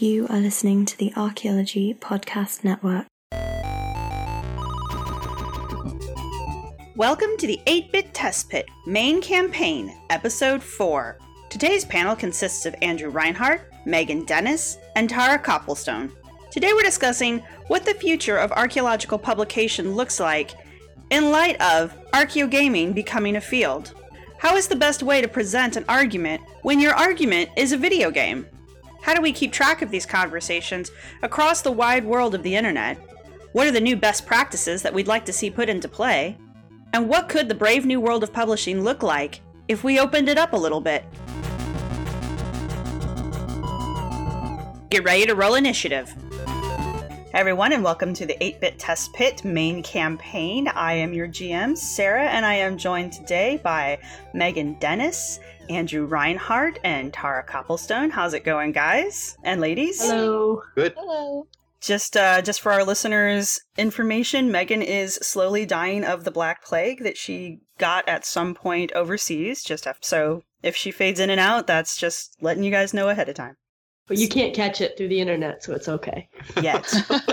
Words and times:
You 0.00 0.28
are 0.28 0.38
listening 0.38 0.84
to 0.84 0.96
the 0.96 1.12
Archaeology 1.16 1.92
Podcast 1.92 2.62
Network. 2.62 3.06
Welcome 6.94 7.36
to 7.36 7.48
the 7.48 7.60
8 7.66 7.90
Bit 7.90 8.14
Test 8.14 8.48
Pit 8.48 8.66
Main 8.86 9.20
Campaign, 9.20 9.92
Episode 10.08 10.62
4. 10.62 11.18
Today's 11.50 11.84
panel 11.84 12.14
consists 12.14 12.64
of 12.64 12.76
Andrew 12.80 13.10
Reinhardt, 13.10 13.72
Megan 13.86 14.24
Dennis, 14.24 14.78
and 14.94 15.10
Tara 15.10 15.36
Copplestone. 15.36 16.12
Today 16.52 16.70
we're 16.72 16.82
discussing 16.82 17.42
what 17.66 17.84
the 17.84 17.94
future 17.94 18.36
of 18.36 18.52
archaeological 18.52 19.18
publication 19.18 19.96
looks 19.96 20.20
like 20.20 20.52
in 21.10 21.32
light 21.32 21.60
of 21.60 21.92
archaeogaming 22.12 22.94
becoming 22.94 23.34
a 23.34 23.40
field. 23.40 23.94
How 24.38 24.54
is 24.54 24.68
the 24.68 24.76
best 24.76 25.02
way 25.02 25.20
to 25.20 25.26
present 25.26 25.74
an 25.74 25.84
argument 25.88 26.40
when 26.62 26.78
your 26.78 26.94
argument 26.94 27.50
is 27.56 27.72
a 27.72 27.76
video 27.76 28.12
game? 28.12 28.46
How 29.00 29.14
do 29.14 29.22
we 29.22 29.32
keep 29.32 29.52
track 29.52 29.80
of 29.80 29.90
these 29.90 30.04
conversations 30.04 30.90
across 31.22 31.62
the 31.62 31.72
wide 31.72 32.04
world 32.04 32.34
of 32.34 32.42
the 32.42 32.56
internet? 32.56 32.98
What 33.52 33.66
are 33.66 33.72
the 33.72 33.80
new 33.80 33.96
best 33.96 34.26
practices 34.26 34.82
that 34.82 34.92
we'd 34.92 35.06
like 35.06 35.24
to 35.26 35.32
see 35.32 35.50
put 35.50 35.68
into 35.68 35.88
play? 35.88 36.36
And 36.92 37.08
what 37.08 37.28
could 37.28 37.48
the 37.48 37.54
brave 37.54 37.86
new 37.86 38.00
world 38.00 38.22
of 38.22 38.32
publishing 38.32 38.82
look 38.82 39.02
like 39.02 39.40
if 39.68 39.84
we 39.84 40.00
opened 40.00 40.28
it 40.28 40.36
up 40.36 40.52
a 40.52 40.56
little 40.56 40.80
bit? 40.80 41.04
Get 44.90 45.04
ready 45.04 45.26
to 45.26 45.34
roll 45.34 45.54
initiative. 45.54 46.14
Hey 47.30 47.40
everyone, 47.40 47.72
and 47.72 47.84
welcome 47.84 48.14
to 48.14 48.26
the 48.26 48.42
8 48.42 48.60
Bit 48.60 48.78
Test 48.78 49.12
Pit 49.12 49.44
main 49.44 49.82
campaign. 49.82 50.66
I 50.66 50.94
am 50.94 51.12
your 51.12 51.28
GM, 51.28 51.76
Sarah, 51.76 52.26
and 52.26 52.44
I 52.44 52.54
am 52.54 52.76
joined 52.76 53.12
today 53.12 53.60
by 53.62 53.98
Megan 54.34 54.78
Dennis, 54.80 55.38
Andrew 55.68 56.04
Reinhardt, 56.04 56.78
and 56.84 57.12
Tara 57.12 57.44
Copplestone. 57.44 58.10
How's 58.10 58.34
it 58.34 58.44
going, 58.44 58.72
guys 58.72 59.36
and 59.42 59.60
ladies? 59.60 60.00
Hello. 60.00 60.62
Good. 60.74 60.94
Hello. 60.96 61.46
Just, 61.80 62.16
uh, 62.16 62.42
just 62.42 62.60
for 62.60 62.72
our 62.72 62.84
listeners' 62.84 63.60
information, 63.76 64.50
Megan 64.50 64.82
is 64.82 65.14
slowly 65.16 65.64
dying 65.64 66.04
of 66.04 66.24
the 66.24 66.30
Black 66.30 66.64
Plague 66.64 67.04
that 67.04 67.16
she 67.16 67.60
got 67.78 68.08
at 68.08 68.26
some 68.26 68.54
point 68.54 68.90
overseas. 68.92 69.62
Just 69.62 69.84
have, 69.84 69.98
so 70.00 70.42
if 70.62 70.74
she 70.74 70.90
fades 70.90 71.20
in 71.20 71.30
and 71.30 71.40
out, 71.40 71.66
that's 71.66 71.96
just 71.96 72.36
letting 72.40 72.64
you 72.64 72.70
guys 72.70 72.92
know 72.92 73.08
ahead 73.08 73.28
of 73.28 73.36
time. 73.36 73.56
But 74.08 74.16
you 74.16 74.28
can't 74.28 74.54
catch 74.54 74.80
it 74.80 74.96
through 74.96 75.08
the 75.08 75.20
internet, 75.20 75.62
so 75.62 75.72
it's 75.74 75.88
okay. 75.88 76.28
Yet, 76.60 76.92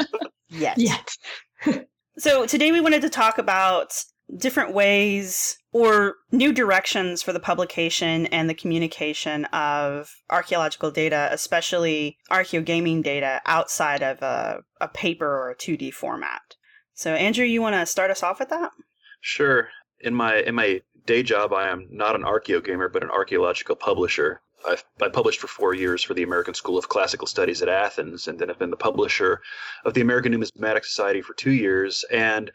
yet. 0.49 0.77
Yet. 0.77 1.17
So 2.17 2.45
today 2.45 2.71
we 2.71 2.79
wanted 2.79 3.01
to 3.01 3.09
talk 3.09 3.37
about 3.39 3.93
different 4.37 4.73
ways 4.73 5.57
or 5.75 6.15
new 6.31 6.53
directions 6.53 7.21
for 7.21 7.33
the 7.33 7.39
publication 7.39 8.27
and 8.27 8.49
the 8.49 8.53
communication 8.53 9.43
of 9.51 10.21
archaeological 10.29 10.89
data, 10.89 11.27
especially 11.33 12.17
archaeogaming 12.31 13.03
data 13.03 13.41
outside 13.45 14.01
of 14.01 14.21
a, 14.21 14.61
a 14.79 14.87
paper 14.87 15.27
or 15.27 15.51
a 15.51 15.55
2D 15.55 15.93
format. 15.93 16.55
So 16.93 17.13
Andrew, 17.13 17.43
you 17.43 17.61
want 17.61 17.75
to 17.75 17.85
start 17.85 18.09
us 18.09 18.23
off 18.23 18.39
with 18.39 18.47
that? 18.51 18.71
Sure. 19.19 19.67
In 19.99 20.15
my 20.15 20.37
in 20.37 20.55
my 20.55 20.81
day 21.05 21.23
job, 21.23 21.51
I 21.51 21.67
am 21.67 21.89
not 21.91 22.15
an 22.15 22.23
archaeo 22.23 22.63
gamer, 22.63 22.87
but 22.87 23.03
an 23.03 23.11
archaeological 23.11 23.75
publisher. 23.75 24.39
I've, 24.65 24.85
I 25.01 25.09
published 25.09 25.41
for 25.41 25.47
four 25.47 25.73
years 25.73 26.01
for 26.01 26.13
the 26.13 26.23
American 26.23 26.53
School 26.53 26.77
of 26.77 26.87
Classical 26.87 27.27
Studies 27.27 27.61
at 27.61 27.67
Athens, 27.67 28.29
and 28.29 28.39
then 28.39 28.49
I've 28.49 28.59
been 28.59 28.69
the 28.69 28.77
publisher 28.77 29.41
of 29.83 29.93
the 29.93 29.99
American 29.99 30.31
Numismatic 30.31 30.85
Society 30.85 31.21
for 31.21 31.33
two 31.33 31.51
years. 31.51 32.05
And 32.09 32.49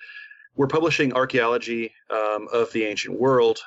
we're 0.57 0.67
publishing 0.67 1.13
archaeology 1.13 1.93
um, 2.11 2.49
of 2.53 2.73
the 2.73 2.85
ancient 2.85 3.19
world 3.19 3.61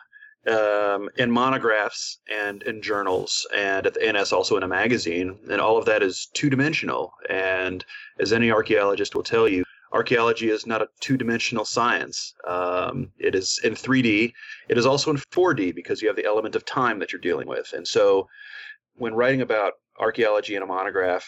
um, 0.48 1.10
in 1.18 1.32
monographs 1.32 2.20
and 2.30 2.64
in 2.64 2.82
journals, 2.82 3.48
and 3.56 3.88
at 3.88 3.94
the 3.94 4.06
ANS 4.06 4.34
also 4.34 4.58
in 4.58 4.64
a 4.64 4.68
magazine. 4.68 5.40
And 5.50 5.62
all 5.62 5.78
of 5.78 5.86
that 5.86 6.04
is 6.04 6.28
two 6.34 6.50
dimensional. 6.50 7.14
And 7.30 7.86
as 8.20 8.34
any 8.34 8.52
archaeologist 8.52 9.16
will 9.16 9.24
tell 9.24 9.48
you, 9.48 9.64
archaeology 9.94 10.50
is 10.50 10.66
not 10.66 10.82
a 10.82 10.90
two-dimensional 11.00 11.66
science. 11.66 12.34
Um, 12.48 13.12
it 13.20 13.36
is 13.36 13.60
in 13.64 13.74
3D. 13.74 14.34
It 14.68 14.78
is 14.78 14.86
also 14.86 15.12
in 15.12 15.18
4D 15.18 15.74
because 15.74 16.02
you 16.02 16.08
have 16.08 16.18
the 16.18 16.26
element 16.26 16.56
of 16.56 16.66
time 16.66 17.00
that 17.00 17.12
you're 17.12 17.22
dealing 17.22 17.48
with. 17.48 17.72
And 17.74 17.88
so, 17.88 18.28
when 18.96 19.16
writing 19.16 19.42
about 19.42 19.74
archaeology 20.00 20.56
in 20.56 20.62
a 20.62 20.66
monograph, 20.66 21.26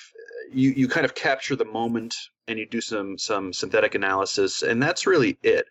you 0.52 0.72
you 0.72 0.88
kind 0.88 1.06
of 1.06 1.16
capture 1.16 1.56
the 1.56 1.66
moment 1.66 2.16
and 2.48 2.60
you 2.60 2.66
do 2.66 2.82
some 2.82 3.18
some 3.18 3.54
synthetic 3.54 3.96
analysis, 3.96 4.62
and 4.62 4.82
that's 4.82 5.08
really 5.08 5.38
it. 5.44 5.66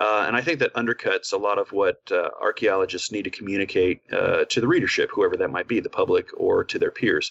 Uh, 0.00 0.24
and 0.26 0.36
I 0.36 0.40
think 0.40 0.58
that 0.58 0.74
undercuts 0.74 1.32
a 1.32 1.36
lot 1.36 1.58
of 1.58 1.70
what 1.70 2.00
uh, 2.10 2.30
archaeologists 2.40 3.12
need 3.12 3.22
to 3.24 3.30
communicate 3.30 4.00
uh, 4.12 4.44
to 4.46 4.60
the 4.60 4.66
readership, 4.66 5.10
whoever 5.12 5.36
that 5.36 5.50
might 5.50 5.68
be, 5.68 5.78
the 5.78 5.88
public 5.88 6.28
or 6.36 6.64
to 6.64 6.78
their 6.78 6.90
peers. 6.90 7.30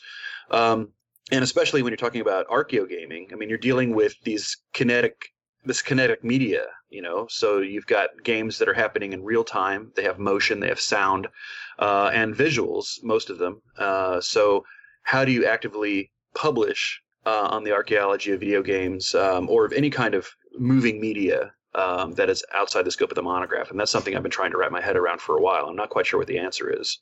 Um, 0.50 0.90
and 1.32 1.44
especially 1.44 1.82
when 1.82 1.92
you're 1.92 1.98
talking 1.98 2.22
about 2.22 2.48
archaeogaming, 2.48 3.34
I 3.34 3.36
mean, 3.36 3.50
you're 3.50 3.58
dealing 3.58 3.94
with 3.96 4.16
these 4.24 4.58
kinetic, 4.74 5.34
this 5.66 5.82
kinetic 5.82 6.24
media, 6.24 6.66
you 6.90 7.02
know. 7.02 7.28
So 7.30 7.60
you've 7.60 7.88
got 7.88 8.10
games 8.24 8.58
that 8.60 8.70
are 8.70 8.74
happening 8.74 9.14
in 9.14 9.24
real 9.24 9.44
time. 9.44 9.92
They 9.96 10.04
have 10.04 10.20
motion, 10.20 10.60
they 10.60 10.68
have 10.68 10.80
sound, 10.80 11.28
uh, 11.80 12.12
and 12.14 12.34
visuals, 12.34 13.04
most 13.04 13.30
of 13.30 13.40
them. 13.40 13.62
Uh, 13.78 14.22
so 14.22 14.64
how 15.04 15.26
do 15.26 15.32
you 15.32 15.46
actively 15.46 16.12
publish 16.36 17.02
uh, 17.26 17.48
on 17.50 17.64
the 17.64 17.72
archaeology 17.72 18.32
of 18.32 18.40
video 18.40 18.62
games 18.62 19.16
um, 19.16 19.50
or 19.50 19.66
of 19.66 19.74
any 19.74 19.90
kind 19.90 20.14
of 20.14 20.28
moving 20.58 21.00
media 21.00 21.52
um, 21.76 22.14
that 22.14 22.30
is 22.30 22.44
outside 22.54 22.84
the 22.84 22.92
scope 22.92 23.12
of 23.12 23.16
the 23.16 23.24
monograph? 23.24 23.72
And 23.72 23.80
that's 23.80 23.92
something 23.92 24.16
I've 24.16 24.24
been 24.24 24.32
trying 24.32 24.52
to 24.52 24.58
wrap 24.58 24.72
my 24.72 24.82
head 24.82 24.96
around 24.96 25.22
for 25.22 25.38
a 25.38 25.42
while. 25.42 25.66
I'm 25.66 25.76
not 25.76 25.90
quite 25.90 26.06
sure 26.06 26.20
what 26.20 26.28
the 26.28 26.40
answer 26.40 26.70
is. 26.70 27.00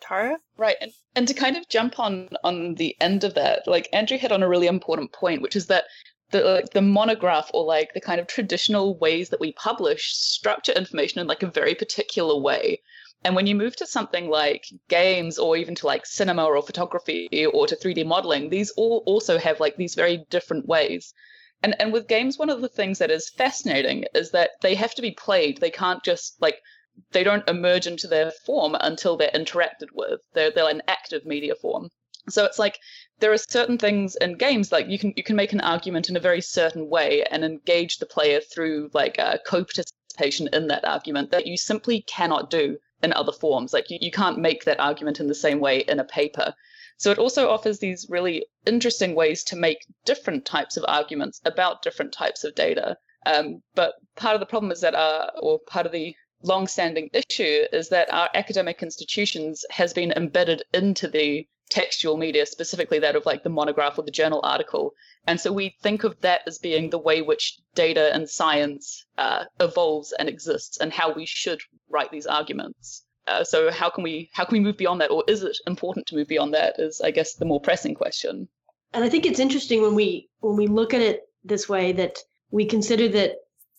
Tara? 0.00 0.38
Right, 0.56 0.76
and, 0.80 0.92
and 1.16 1.26
to 1.26 1.34
kind 1.34 1.56
of 1.56 1.68
jump 1.68 1.98
on 1.98 2.28
on 2.44 2.74
the 2.74 2.96
end 3.00 3.24
of 3.24 3.34
that, 3.34 3.66
like 3.66 3.88
Andrew 3.92 4.16
hit 4.16 4.30
on 4.30 4.42
a 4.42 4.48
really 4.48 4.68
important 4.68 5.12
point, 5.12 5.42
which 5.42 5.56
is 5.56 5.66
that 5.66 5.84
the 6.30 6.42
like 6.42 6.70
the 6.70 6.82
monograph 6.82 7.50
or 7.54 7.64
like 7.64 7.94
the 7.94 8.00
kind 8.00 8.20
of 8.20 8.26
traditional 8.26 8.96
ways 8.98 9.30
that 9.30 9.40
we 9.40 9.52
publish 9.52 10.14
structure 10.14 10.72
information 10.72 11.20
in 11.20 11.26
like 11.26 11.42
a 11.42 11.50
very 11.50 11.74
particular 11.74 12.38
way. 12.38 12.82
And 13.24 13.34
when 13.34 13.48
you 13.48 13.56
move 13.56 13.74
to 13.76 13.86
something 13.86 14.30
like 14.30 14.66
games 14.88 15.40
or 15.40 15.56
even 15.56 15.74
to 15.74 15.86
like 15.86 16.06
cinema 16.06 16.44
or 16.44 16.62
photography 16.62 17.46
or 17.46 17.66
to 17.66 17.74
3D 17.74 18.06
modeling, 18.06 18.48
these 18.48 18.70
all 18.70 19.02
also 19.06 19.38
have 19.38 19.58
like 19.58 19.76
these 19.76 19.96
very 19.96 20.24
different 20.30 20.66
ways. 20.66 21.12
And 21.60 21.74
and 21.80 21.92
with 21.92 22.06
games, 22.06 22.38
one 22.38 22.48
of 22.48 22.60
the 22.60 22.68
things 22.68 23.00
that 23.00 23.10
is 23.10 23.28
fascinating 23.28 24.04
is 24.14 24.30
that 24.30 24.52
they 24.60 24.76
have 24.76 24.94
to 24.94 25.02
be 25.02 25.10
played. 25.10 25.58
They 25.58 25.70
can't 25.70 26.04
just 26.04 26.40
like 26.40 26.62
they 27.10 27.24
don't 27.24 27.48
emerge 27.48 27.88
into 27.88 28.06
their 28.06 28.30
form 28.30 28.76
until 28.78 29.16
they're 29.16 29.30
interacted 29.34 29.88
with. 29.92 30.20
They're 30.34 30.52
they're 30.52 30.68
an 30.68 30.82
active 30.86 31.26
media 31.26 31.56
form. 31.56 31.90
So 32.28 32.44
it's 32.44 32.58
like 32.60 32.78
there 33.18 33.32
are 33.32 33.38
certain 33.38 33.78
things 33.78 34.14
in 34.14 34.36
games 34.36 34.70
like 34.70 34.86
you 34.88 34.98
can 34.98 35.12
you 35.16 35.24
can 35.24 35.34
make 35.34 35.52
an 35.52 35.60
argument 35.60 36.08
in 36.08 36.16
a 36.16 36.20
very 36.20 36.40
certain 36.40 36.88
way 36.88 37.24
and 37.24 37.44
engage 37.44 37.98
the 37.98 38.06
player 38.06 38.40
through 38.40 38.90
like 38.94 39.18
uh, 39.18 39.38
co-participation 39.44 40.48
in 40.52 40.68
that 40.68 40.84
argument 40.84 41.32
that 41.32 41.48
you 41.48 41.56
simply 41.56 42.02
cannot 42.02 42.48
do 42.48 42.78
in 43.02 43.12
other 43.12 43.32
forms. 43.32 43.72
Like 43.72 43.90
you, 43.90 43.98
you 44.00 44.10
can't 44.10 44.38
make 44.38 44.64
that 44.64 44.80
argument 44.80 45.20
in 45.20 45.26
the 45.26 45.34
same 45.34 45.60
way 45.60 45.78
in 45.80 46.00
a 46.00 46.04
paper. 46.04 46.54
So 46.96 47.10
it 47.10 47.18
also 47.18 47.48
offers 47.48 47.78
these 47.78 48.06
really 48.08 48.46
interesting 48.66 49.14
ways 49.14 49.44
to 49.44 49.56
make 49.56 49.86
different 50.04 50.44
types 50.44 50.76
of 50.76 50.84
arguments 50.88 51.40
about 51.44 51.82
different 51.82 52.12
types 52.12 52.42
of 52.44 52.54
data. 52.54 52.96
Um, 53.24 53.62
but 53.74 53.94
part 54.16 54.34
of 54.34 54.40
the 54.40 54.46
problem 54.46 54.72
is 54.72 54.80
that, 54.80 54.94
our, 54.94 55.30
or 55.40 55.60
part 55.68 55.86
of 55.86 55.92
the 55.92 56.14
long-standing 56.42 57.10
issue 57.12 57.64
is 57.72 57.88
that 57.90 58.12
our 58.12 58.28
academic 58.34 58.82
institutions 58.82 59.64
has 59.70 59.92
been 59.92 60.12
embedded 60.12 60.62
into 60.72 61.08
the 61.08 61.46
textual 61.68 62.16
media, 62.16 62.46
specifically 62.46 62.98
that 63.00 63.16
of 63.16 63.26
like 63.26 63.42
the 63.42 63.50
monograph 63.50 63.98
or 63.98 64.02
the 64.04 64.10
journal 64.10 64.40
article. 64.42 64.92
And 65.26 65.40
so 65.40 65.52
we 65.52 65.76
think 65.82 66.04
of 66.04 66.20
that 66.20 66.42
as 66.46 66.58
being 66.58 66.90
the 66.90 66.98
way 66.98 67.22
which 67.22 67.58
data 67.74 68.12
and 68.14 68.28
science 68.28 69.04
uh, 69.18 69.44
evolves 69.60 70.12
and 70.18 70.28
exists, 70.28 70.78
and 70.78 70.92
how 70.92 71.12
we 71.12 71.26
should 71.26 71.60
write 71.88 72.10
these 72.10 72.26
arguments. 72.26 73.04
Uh, 73.26 73.44
so 73.44 73.70
how 73.70 73.90
can 73.90 74.02
we 74.02 74.30
how 74.32 74.44
can 74.44 74.54
we 74.54 74.64
move 74.64 74.78
beyond 74.78 75.00
that, 75.00 75.10
or 75.10 75.22
is 75.28 75.42
it 75.42 75.56
important 75.66 76.06
to 76.06 76.16
move 76.16 76.28
beyond 76.28 76.54
that? 76.54 76.78
Is 76.78 77.00
I 77.00 77.10
guess 77.10 77.34
the 77.34 77.44
more 77.44 77.60
pressing 77.60 77.94
question. 77.94 78.48
And 78.94 79.04
I 79.04 79.08
think 79.08 79.26
it's 79.26 79.38
interesting 79.38 79.82
when 79.82 79.94
we 79.94 80.30
when 80.40 80.56
we 80.56 80.66
look 80.66 80.94
at 80.94 81.02
it 81.02 81.28
this 81.44 81.68
way 81.68 81.92
that 81.92 82.18
we 82.50 82.64
consider 82.64 83.08
that 83.08 83.32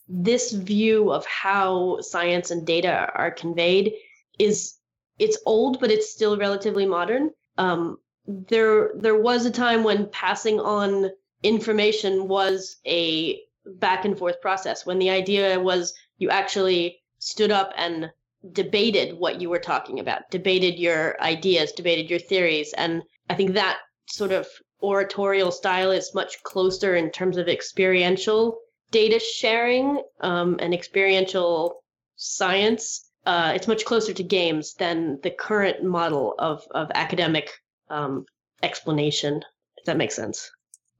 this 0.07 0.51
view 0.51 1.11
of 1.11 1.25
how 1.25 1.99
science 2.01 2.51
and 2.51 2.65
data 2.65 3.11
are 3.13 3.31
conveyed 3.31 3.93
is 4.37 4.75
it's 5.19 5.37
old, 5.45 5.79
but 5.79 5.91
it's 5.91 6.11
still 6.11 6.37
relatively 6.37 6.85
modern. 6.85 7.31
Um, 7.59 7.97
there 8.25 8.91
there 8.95 9.19
was 9.19 9.45
a 9.45 9.51
time 9.51 9.83
when 9.83 10.09
passing 10.09 10.59
on 10.59 11.11
information 11.43 12.27
was 12.27 12.77
a 12.85 13.39
back 13.65 14.05
and 14.05 14.17
forth 14.17 14.41
process. 14.41 14.85
When 14.85 14.99
the 14.99 15.09
idea 15.09 15.59
was 15.59 15.93
you 16.17 16.29
actually 16.29 16.99
stood 17.19 17.51
up 17.51 17.71
and 17.77 18.11
debated 18.53 19.17
what 19.17 19.41
you 19.41 19.49
were 19.49 19.59
talking 19.59 19.99
about 19.99 20.29
debated 20.31 20.79
your 20.79 21.21
ideas 21.21 21.73
debated 21.73 22.09
your 22.09 22.19
theories. 22.19 22.73
And 22.73 23.03
i 23.29 23.35
think 23.35 23.53
that 23.53 23.79
sort 24.07 24.31
of 24.31 24.47
oratorial 24.81 25.51
style 25.51 25.91
is 25.91 26.15
much 26.15 26.41
closer 26.43 26.95
in 26.95 27.11
terms 27.11 27.37
of 27.37 27.49
experiential 27.49 28.57
data 28.91 29.19
sharing 29.19 30.01
um, 30.21 30.57
and 30.61 30.73
experiential 30.73 31.83
science 32.15 33.08
uh, 33.25 33.51
it's 33.55 33.67
much 33.67 33.85
closer 33.85 34.13
to 34.13 34.23
games 34.23 34.73
than 34.75 35.19
the 35.23 35.31
current 35.31 35.83
model 35.83 36.35
of, 36.39 36.63
of 36.71 36.91
academic 36.95 37.51
um, 37.89 38.25
explanation 38.63 39.41
If 39.77 39.85
that 39.85 39.97
makes 39.97 40.15
sense. 40.15 40.49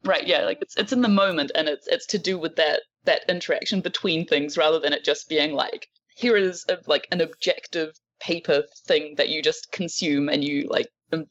Right. 0.04 0.26
Yeah. 0.26 0.46
Like 0.46 0.60
it's 0.62 0.78
it's 0.78 0.94
in 0.94 1.02
the 1.02 1.10
moment, 1.10 1.52
and 1.56 1.68
it's 1.68 1.88
it's 1.88 2.06
to 2.08 2.18
do 2.18 2.38
with 2.38 2.56
that 2.56 2.82
that 3.04 3.22
interaction 3.28 3.82
between 3.82 4.26
things 4.26 4.58
rather 4.58 4.80
than 4.80 4.94
it 4.94 5.04
just 5.04 5.28
being 5.28 5.54
like 5.54 5.88
here 6.16 6.38
is 6.38 6.66
a, 6.70 6.78
like 6.88 7.08
an 7.12 7.22
objective 7.22 7.92
paper 8.20 8.64
thing 8.86 9.16
that 9.16 9.30
you 9.30 9.42
just 9.42 9.72
consume 9.72 10.30
and 10.30 10.44
you 10.44 10.68
like 10.70 10.88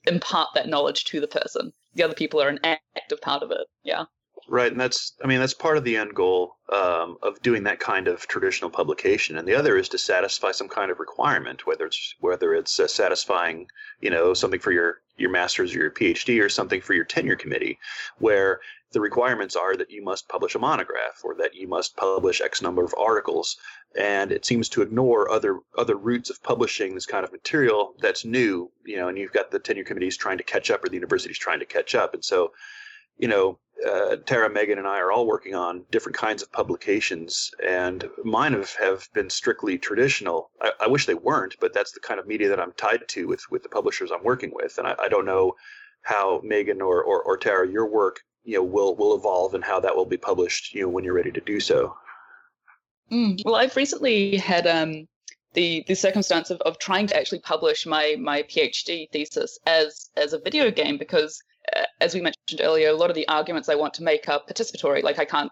impart 0.07 0.49
that 0.55 0.69
knowledge 0.69 1.05
to 1.05 1.21
the 1.21 1.29
person. 1.29 1.73
The 1.95 2.03
other 2.03 2.15
people 2.15 2.43
are 2.43 2.49
an 2.49 2.61
active 2.63 3.21
part 3.21 3.43
of 3.43 3.51
it. 3.51 3.67
Yeah. 3.85 4.05
Right, 4.51 4.73
and 4.73 4.81
that's 4.81 5.13
I 5.23 5.27
mean 5.27 5.41
that's 5.41 5.53
part 5.53 5.77
of 5.77 5.85
the 5.85 5.99
end 5.99 6.15
goal 6.15 6.57
um, 6.73 7.19
of 7.23 7.41
doing 7.43 7.65
that 7.65 7.81
kind 7.81 8.09
of 8.09 8.27
traditional 8.27 8.71
publication, 8.71 9.37
and 9.37 9.47
the 9.47 9.55
other 9.55 9.77
is 9.77 9.91
to 9.91 9.99
satisfy 9.99 10.53
some 10.53 10.69
kind 10.69 10.91
of 10.91 10.99
requirement, 10.99 11.67
whether 11.67 11.85
it's 11.85 12.15
whether 12.21 12.55
it's 12.55 12.81
uh, 12.81 12.87
satisfying 12.87 13.67
you 14.01 14.09
know 14.09 14.33
something 14.33 14.59
for 14.59 14.73
your 14.73 15.03
your 15.19 15.29
master's 15.29 15.75
or 15.75 15.81
your 15.81 15.91
PhD 15.91 16.43
or 16.43 16.49
something 16.49 16.81
for 16.81 16.95
your 16.95 17.05
tenure 17.05 17.37
committee, 17.37 17.79
where 18.19 18.61
the 18.93 19.03
requirements 19.03 19.55
are 19.55 19.77
that 19.77 19.91
you 19.91 20.03
must 20.03 20.31
publish 20.31 20.55
a 20.55 20.59
monograph 20.59 21.21
or 21.25 21.35
that 21.35 21.55
you 21.55 21.69
must 21.69 21.95
publish 21.97 22.41
X 22.41 22.63
number 22.63 22.83
of 22.83 22.95
articles, 22.97 23.59
and 23.99 24.33
it 24.33 24.47
seems 24.47 24.71
to 24.71 24.81
ignore 24.81 25.31
other 25.31 25.61
other 25.77 25.97
routes 25.97 26.31
of 26.31 26.43
publishing 26.43 26.95
this 26.95 27.05
kind 27.05 27.23
of 27.23 27.33
material 27.33 27.93
that's 28.01 28.25
new, 28.25 28.71
you 28.87 28.97
know, 28.97 29.09
and 29.09 29.19
you've 29.19 29.33
got 29.33 29.51
the 29.51 29.59
tenure 29.59 29.85
committees 29.85 30.17
trying 30.17 30.39
to 30.39 30.45
catch 30.45 30.71
up 30.71 30.83
or 30.83 30.89
the 30.89 30.95
universities 30.95 31.37
trying 31.39 31.59
to 31.59 31.67
catch 31.67 31.95
up, 31.95 32.15
and 32.15 32.25
so 32.25 32.51
you 33.19 33.29
know, 33.29 33.59
uh, 33.87 34.17
Tara, 34.27 34.51
Megan, 34.51 34.79
and 34.79 34.87
I 34.87 34.99
are 34.99 35.13
all 35.13 35.27
working 35.27 35.55
on 35.55 35.85
different 35.91 36.17
kinds 36.17 36.43
of 36.43 36.51
publications, 36.51 37.51
and 37.65 38.09
mine 38.25 38.53
have, 38.53 38.75
have 38.75 39.09
been 39.15 39.31
strictly 39.31 39.79
traditional. 39.79 40.51
I, 40.61 40.73
I, 40.81 40.87
wish 40.89 41.07
they 41.07 41.15
weren't, 41.15 41.57
but 41.61 41.73
that's 41.73 41.93
the 41.93 42.01
kind 42.01 42.19
of 42.19 42.27
media 42.27 42.49
that 42.49 42.61
I'm 42.61 42.73
tied 42.73 43.07
to 43.07 43.29
with 43.29 43.43
with 43.51 43.63
the 43.63 43.69
publishers 43.69 44.11
I'm 44.11 44.25
working 44.25 44.51
with, 44.53 44.79
and 44.79 44.87
I, 44.87 44.95
I 45.01 45.09
don't 45.09 45.27
know 45.27 45.55
how 46.03 46.41
Megan 46.43 46.81
or, 46.81 47.03
or, 47.03 47.23
or 47.23 47.37
Tara, 47.37 47.69
your 47.69 47.87
work, 47.87 48.21
you 48.45 48.57
know, 48.57 48.65
will 48.65 48.97
will 48.97 49.15
evolve 49.15 49.55
and 49.55 49.63
how 49.63 49.79
that 49.81 49.95
will 49.95 50.07
be 50.07 50.17
published, 50.17 50.75
you 50.75 50.83
know, 50.83 50.89
when 50.89 51.05
you're 51.05 51.15
ready 51.15 51.33
to 51.33 51.41
do 51.41 51.61
so. 51.61 51.95
Mm, 53.13 53.41
well, 53.45 53.55
I've 53.55 53.77
recently 53.77 54.37
had 54.37 54.67
um, 54.67 55.07
the 55.55 55.85
the 55.87 55.95
circumstance 55.95 56.51
of, 56.51 56.61
of 56.63 56.79
trying 56.79 57.07
to 57.07 57.17
actually 57.17 57.41
publish 57.41 57.87
my 57.87 58.17
my 58.19 58.43
PhD 58.43 59.09
thesis 59.13 59.59
as 59.67 60.11
as 60.17 60.33
a 60.33 60.41
video 60.41 60.71
game 60.71 60.99
because 60.99 61.41
as 62.01 62.15
we 62.15 62.21
mentioned 62.21 62.61
earlier, 62.61 62.89
a 62.89 62.97
lot 62.97 63.11
of 63.11 63.17
the 63.17 63.29
arguments 63.29 63.69
I 63.69 63.75
want 63.75 63.95
to 63.95 64.03
make 64.03 64.29
are 64.29 64.41
participatory. 64.41 65.03
Like 65.03 65.19
I 65.19 65.25
can't 65.25 65.51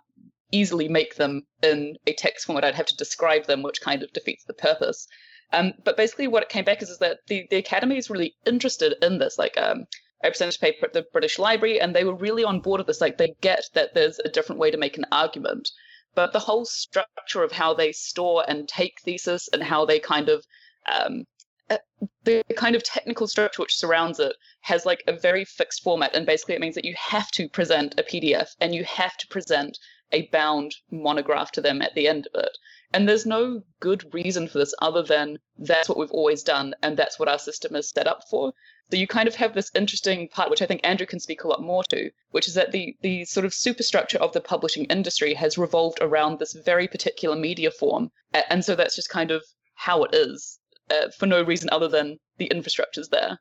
easily 0.53 0.89
make 0.89 1.17
them 1.17 1.43
in 1.63 1.97
a 2.07 2.13
text 2.13 2.47
format. 2.47 2.65
I'd 2.65 2.75
have 2.75 2.87
to 2.87 2.97
describe 2.97 3.47
them, 3.47 3.63
which 3.63 3.81
kind 3.81 4.03
of 4.03 4.13
defeats 4.13 4.45
the 4.45 4.55
purpose. 4.55 5.07
Um, 5.53 5.73
but 5.85 5.97
basically, 5.97 6.29
what 6.29 6.43
it 6.43 6.49
came 6.49 6.65
back 6.65 6.83
is, 6.83 6.91
is 6.91 6.99
that 6.99 7.19
the, 7.27 7.47
the 7.51 7.57
Academy 7.57 7.97
is 7.97 8.11
really 8.11 8.35
interested 8.47 8.95
in 9.03 9.19
this. 9.19 9.39
Like, 9.39 9.57
um, 9.57 9.87
I 10.25 10.29
presented 10.31 10.57
a 10.57 10.59
paper 10.59 10.87
at 10.87 10.93
the 10.93 11.07
British 11.13 11.39
Library, 11.39 11.81
and 11.81 11.95
they 11.95 12.05
were 12.05 12.15
really 12.15 12.45
on 12.45 12.61
board 12.61 12.79
with 12.79 12.87
this. 12.87 13.01
Like, 13.01 13.19
they 13.19 13.35
get 13.41 13.65
that 13.75 13.95
there's 13.95 14.19
a 14.25 14.29
different 14.29 14.61
way 14.61 14.71
to 14.71 14.79
make 14.79 14.99
an 14.99 15.07
argument. 15.13 15.71
But 16.15 16.33
the 16.33 16.41
whole 16.41 16.65
structure 16.65 17.43
of 17.43 17.53
how 17.53 17.75
they 17.75 17.93
store 17.93 18.45
and 18.49 18.67
take 18.67 19.01
thesis 19.03 19.49
and 19.53 19.63
how 19.63 19.85
they 19.85 20.01
kind 20.01 20.29
of 20.29 20.45
um, 20.91 21.25
uh, 21.69 21.79
the 22.23 22.45
kind 22.57 22.77
of 22.77 22.83
technical 22.85 23.27
structure 23.27 23.63
which 23.63 23.77
surrounds 23.77 24.21
it 24.21 24.35
has 24.67 24.85
like 24.85 25.05
a 25.07 25.13
very 25.13 25.45
fixed 25.45 25.81
format 25.81 26.13
and 26.13 26.27
basically 26.27 26.53
it 26.53 26.61
means 26.61 26.75
that 26.75 26.85
you 26.85 26.95
have 26.99 27.31
to 27.31 27.49
present 27.49 27.95
a 27.99 28.03
pdf 28.03 28.49
and 28.61 28.75
you 28.75 28.83
have 28.83 29.17
to 29.17 29.27
present 29.29 29.79
a 30.11 30.27
bound 30.33 30.75
monograph 30.91 31.53
to 31.53 31.61
them 31.61 31.81
at 31.81 31.95
the 31.95 32.09
end 32.09 32.27
of 32.35 32.43
it 32.43 32.59
and 32.93 33.09
there's 33.09 33.25
no 33.27 33.63
good 33.79 34.13
reason 34.13 34.49
for 34.49 34.59
this 34.59 34.75
other 34.83 35.03
than 35.03 35.39
that's 35.59 35.89
what 35.89 35.99
we've 35.99 36.11
always 36.11 36.43
done 36.43 36.75
and 36.83 36.97
that's 36.97 37.17
what 37.17 37.29
our 37.29 37.39
system 37.39 37.77
is 37.77 37.91
set 37.91 38.09
up 38.09 38.23
for 38.29 38.53
so 38.91 38.97
you 38.97 39.07
kind 39.07 39.29
of 39.29 39.37
have 39.37 39.55
this 39.55 39.71
interesting 39.75 40.29
part 40.29 40.51
which 40.51 40.63
i 40.63 40.67
think 40.67 40.81
andrew 40.83 41.07
can 41.07 41.21
speak 41.21 41.45
a 41.45 41.49
lot 41.49 41.63
more 41.63 41.85
to 41.85 42.11
which 42.33 42.49
is 42.49 42.55
that 42.55 42.73
the 42.73 42.97
the 43.03 43.25
sort 43.25 43.47
of 43.47 43.55
superstructure 43.55 44.19
of 44.19 44.33
the 44.33 44.41
publishing 44.41 44.85
industry 44.87 45.35
has 45.35 45.57
revolved 45.57 45.99
around 46.01 46.39
this 46.39 46.53
very 46.65 46.89
particular 46.89 47.37
media 47.37 47.71
form 47.71 48.11
and 48.51 48.65
so 48.65 48.75
that's 48.75 48.97
just 48.97 49.11
kind 49.11 49.31
of 49.31 49.45
how 49.77 50.03
it 50.03 50.13
is 50.13 50.59
uh, 50.91 51.09
for 51.19 51.27
no 51.27 51.43
reason 51.43 51.69
other 51.71 51.89
than 51.89 52.19
the 52.39 52.47
infrastructure's 52.47 53.09
there. 53.09 53.39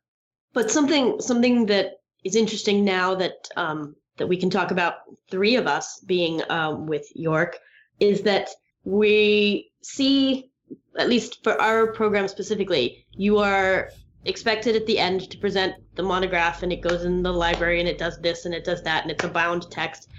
But 0.56 0.72
something 0.72 1.20
something 1.20 1.66
that 1.68 2.00
is 2.24 2.36
interesting 2.36 2.86
now 2.86 3.14
that 3.16 3.50
um, 3.58 3.96
that 4.18 4.28
we 4.28 4.38
can 4.38 4.50
talk 4.50 4.72
about 4.72 4.96
three 5.30 5.58
of 5.58 5.68
us 5.68 6.00
being 6.00 6.42
um, 6.50 6.88
with 6.88 7.06
York 7.14 7.58
is 8.00 8.22
that 8.22 8.50
we 8.86 9.70
see 9.84 10.50
at 10.98 11.10
least 11.10 11.44
for 11.44 11.62
our 11.62 11.92
program 11.92 12.30
specifically, 12.30 13.06
you 13.12 13.38
are 13.38 13.90
expected 14.24 14.78
at 14.78 14.86
the 14.86 14.98
end 14.98 15.30
to 15.30 15.38
present 15.38 15.76
the 15.96 16.04
monograph 16.04 16.64
and 16.64 16.72
it 16.72 16.82
goes 16.82 17.04
in 17.04 17.22
the 17.22 17.34
library 17.34 17.82
and 17.82 17.90
it 17.90 17.98
does 17.98 18.18
this 18.22 18.46
and 18.46 18.56
it 18.56 18.64
does 18.64 18.82
that 18.84 19.04
and 19.04 19.12
it's 19.12 19.26
a 19.26 19.28
bound 19.28 19.70
text. 19.70 20.10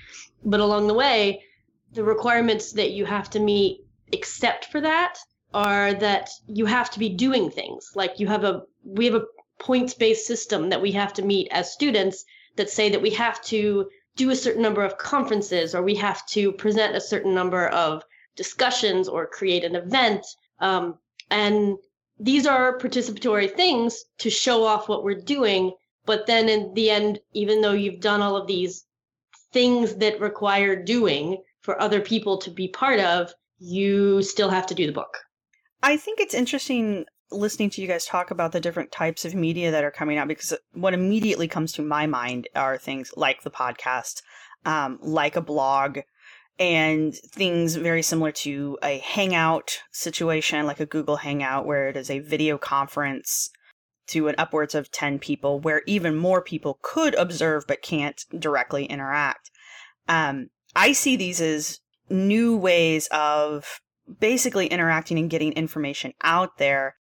But 0.44 0.61
along 0.61 0.87
the 0.87 0.94
way, 0.94 1.43
the 1.93 2.05
requirements 2.05 2.73
that 2.73 2.93
you 2.93 3.06
have 3.06 3.31
to 3.31 3.41
meet 3.41 3.87
except 4.12 4.67
for 4.67 4.82
that 4.82 5.19
are 5.55 5.94
that 5.94 6.29
you 6.47 6.67
have 6.67 6.91
to 6.91 6.99
be 6.99 7.09
doing 7.09 7.50
things. 7.50 7.93
Like 7.94 8.21
you 8.21 8.27
have 8.27 8.44
a 8.44 8.65
we 8.85 9.06
have 9.06 9.15
a 9.15 9.25
points 9.58 9.94
based 9.94 10.26
system 10.26 10.70
that 10.70 10.82
we 10.82 10.93
have 10.93 11.12
to 11.14 11.23
meet 11.23 11.49
as 11.50 11.73
students 11.73 12.25
that 12.56 12.70
say 12.70 12.88
that 12.91 13.03
we 13.03 13.11
have 13.11 13.41
to 13.43 13.88
do 14.17 14.31
a 14.31 14.37
certain 14.37 14.62
number 14.62 14.82
of 14.82 14.99
conferences 14.99 15.75
or 15.75 15.82
we 15.82 15.94
have 15.94 16.25
to 16.26 16.53
present 16.53 16.97
a 16.97 17.00
certain 17.00 17.35
number 17.35 17.69
of 17.69 18.03
discussions 18.35 19.08
or 19.08 19.26
create 19.26 19.64
an 19.64 19.76
event. 19.76 20.26
Um, 20.61 20.99
and 21.31 21.76
these 22.19 22.47
are 22.47 22.79
participatory 22.79 23.55
things 23.55 24.05
to 24.19 24.31
show 24.31 24.64
off 24.64 24.88
what 24.88 25.05
we're 25.05 25.20
doing. 25.20 25.73
But 26.06 26.26
then 26.26 26.49
in 26.49 26.73
the 26.75 26.91
end, 26.91 27.20
even 27.32 27.61
though 27.61 27.73
you've 27.73 28.00
done 28.00 28.23
all 28.23 28.37
of 28.37 28.47
these 28.47 28.85
things 29.53 29.97
that 29.97 30.20
require 30.20 30.82
doing 30.82 31.43
for 31.61 31.81
other 31.81 32.00
people 32.00 32.38
to 32.38 32.50
be 32.50 32.69
part 32.69 33.00
of, 33.00 33.35
you 33.58 34.23
still 34.23 34.50
have 34.50 34.67
to 34.67 34.75
do 34.75 34.87
the 34.87 34.93
book. 34.93 35.19
I 35.82 35.97
think 35.97 36.20
it's 36.20 36.35
interesting 36.35 37.06
listening 37.31 37.70
to 37.70 37.81
you 37.81 37.88
guys 37.88 38.06
talk 38.06 38.31
about 38.31 38.52
the 38.52 38.61
different 38.61 38.93
types 38.93 39.25
of 39.25 39.34
media 39.34 39.70
that 39.70 39.84
are 39.84 39.90
coming 39.90 40.19
out 40.19 40.28
because 40.28 40.55
what 40.73 40.94
immediately 40.94 41.49
comes 41.49 41.73
to 41.73 41.82
my 41.82 42.06
mind 42.06 42.49
are 42.55 42.78
things 42.78 43.12
like 43.17 43.43
the 43.43 43.50
podcast, 43.50 44.23
um, 44.64 44.99
like 45.02 45.37
a 45.37 45.40
blog, 45.40 45.99
and 46.58 47.14
things 47.14 47.76
very 47.76 48.02
similar 48.02 48.32
to 48.32 48.78
a 48.82 48.99
hangout 48.99 49.78
situation, 49.93 50.67
like 50.67 50.81
a 50.81 50.87
Google 50.87 51.17
Hangout, 51.17 51.67
where 51.67 51.88
it 51.88 51.96
is 51.96 52.11
a 52.11 52.20
video 52.20 52.56
conference 52.56 53.50
to 54.08 54.29
an 54.29 54.34
upwards 54.38 54.75
of 54.75 54.90
10 54.90 55.19
people, 55.19 55.61
where 55.61 55.82
even 55.87 56.17
more 56.17 56.40
people 56.40 56.79
could 56.81 57.14
observe 57.17 57.64
but 57.67 57.82
can't 57.82 58.25
directly 58.38 58.87
interact. 58.87 59.50
Um, 60.08 60.48
I 60.74 60.93
see 60.93 61.17
these 61.17 61.41
as 61.41 61.81
new 62.08 62.56
ways 62.56 63.08
of 63.10 63.81
basically 64.20 64.69
interacting 64.69 65.19
and 65.19 65.31
getting 65.31 65.53
information 65.53 66.15
out 66.22 66.58
there. 66.58 66.94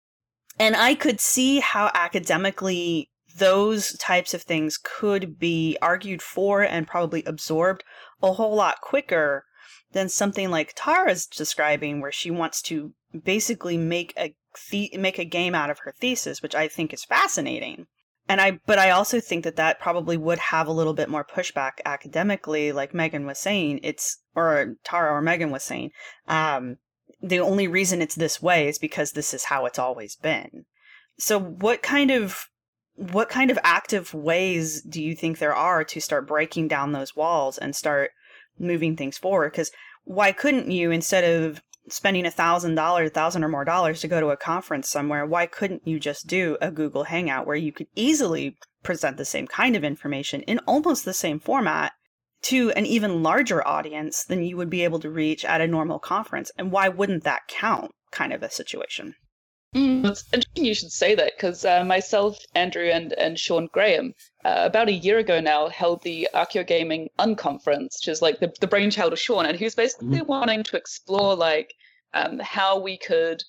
And 0.57 0.75
I 0.75 0.95
could 0.95 1.19
see 1.19 1.59
how 1.59 1.91
academically 1.93 3.09
those 3.38 3.97
types 3.97 4.33
of 4.33 4.43
things 4.43 4.79
could 4.81 5.38
be 5.38 5.77
argued 5.81 6.21
for 6.21 6.62
and 6.62 6.88
probably 6.88 7.24
absorbed 7.25 7.83
a 8.24 8.33
whole 8.33 8.55
lot 8.55 8.79
quicker 8.81 9.43
than 9.91 10.09
something 10.09 10.50
like 10.50 10.74
Tara's 10.75 11.25
describing, 11.25 12.01
where 12.01 12.12
she 12.12 12.31
wants 12.31 12.62
to 12.63 12.93
basically 13.24 13.77
make 13.77 14.13
a 14.17 14.33
the- 14.71 14.95
make 14.97 15.19
a 15.19 15.25
game 15.25 15.53
out 15.53 15.69
of 15.69 15.79
her 15.79 15.93
thesis, 16.00 16.41
which 16.41 16.55
I 16.55 16.67
think 16.67 16.93
is 16.93 17.03
fascinating. 17.03 17.88
And 18.27 18.41
I, 18.41 18.59
but 18.65 18.79
I 18.79 18.89
also 18.89 19.19
think 19.19 19.43
that 19.43 19.57
that 19.57 19.79
probably 19.79 20.17
would 20.17 20.39
have 20.39 20.67
a 20.67 20.74
little 20.74 20.93
bit 20.93 21.09
more 21.09 21.24
pushback 21.24 21.74
academically, 21.85 22.71
like 22.71 22.93
Megan 22.93 23.25
was 23.25 23.38
saying. 23.38 23.81
It's 23.83 24.17
or 24.35 24.75
Tara 24.83 25.12
or 25.12 25.21
Megan 25.21 25.51
was 25.51 25.63
saying. 25.63 25.91
Um, 26.27 26.77
the 27.25 27.39
only 27.39 27.67
reason 27.67 28.01
it's 28.01 28.15
this 28.15 28.41
way 28.41 28.67
is 28.67 28.77
because 28.77 29.12
this 29.12 29.34
is 29.34 29.46
how 29.46 29.65
it's 29.65 29.79
always 29.79 30.15
been. 30.15 30.65
So 31.17 31.39
what 31.39 31.82
kind 31.82 32.12
of 32.12 32.46
what 32.98 33.29
kind 33.29 33.51
of 33.51 33.60
active 33.63 34.13
ways 34.13 34.82
do 34.82 35.01
you 35.01 35.15
think 35.15 35.38
there 35.38 35.55
are 35.55 35.84
to 35.84 36.00
start 36.00 36.27
breaking 36.27 36.70
down 36.70 36.94
those 36.94 37.15
walls 37.15 37.58
and 37.58 37.75
start 37.75 38.12
moving 38.58 38.96
things 38.96 39.17
forward? 39.17 39.51
Because 39.51 39.72
why 40.05 40.32
couldn't 40.32 40.72
you 40.72 40.91
instead 40.91 41.24
of 41.24 41.62
spending 41.89 42.25
a 42.25 42.32
thousand 42.32 42.75
dollars, 42.75 43.08
a 43.08 43.13
thousand 43.13 43.44
or 43.44 43.50
more 43.50 43.65
dollars 43.65 44.01
to 44.01 44.08
go 44.08 44.20
to 44.20 44.29
a 44.29 44.38
conference 44.38 44.89
somewhere, 44.89 45.25
why 45.25 45.46
couldn't 45.46 45.88
you 45.88 46.00
just 46.00 46.27
do 46.27 46.58
a 46.62 46.72
Google 46.72 47.05
Hangout 47.05 47.48
where 47.48 47.55
you 47.55 47.72
could 47.72 47.88
easily 47.96 48.58
present 48.84 49.17
the 49.17 49.25
same 49.25 49.48
kind 49.48 49.75
of 49.75 49.84
information 49.84 50.41
in 50.44 50.60
almost 50.60 51.05
the 51.05 51.13
same 51.13 51.39
format 51.39 51.94
to 52.45 52.71
an 52.71 52.85
even 52.85 53.23
larger 53.23 53.67
audience 53.67 54.23
than 54.23 54.43
you 54.43 54.55
would 54.55 54.69
be 54.69 54.83
able 54.83 54.99
to 54.99 55.09
reach 55.09 55.43
at 55.43 55.61
a 55.61 55.67
normal 55.67 55.97
conference. 55.97 56.51
And 56.57 56.71
why 56.71 56.89
wouldn't 56.89 57.23
that 57.23 57.47
count? 57.47 57.91
Kind 58.11 58.33
of 58.33 58.43
a 58.43 58.51
situation. 58.51 59.15
Mm, 59.75 60.05
it's 60.05 60.23
interesting 60.31 60.63
you 60.63 60.75
should 60.75 60.91
say 60.91 61.15
that 61.15 61.33
because 61.35 61.65
uh, 61.65 61.83
myself, 61.83 62.37
Andrew, 62.53 62.85
and, 62.85 63.13
and 63.13 63.37
Shawn 63.37 63.67
Graham, 63.73 64.13
uh, 64.45 64.61
about 64.63 64.89
a 64.89 64.93
year 64.93 65.17
ago 65.17 65.41
now, 65.41 65.67
held 65.69 66.03
the 66.03 66.29
Archaeogaming 66.33 67.07
Unconference, 67.19 67.97
which 67.97 68.07
is 68.07 68.21
like 68.21 68.39
the, 68.39 68.53
the 68.61 68.67
brainchild 68.67 69.11
of 69.11 69.19
Shawn. 69.19 69.47
And 69.47 69.57
he 69.57 69.65
was 69.65 69.75
basically 69.75 70.19
mm-hmm. 70.19 70.27
wanting 70.27 70.63
to 70.63 70.77
explore 70.77 71.35
like 71.35 71.73
um, 72.13 72.39
how 72.39 72.79
we 72.79 72.97
could 72.97 73.43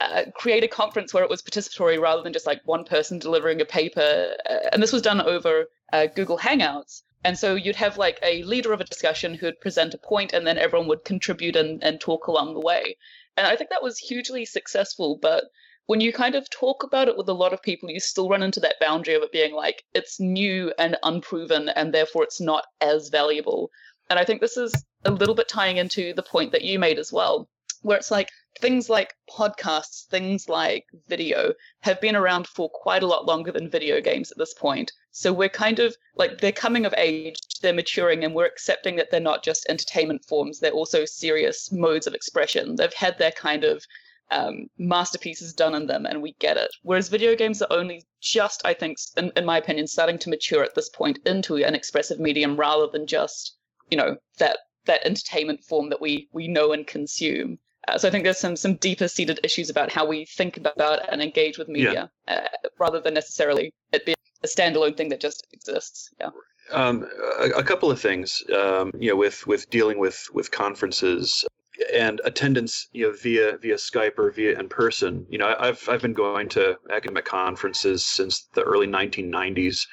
uh, 0.00 0.24
create 0.34 0.64
a 0.64 0.68
conference 0.68 1.12
where 1.12 1.22
it 1.22 1.30
was 1.30 1.42
participatory 1.42 2.00
rather 2.00 2.22
than 2.22 2.32
just 2.32 2.46
like 2.46 2.60
one 2.64 2.84
person 2.84 3.18
delivering 3.18 3.60
a 3.60 3.64
paper. 3.64 4.34
Uh, 4.48 4.68
and 4.72 4.82
this 4.82 4.92
was 4.92 5.02
done 5.02 5.20
over 5.20 5.66
uh, 5.92 6.06
Google 6.06 6.38
Hangouts. 6.38 7.02
And 7.24 7.38
so 7.38 7.54
you'd 7.54 7.76
have 7.76 7.98
like 7.98 8.18
a 8.22 8.42
leader 8.44 8.72
of 8.72 8.80
a 8.80 8.84
discussion 8.84 9.34
who'd 9.34 9.60
present 9.60 9.94
a 9.94 9.98
point 9.98 10.32
and 10.32 10.46
then 10.46 10.58
everyone 10.58 10.88
would 10.88 11.04
contribute 11.04 11.56
and, 11.56 11.82
and 11.82 12.00
talk 12.00 12.26
along 12.26 12.54
the 12.54 12.60
way. 12.60 12.96
And 13.36 13.46
I 13.46 13.56
think 13.56 13.70
that 13.70 13.82
was 13.82 13.98
hugely 13.98 14.44
successful. 14.44 15.18
But 15.20 15.44
when 15.86 16.00
you 16.00 16.12
kind 16.12 16.34
of 16.34 16.48
talk 16.50 16.84
about 16.84 17.08
it 17.08 17.16
with 17.16 17.28
a 17.28 17.34
lot 17.34 17.52
of 17.52 17.62
people, 17.62 17.90
you 17.90 17.98
still 17.98 18.28
run 18.28 18.42
into 18.42 18.60
that 18.60 18.78
boundary 18.80 19.14
of 19.14 19.22
it 19.22 19.32
being 19.32 19.54
like 19.54 19.84
it's 19.94 20.20
new 20.20 20.72
and 20.78 20.96
unproven 21.02 21.70
and 21.70 21.92
therefore 21.92 22.22
it's 22.22 22.40
not 22.40 22.66
as 22.80 23.08
valuable. 23.08 23.70
And 24.10 24.18
I 24.18 24.24
think 24.24 24.40
this 24.40 24.56
is 24.56 24.84
a 25.04 25.10
little 25.10 25.34
bit 25.34 25.48
tying 25.48 25.78
into 25.78 26.12
the 26.14 26.22
point 26.22 26.52
that 26.52 26.62
you 26.62 26.78
made 26.78 26.98
as 26.98 27.12
well, 27.12 27.48
where 27.82 27.96
it's 27.96 28.10
like 28.10 28.30
things 28.58 28.88
like 28.88 29.14
podcasts, 29.30 30.06
things 30.06 30.48
like 30.48 30.86
video 31.06 31.52
have 31.80 32.00
been 32.00 32.16
around 32.16 32.46
for 32.46 32.68
quite 32.68 33.02
a 33.02 33.06
lot 33.06 33.26
longer 33.26 33.52
than 33.52 33.70
video 33.70 34.00
games 34.00 34.30
at 34.30 34.38
this 34.38 34.54
point. 34.54 34.92
So 35.10 35.32
we're 35.32 35.48
kind 35.48 35.78
of 35.78 35.96
like 36.14 36.40
they're 36.40 36.52
coming 36.52 36.84
of 36.84 36.94
age, 36.96 37.38
they're 37.62 37.72
maturing, 37.72 38.24
and 38.24 38.34
we're 38.34 38.46
accepting 38.46 38.96
that 38.96 39.10
they're 39.10 39.20
not 39.20 39.44
just 39.44 39.66
entertainment 39.68 40.24
forms, 40.24 40.60
they're 40.60 40.70
also 40.72 41.04
serious 41.04 41.72
modes 41.72 42.06
of 42.06 42.14
expression. 42.14 42.76
They've 42.76 42.92
had 42.92 43.18
their 43.18 43.32
kind 43.32 43.64
of 43.64 43.84
um, 44.30 44.68
masterpieces 44.78 45.54
done 45.54 45.74
in 45.74 45.86
them, 45.86 46.06
and 46.06 46.22
we 46.22 46.32
get 46.38 46.56
it. 46.56 46.70
Whereas 46.82 47.08
video 47.08 47.34
games 47.34 47.62
are 47.62 47.72
only 47.72 48.04
just, 48.20 48.62
I 48.64 48.74
think, 48.74 48.98
in, 49.16 49.32
in 49.36 49.44
my 49.44 49.58
opinion, 49.58 49.86
starting 49.86 50.18
to 50.18 50.30
mature 50.30 50.62
at 50.62 50.74
this 50.74 50.88
point 50.88 51.18
into 51.24 51.56
an 51.56 51.74
expressive 51.74 52.20
medium 52.20 52.56
rather 52.56 52.86
than 52.86 53.06
just, 53.06 53.56
you 53.90 53.96
know, 53.96 54.16
that 54.38 54.58
that 54.84 55.04
entertainment 55.04 55.62
form 55.64 55.90
that 55.90 56.00
we 56.00 56.28
we 56.32 56.48
know 56.48 56.72
and 56.72 56.86
consume. 56.86 57.58
Uh, 57.88 57.96
so 57.96 58.08
I 58.08 58.10
think 58.10 58.24
there's 58.24 58.38
some 58.38 58.56
some 58.56 58.74
deeper 58.74 59.08
seated 59.08 59.40
issues 59.42 59.70
about 59.70 59.90
how 59.90 60.06
we 60.06 60.26
think 60.26 60.56
about 60.56 61.00
and 61.10 61.22
engage 61.22 61.58
with 61.58 61.68
media, 61.68 62.10
yeah. 62.28 62.34
uh, 62.34 62.68
rather 62.78 63.00
than 63.00 63.14
necessarily 63.14 63.72
it 63.92 64.04
being 64.04 64.16
a 64.44 64.46
standalone 64.46 64.96
thing 64.96 65.08
that 65.08 65.20
just 65.20 65.46
exists. 65.52 66.10
Yeah. 66.20 66.30
Um, 66.70 67.08
a, 67.40 67.60
a, 67.60 67.62
couple 67.62 67.90
of 67.90 67.98
things, 67.98 68.42
um, 68.54 68.92
you 68.98 69.08
know, 69.10 69.16
with 69.16 69.46
with 69.46 69.70
dealing 69.70 69.98
with 69.98 70.28
with 70.34 70.50
conferences 70.50 71.46
and 71.94 72.20
attendance, 72.24 72.88
you 72.92 73.06
know, 73.06 73.14
via 73.22 73.56
via 73.56 73.76
Skype 73.76 74.18
or 74.18 74.30
via 74.30 74.58
in 74.58 74.68
person. 74.68 75.26
You 75.30 75.38
know, 75.38 75.54
I've 75.58 75.88
I've 75.88 76.02
been 76.02 76.12
going 76.12 76.50
to 76.50 76.76
academic 76.90 77.24
conferences 77.24 78.04
since 78.04 78.48
the 78.52 78.62
early 78.62 78.86
1990s, 78.86 79.86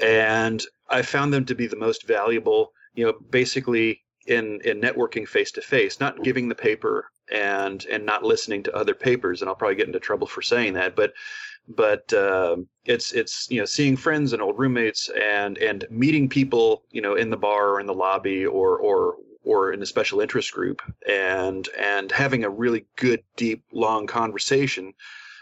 and 0.00 0.62
I 0.88 1.02
found 1.02 1.34
them 1.34 1.44
to 1.46 1.54
be 1.54 1.66
the 1.66 1.76
most 1.76 2.06
valuable. 2.06 2.72
You 2.94 3.06
know, 3.06 3.14
basically 3.30 4.00
in 4.26 4.60
in 4.64 4.80
networking 4.80 5.28
face 5.28 5.50
to 5.52 5.60
face, 5.60 6.00
not 6.00 6.24
giving 6.24 6.48
the 6.48 6.54
paper 6.54 7.10
and 7.32 7.84
and 7.86 8.04
not 8.04 8.24
listening 8.24 8.62
to 8.64 8.76
other 8.76 8.94
papers. 8.94 9.40
And 9.40 9.48
I'll 9.48 9.56
probably 9.56 9.76
get 9.76 9.86
into 9.86 10.00
trouble 10.00 10.26
for 10.26 10.42
saying 10.42 10.74
that, 10.74 10.96
but 10.96 11.12
but 11.68 12.12
uh, 12.12 12.56
it's 12.84 13.12
it's 13.12 13.50
you 13.50 13.58
know 13.58 13.64
seeing 13.64 13.96
friends 13.96 14.32
and 14.32 14.42
old 14.42 14.58
roommates 14.58 15.10
and 15.20 15.58
and 15.58 15.86
meeting 15.90 16.28
people 16.28 16.84
you 16.90 17.00
know 17.00 17.14
in 17.14 17.30
the 17.30 17.36
bar 17.36 17.70
or 17.70 17.80
in 17.80 17.86
the 17.86 17.94
lobby 17.94 18.46
or 18.46 18.78
or 18.78 19.16
or 19.42 19.72
in 19.72 19.82
a 19.82 19.86
special 19.86 20.20
interest 20.20 20.52
group 20.52 20.82
and 21.08 21.68
and 21.78 22.12
having 22.12 22.44
a 22.44 22.50
really 22.50 22.84
good 22.96 23.22
deep 23.36 23.64
long 23.72 24.06
conversation 24.06 24.92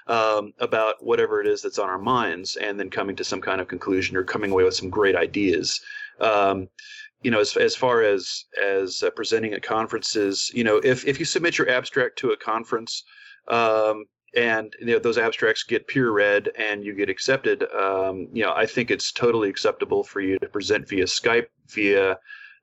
um, 0.06 0.52
about 0.58 1.02
whatever 1.02 1.40
it 1.40 1.46
is 1.46 1.62
that's 1.62 1.78
on 1.78 1.88
our 1.88 1.98
minds 1.98 2.56
and 2.56 2.78
then 2.78 2.90
coming 2.90 3.16
to 3.16 3.24
some 3.24 3.40
kind 3.40 3.60
of 3.60 3.68
conclusion 3.68 4.16
or 4.16 4.22
coming 4.22 4.50
away 4.50 4.62
with 4.62 4.74
some 4.74 4.90
great 4.90 5.16
ideas 5.16 5.80
um, 6.20 6.68
you 7.24 7.30
know, 7.30 7.40
as, 7.40 7.56
as 7.56 7.74
far 7.74 8.02
as 8.02 8.44
as 8.62 9.02
uh, 9.02 9.10
presenting 9.10 9.54
at 9.54 9.62
conferences, 9.62 10.50
you 10.54 10.62
know, 10.62 10.76
if 10.76 11.06
if 11.06 11.18
you 11.18 11.24
submit 11.24 11.56
your 11.58 11.68
abstract 11.70 12.18
to 12.18 12.30
a 12.30 12.36
conference, 12.36 13.02
um, 13.48 14.04
and 14.36 14.74
you 14.78 14.86
know 14.86 14.98
those 14.98 15.16
abstracts 15.16 15.62
get 15.62 15.88
peer 15.88 16.10
read 16.10 16.50
and 16.58 16.84
you 16.84 16.94
get 16.94 17.08
accepted, 17.08 17.64
um, 17.74 18.28
you 18.32 18.42
know, 18.44 18.52
I 18.52 18.66
think 18.66 18.90
it's 18.90 19.10
totally 19.10 19.48
acceptable 19.48 20.04
for 20.04 20.20
you 20.20 20.38
to 20.38 20.48
present 20.48 20.86
via 20.86 21.04
Skype, 21.04 21.46
via 21.68 22.18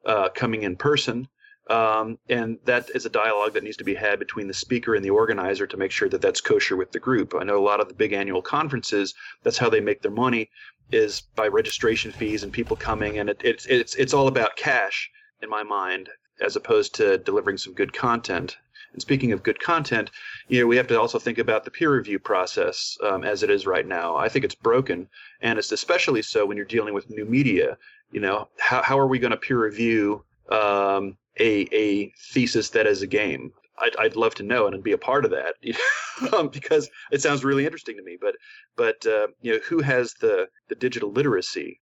uh, 0.06 0.30
coming 0.30 0.62
in 0.62 0.76
person. 0.76 1.28
Um, 1.70 2.18
and 2.28 2.58
that 2.66 2.90
is 2.94 3.06
a 3.06 3.10
dialogue 3.10 3.54
that 3.54 3.64
needs 3.64 3.78
to 3.78 3.84
be 3.84 3.96
had 3.96 4.20
between 4.20 4.48
the 4.48 4.54
speaker 4.54 4.94
and 4.94 5.06
the 5.06 5.12
organizer 5.12 5.66
to 5.68 5.78
make 5.78 5.92
sure 5.92 6.10
that 6.10 6.22
that's 6.22 6.42
kosher 6.42 6.76
with 6.76 6.92
the 6.92 7.00
group. 7.00 7.34
I 7.40 7.44
know 7.44 7.58
a 7.58 7.64
lot 7.64 7.80
of 7.80 7.88
the 7.88 7.94
big 7.94 8.14
annual 8.14 8.42
conferences, 8.42 9.14
that's 9.44 9.58
how 9.58 9.70
they 9.70 9.80
make 9.80 10.02
their 10.02 10.12
money 10.12 10.50
is 10.92 11.22
by 11.36 11.48
registration 11.48 12.12
fees 12.12 12.44
and 12.44 12.52
people 12.52 12.76
coming, 12.76 13.20
and 13.20 13.30
it, 13.30 13.42
it's 13.44 13.66
it's 13.66 13.96
it's 13.96 14.14
all 14.14 14.28
about 14.28 14.56
cash 14.56 15.10
in 15.42 15.50
my 15.50 15.64
mind, 15.64 16.10
as 16.42 16.56
opposed 16.56 16.96
to 16.96 17.18
delivering 17.20 17.58
some 17.58 17.74
good 17.74 17.94
content. 17.94 18.58
And 18.94 19.02
speaking 19.02 19.32
of 19.32 19.44
good 19.44 19.60
content, 19.60 20.12
you 20.50 20.60
know, 20.60 20.68
we 20.68 20.76
have 20.76 20.88
to 20.88 21.00
also 21.00 21.18
think 21.18 21.38
about 21.38 21.64
the 21.64 21.72
peer 21.72 21.96
review 21.96 22.20
process 22.20 22.98
um, 23.04 23.24
as 23.24 23.42
it 23.42 23.50
is 23.50 23.66
right 23.66 23.88
now. 23.88 24.18
I 24.18 24.28
think 24.28 24.44
it's 24.44 24.56
broken, 24.56 25.08
and 25.42 25.58
it's 25.58 25.72
especially 25.72 26.22
so 26.22 26.46
when 26.46 26.58
you're 26.58 26.66
dealing 26.66 26.94
with 26.94 27.10
new 27.10 27.26
media. 27.26 27.78
You 28.12 28.20
know, 28.20 28.50
how 28.60 28.82
how 28.82 29.00
are 29.00 29.08
we 29.08 29.20
going 29.20 29.32
to 29.32 29.38
peer 29.38 29.64
review 29.64 30.24
um, 30.50 31.18
a 31.40 31.68
a 31.72 32.12
thesis 32.34 32.70
that 32.72 32.86
is 32.86 33.02
a 33.02 33.08
game? 33.08 33.54
I'd, 33.80 33.96
I'd 33.98 34.16
love 34.16 34.36
to 34.36 34.44
know 34.44 34.68
and 34.68 34.84
be 34.84 34.92
a 34.92 34.98
part 34.98 35.26
of 35.26 35.32
that 35.32 35.56
um, 36.34 36.50
because 36.50 36.90
it 37.12 37.22
sounds 37.22 37.44
really 37.44 37.66
interesting 37.66 37.98
to 37.98 38.04
me. 38.04 38.18
But 38.20 38.36
but 38.76 39.06
uh, 39.06 39.28
you 39.42 39.54
know 39.54 39.60
who 39.68 39.82
has 39.82 40.14
the 40.22 40.48
the 40.70 40.76
digital 40.76 41.12
literacy 41.12 41.80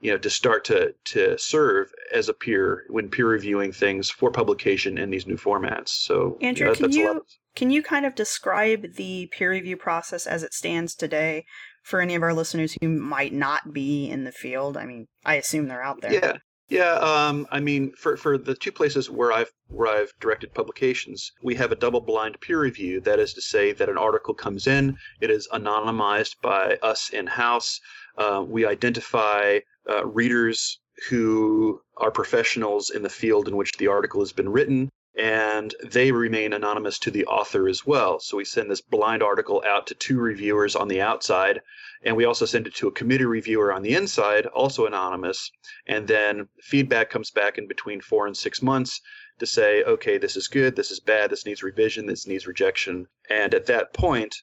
you 0.00 0.10
know 0.10 0.18
to 0.18 0.30
start 0.30 0.64
to 0.64 0.94
to 1.04 1.36
serve 1.38 1.92
as 2.12 2.28
a 2.28 2.34
peer 2.34 2.84
when 2.88 3.08
peer 3.08 3.28
reviewing 3.28 3.72
things 3.72 4.10
for 4.10 4.30
publication 4.30 4.98
in 4.98 5.10
these 5.10 5.26
new 5.26 5.36
formats. 5.36 5.88
So 5.88 6.38
Andrew, 6.40 6.66
you 6.66 6.72
know, 6.72 6.78
can 6.78 6.92
you 6.92 7.22
can 7.56 7.70
you 7.70 7.82
kind 7.82 8.06
of 8.06 8.14
describe 8.14 8.94
the 8.94 9.28
peer 9.32 9.50
review 9.50 9.76
process 9.76 10.26
as 10.26 10.42
it 10.42 10.54
stands 10.54 10.94
today? 10.94 11.44
For 11.82 12.02
any 12.02 12.14
of 12.14 12.22
our 12.22 12.34
listeners 12.34 12.76
who 12.82 12.88
might 12.88 13.32
not 13.32 13.72
be 13.72 14.10
in 14.10 14.24
the 14.24 14.32
field, 14.32 14.76
I 14.76 14.84
mean, 14.84 15.06
I 15.24 15.36
assume 15.36 15.68
they're 15.68 15.82
out 15.82 16.02
there. 16.02 16.12
Yeah, 16.12 16.36
yeah, 16.68 16.94
um, 16.94 17.46
I 17.50 17.60
mean, 17.60 17.92
for, 17.92 18.16
for 18.16 18.36
the 18.36 18.54
two 18.54 18.72
places 18.72 19.08
where 19.08 19.32
I've 19.32 19.50
where 19.68 19.88
I've 19.88 20.12
directed 20.20 20.54
publications, 20.54 21.32
we 21.42 21.54
have 21.56 21.72
a 21.72 21.76
double-blind 21.76 22.40
peer 22.40 22.60
review. 22.60 23.00
That 23.00 23.18
is 23.18 23.34
to 23.34 23.42
say 23.42 23.72
that 23.72 23.88
an 23.88 23.98
article 23.98 24.34
comes 24.34 24.66
in, 24.66 24.96
it 25.20 25.30
is 25.30 25.48
anonymized 25.52 26.36
by 26.42 26.78
us 26.82 27.10
in-house. 27.10 27.80
Uh, 28.16 28.44
we 28.46 28.66
identify 28.66 29.60
uh, 29.88 30.06
readers 30.06 30.80
who 31.08 31.80
are 31.98 32.10
professionals 32.10 32.90
in 32.90 33.02
the 33.02 33.08
field 33.08 33.46
in 33.46 33.56
which 33.56 33.72
the 33.78 33.86
article 33.86 34.20
has 34.20 34.32
been 34.32 34.48
written, 34.48 34.90
and 35.18 35.74
they 35.84 36.12
remain 36.12 36.52
anonymous 36.52 36.98
to 37.00 37.10
the 37.10 37.26
author 37.26 37.68
as 37.68 37.84
well. 37.84 38.20
So 38.20 38.36
we 38.36 38.44
send 38.44 38.70
this 38.70 38.80
blind 38.80 39.22
article 39.22 39.62
out 39.66 39.88
to 39.88 39.94
two 39.94 40.18
reviewers 40.20 40.76
on 40.76 40.88
the 40.88 41.00
outside 41.00 41.60
and 42.04 42.16
we 42.16 42.24
also 42.24 42.46
send 42.46 42.66
it 42.68 42.76
to 42.76 42.86
a 42.86 42.92
committee 42.92 43.24
reviewer 43.24 43.72
on 43.72 43.82
the 43.82 43.94
inside, 43.94 44.46
also 44.46 44.86
anonymous. 44.86 45.50
And 45.86 46.06
then 46.06 46.48
feedback 46.62 47.10
comes 47.10 47.32
back 47.32 47.58
in 47.58 47.66
between 47.66 48.00
four 48.00 48.28
and 48.28 48.36
six 48.36 48.62
months 48.62 49.00
to 49.40 49.46
say, 49.46 49.82
okay, 49.82 50.16
this 50.16 50.36
is 50.36 50.46
good, 50.46 50.76
this 50.76 50.92
is 50.92 51.00
bad, 51.00 51.30
this 51.30 51.44
needs 51.44 51.62
revision, 51.62 52.06
this 52.06 52.26
needs 52.26 52.46
rejection. 52.46 53.08
And 53.28 53.52
at 53.52 53.66
that 53.66 53.92
point, 53.92 54.36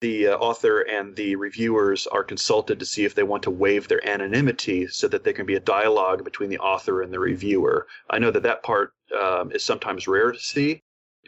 the 0.00 0.28
uh, 0.28 0.36
author 0.36 0.80
and 0.80 1.16
the 1.16 1.36
reviewers 1.36 2.06
are 2.06 2.24
consulted 2.24 2.78
to 2.78 2.86
see 2.86 3.04
if 3.04 3.14
they 3.14 3.22
want 3.22 3.42
to 3.44 3.50
waive 3.50 3.88
their 3.88 4.06
anonymity 4.06 4.86
so 4.88 5.08
that 5.08 5.24
there 5.24 5.32
can 5.32 5.46
be 5.46 5.54
a 5.54 5.60
dialogue 5.60 6.24
between 6.24 6.50
the 6.50 6.58
author 6.58 7.02
and 7.02 7.12
the 7.12 7.18
reviewer. 7.18 7.86
I 8.10 8.18
know 8.18 8.30
that 8.30 8.42
that 8.42 8.62
part 8.62 8.92
um, 9.18 9.52
is 9.52 9.64
sometimes 9.64 10.06
rare 10.06 10.32
to 10.32 10.38
see, 10.38 10.82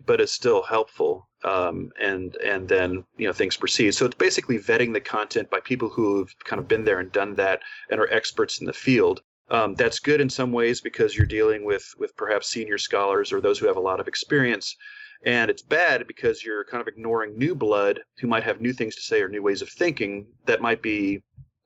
but 0.05 0.21
it's 0.21 0.33
still 0.33 0.63
helpful. 0.63 1.29
Um, 1.45 1.93
and 2.01 2.35
and 2.37 2.69
then 2.69 3.05
you 3.17 3.27
know 3.27 3.33
things 3.33 3.57
proceed. 3.57 3.95
So 3.95 4.07
it's 4.07 4.17
basically 4.17 4.59
vetting 4.59 4.93
the 4.93 5.01
content 5.01 5.51
by 5.51 5.61
people 5.61 5.89
who've 5.89 6.35
kind 6.45 6.61
of 6.61 6.69
been 6.69 6.85
there 6.85 6.99
and 6.99 7.13
done 7.13 7.35
that 7.37 7.61
and 7.91 8.01
are 8.01 8.13
experts 8.13 8.61
in 8.61 8.67
the 8.67 8.73
field. 8.73 9.23
Um, 9.51 9.75
that's 9.77 9.99
good 9.99 10.21
in 10.21 10.29
some 10.29 10.53
ways 10.53 10.81
because 10.81 11.17
you're 11.17 11.27
dealing 11.27 11.65
with 11.65 11.95
with 11.97 12.17
perhaps 12.17 12.49
senior 12.49 12.77
scholars 12.77 13.33
or 13.33 13.41
those 13.41 13.59
who 13.59 13.67
have 13.67 13.77
a 13.77 13.81
lot 13.81 14.01
of 14.01 14.09
experience. 14.09 14.77
And 15.25 15.51
it's 15.51 15.63
bad 15.63 16.07
because 16.07 16.45
you're 16.45 16.65
kind 16.65 16.81
of 16.81 16.89
ignoring 16.89 17.37
new 17.37 17.55
blood 17.55 18.01
who 18.21 18.29
might 18.29 18.45
have 18.45 18.61
new 18.61 18.73
things 18.73 18.95
to 18.97 19.03
say 19.03 19.21
or 19.21 19.29
new 19.29 19.43
ways 19.43 19.63
of 19.63 19.69
thinking 19.69 20.27
that 20.47 20.61
might 20.61 20.81
be 20.81 21.23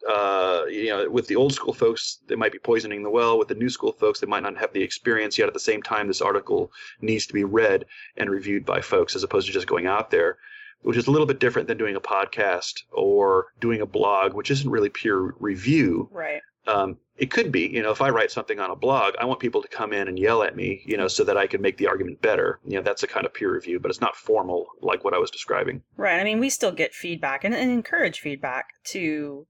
uh, 0.09 0.65
you 0.69 0.89
know, 0.89 1.09
with 1.09 1.27
the 1.29 1.37
old 1.37 1.53
school 1.53 1.73
folks, 1.73 2.19
they 2.27 2.35
might 2.35 2.53
be 2.53 2.59
poisoning 2.59 3.03
the 3.03 3.11
well. 3.11 3.39
With 3.39 3.49
the 3.49 3.55
new 3.55 3.69
school 3.69 3.93
folks, 3.93 4.21
they 4.21 4.27
might 4.27 4.43
not 4.43 4.57
have 4.57 4.73
the 4.73 4.83
experience 4.83 5.39
yet. 5.39 5.47
At 5.47 5.55
the 5.55 5.61
same 5.61 5.83
time, 5.83 6.09
this 6.09 6.21
article 6.21 6.73
needs 7.01 7.27
to 7.27 7.33
be 7.33 7.45
read 7.45 7.87
and 8.17 8.31
reviewed 8.31 8.67
by 8.67 8.81
folks 8.81 9.15
as 9.15 9.23
opposed 9.23 9.47
to 9.47 9.53
just 9.53 9.67
going 9.67 9.87
out 9.87 10.11
there, 10.11 10.39
which 10.83 10.97
is 10.97 11.07
a 11.07 11.11
little 11.11 11.27
bit 11.27 11.39
different 11.39 11.69
than 11.69 11.79
doing 11.79 11.97
a 11.97 12.01
podcast 12.01 12.83
or 12.91 13.47
doing 13.61 13.81
a 13.81 13.87
blog, 13.87 14.35
which 14.35 14.51
isn't 14.51 14.71
really 14.71 14.91
peer 14.91 15.35
review. 15.39 16.09
Right. 16.11 16.43
Um, 16.67 16.99
it 17.17 17.31
could 17.31 17.53
be, 17.53 17.69
you 17.69 17.83
know, 17.83 17.91
if 17.91 18.01
I 18.01 18.11
write 18.11 18.31
something 18.31 18.59
on 18.59 18.71
a 18.71 18.77
blog, 18.77 19.15
I 19.19 19.25
want 19.25 19.41
people 19.41 19.63
to 19.63 19.69
come 19.69 19.93
in 19.93 20.09
and 20.09 20.19
yell 20.19 20.43
at 20.43 20.57
me, 20.57 20.83
you 20.87 20.97
know, 20.97 21.09
so 21.09 21.25
that 21.25 21.37
I 21.37 21.47
can 21.47 21.61
make 21.61 21.77
the 21.77 21.87
argument 21.87 22.23
better. 22.23 22.59
You 22.65 22.77
know, 22.77 22.83
that's 22.83 23.03
a 23.03 23.07
kind 23.07 23.27
of 23.27 23.35
peer 23.35 23.53
review, 23.53 23.79
but 23.79 23.91
it's 23.91 24.01
not 24.01 24.17
formal 24.17 24.67
like 24.81 25.05
what 25.05 25.15
I 25.15 25.19
was 25.19 25.31
describing. 25.31 25.83
Right. 25.97 26.21
I 26.21 26.25
mean, 26.25 26.41
we 26.41 26.51
still 26.51 26.73
get 26.73 26.95
feedback 26.95 27.45
and, 27.45 27.55
and 27.55 27.71
encourage 27.71 28.21
feedback 28.21 28.67
to 28.87 29.47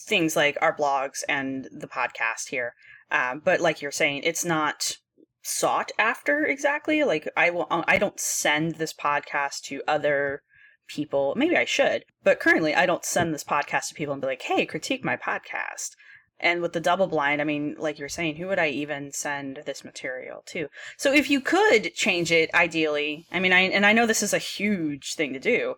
things 0.00 0.36
like 0.36 0.58
our 0.60 0.76
blogs 0.76 1.22
and 1.28 1.68
the 1.72 1.88
podcast 1.88 2.48
here. 2.50 2.74
Uh, 3.10 3.36
but 3.36 3.60
like 3.60 3.80
you're 3.80 3.90
saying, 3.90 4.22
it's 4.24 4.44
not 4.44 4.98
sought 5.42 5.92
after 5.98 6.44
exactly. 6.44 7.04
Like 7.04 7.28
I 7.36 7.50
will, 7.50 7.66
I 7.70 7.98
don't 7.98 8.20
send 8.20 8.76
this 8.76 8.92
podcast 8.92 9.62
to 9.64 9.82
other 9.86 10.42
people. 10.88 11.34
Maybe 11.36 11.56
I 11.56 11.64
should, 11.64 12.04
but 12.22 12.40
currently 12.40 12.74
I 12.74 12.86
don't 12.86 13.04
send 13.04 13.32
this 13.32 13.44
podcast 13.44 13.88
to 13.88 13.94
people 13.94 14.12
and 14.12 14.20
be 14.20 14.28
like, 14.28 14.42
"Hey, 14.42 14.66
critique 14.66 15.04
my 15.04 15.16
podcast." 15.16 15.90
And 16.38 16.60
with 16.60 16.72
the 16.72 16.80
double 16.80 17.06
blind, 17.06 17.40
I 17.40 17.44
mean, 17.44 17.76
like 17.78 17.98
you're 17.98 18.08
saying, 18.08 18.36
who 18.36 18.46
would 18.48 18.58
I 18.58 18.68
even 18.68 19.12
send 19.12 19.62
this 19.64 19.84
material 19.84 20.42
to? 20.46 20.68
So 20.96 21.12
if 21.12 21.30
you 21.30 21.40
could 21.40 21.94
change 21.94 22.30
it, 22.30 22.52
ideally, 22.54 23.26
I 23.32 23.40
mean, 23.40 23.52
I 23.52 23.60
and 23.60 23.86
I 23.86 23.92
know 23.92 24.06
this 24.06 24.22
is 24.22 24.34
a 24.34 24.38
huge 24.38 25.14
thing 25.14 25.32
to 25.32 25.40
do, 25.40 25.76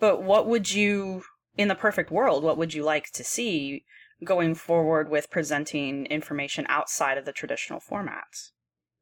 but 0.00 0.22
what 0.22 0.46
would 0.46 0.72
you, 0.72 1.22
in 1.56 1.68
the 1.68 1.74
perfect 1.74 2.10
world, 2.10 2.42
what 2.42 2.58
would 2.58 2.74
you 2.74 2.82
like 2.82 3.10
to 3.12 3.24
see 3.24 3.84
going 4.24 4.54
forward 4.54 5.08
with 5.08 5.30
presenting 5.30 6.06
information 6.06 6.66
outside 6.68 7.16
of 7.16 7.24
the 7.24 7.32
traditional 7.32 7.80
formats? 7.80 8.50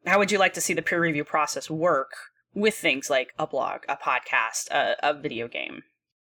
How 0.07 0.19
would 0.19 0.31
you 0.31 0.38
like 0.38 0.55
to 0.55 0.61
see 0.61 0.75
the 0.75 0.83
peer 0.83 1.00
review 1.00 1.25
process 1.25 1.71
work 1.71 2.12
with 2.55 2.75
things 2.75 3.11
like 3.11 3.33
a 3.38 3.47
blog, 3.47 3.81
a 3.88 3.97
podcast, 3.97 4.71
a, 4.71 4.97
a 5.03 5.15
video 5.15 5.49
game? 5.49 5.83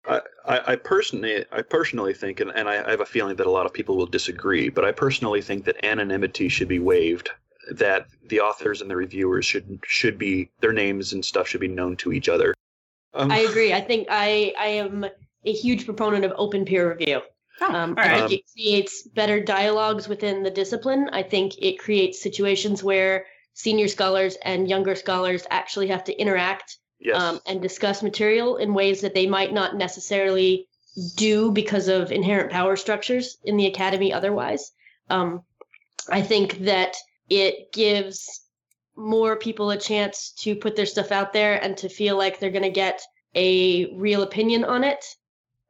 I, 0.07 0.21
I, 0.45 0.75
personally, 0.75 1.45
I 1.51 1.61
personally 1.61 2.13
think, 2.13 2.39
and, 2.39 2.51
and 2.55 2.67
I, 2.67 2.83
I 2.85 2.91
have 2.91 3.01
a 3.01 3.05
feeling 3.05 3.35
that 3.35 3.45
a 3.45 3.51
lot 3.51 3.65
of 3.65 3.73
people 3.73 3.97
will 3.97 4.07
disagree, 4.07 4.69
but 4.69 4.83
I 4.83 4.91
personally 4.91 5.41
think 5.41 5.65
that 5.65 5.85
anonymity 5.85 6.49
should 6.49 6.67
be 6.67 6.79
waived. 6.79 7.29
That 7.71 8.07
the 8.27 8.39
authors 8.39 8.81
and 8.81 8.89
the 8.89 8.95
reviewers 8.95 9.45
should 9.45 9.79
should 9.85 10.17
be 10.17 10.49
their 10.61 10.73
names 10.73 11.13
and 11.13 11.23
stuff 11.23 11.47
should 11.47 11.61
be 11.61 11.67
known 11.67 11.95
to 11.97 12.11
each 12.11 12.27
other. 12.27 12.55
Um, 13.13 13.31
I 13.31 13.39
agree. 13.39 13.71
I 13.71 13.81
think 13.81 14.07
I 14.09 14.53
I 14.59 14.65
am 14.67 15.05
a 15.45 15.53
huge 15.53 15.85
proponent 15.85 16.25
of 16.25 16.33
open 16.37 16.65
peer 16.65 16.89
review. 16.97 17.21
Oh, 17.61 17.73
um, 17.73 17.93
I 17.97 18.27
think 18.27 18.31
it 18.31 18.51
creates 18.51 19.07
better 19.07 19.39
dialogues 19.39 20.07
within 20.07 20.41
the 20.41 20.49
discipline. 20.49 21.07
I 21.13 21.21
think 21.21 21.53
it 21.59 21.77
creates 21.77 22.21
situations 22.21 22.83
where 22.83 23.27
senior 23.53 23.87
scholars 23.87 24.37
and 24.43 24.67
younger 24.67 24.95
scholars 24.95 25.45
actually 25.51 25.87
have 25.89 26.03
to 26.05 26.19
interact 26.19 26.79
yes. 27.01 27.19
um, 27.19 27.39
and 27.45 27.61
discuss 27.61 28.03
material 28.03 28.57
in 28.57 28.73
ways 28.73 29.01
that 29.01 29.13
they 29.13 29.27
might 29.27 29.53
not 29.53 29.75
necessarily 29.75 30.67
do 31.15 31.51
because 31.51 31.87
of 31.87 32.11
inherent 32.11 32.51
power 32.51 32.75
structures 32.75 33.37
in 33.43 33.57
the 33.57 33.67
academy 33.67 34.13
otherwise. 34.13 34.71
Um, 35.09 35.43
I 36.09 36.21
think 36.21 36.59
that 36.59 36.95
it 37.29 37.71
gives 37.71 38.41
more 38.95 39.35
people 39.35 39.71
a 39.71 39.77
chance 39.77 40.31
to 40.39 40.55
put 40.55 40.75
their 40.75 40.85
stuff 40.85 41.11
out 41.11 41.33
there 41.33 41.63
and 41.63 41.77
to 41.77 41.89
feel 41.89 42.17
like 42.17 42.39
they're 42.39 42.51
going 42.51 42.63
to 42.63 42.69
get 42.69 43.01
a 43.35 43.93
real 43.95 44.21
opinion 44.21 44.63
on 44.63 44.83
it. 44.83 45.03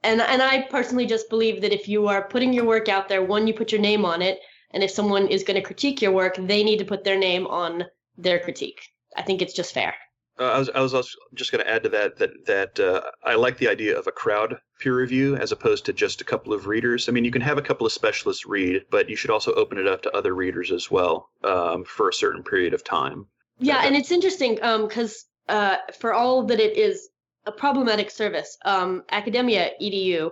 And 0.03 0.19
and 0.19 0.41
I 0.41 0.63
personally 0.63 1.05
just 1.05 1.29
believe 1.29 1.61
that 1.61 1.73
if 1.73 1.87
you 1.87 2.07
are 2.07 2.27
putting 2.27 2.53
your 2.53 2.65
work 2.65 2.89
out 2.89 3.07
there, 3.07 3.23
one, 3.23 3.45
you 3.45 3.53
put 3.53 3.71
your 3.71 3.81
name 3.81 4.03
on 4.03 4.23
it, 4.23 4.39
and 4.71 4.83
if 4.83 4.89
someone 4.89 5.27
is 5.27 5.43
going 5.43 5.55
to 5.55 5.61
critique 5.61 6.01
your 6.01 6.11
work, 6.11 6.35
they 6.37 6.63
need 6.63 6.79
to 6.79 6.85
put 6.85 7.03
their 7.03 7.19
name 7.19 7.45
on 7.45 7.85
their 8.17 8.39
critique. 8.39 8.81
I 9.15 9.21
think 9.21 9.41
it's 9.41 9.53
just 9.53 9.73
fair. 9.73 9.93
Uh, 10.39 10.43
I 10.43 10.59
was 10.59 10.69
I 10.69 10.81
was 10.81 11.15
just 11.33 11.51
going 11.51 11.63
to 11.63 11.69
add 11.69 11.83
to 11.83 11.89
that 11.89 12.17
that 12.17 12.45
that 12.45 12.79
uh, 12.79 13.01
I 13.23 13.35
like 13.35 13.57
the 13.57 13.67
idea 13.67 13.97
of 13.97 14.07
a 14.07 14.11
crowd 14.11 14.57
peer 14.79 14.95
review 14.95 15.35
as 15.35 15.51
opposed 15.51 15.85
to 15.85 15.93
just 15.93 16.21
a 16.21 16.23
couple 16.23 16.53
of 16.53 16.67
readers. 16.67 17.07
I 17.07 17.11
mean, 17.11 17.25
you 17.25 17.31
can 17.31 17.41
have 17.41 17.57
a 17.57 17.61
couple 17.61 17.85
of 17.85 17.93
specialists 17.93 18.45
read, 18.45 18.83
but 18.89 19.09
you 19.09 19.15
should 19.15 19.29
also 19.29 19.53
open 19.53 19.77
it 19.77 19.87
up 19.87 20.01
to 20.03 20.11
other 20.15 20.33
readers 20.33 20.71
as 20.71 20.89
well 20.89 21.29
um, 21.43 21.83
for 21.83 22.09
a 22.09 22.13
certain 22.13 22.43
period 22.43 22.73
of 22.73 22.83
time. 22.83 23.27
Yeah, 23.59 23.79
uh, 23.79 23.83
and 23.83 23.95
it's 23.95 24.11
interesting 24.11 24.55
because 24.55 25.25
um, 25.49 25.77
for 25.99 26.13
all 26.13 26.43
that 26.45 26.59
it 26.59 26.77
is 26.77 27.09
a 27.45 27.51
problematic 27.51 28.09
service, 28.09 28.57
um, 28.65 29.03
Academia 29.11 29.71
Edu 29.81 30.31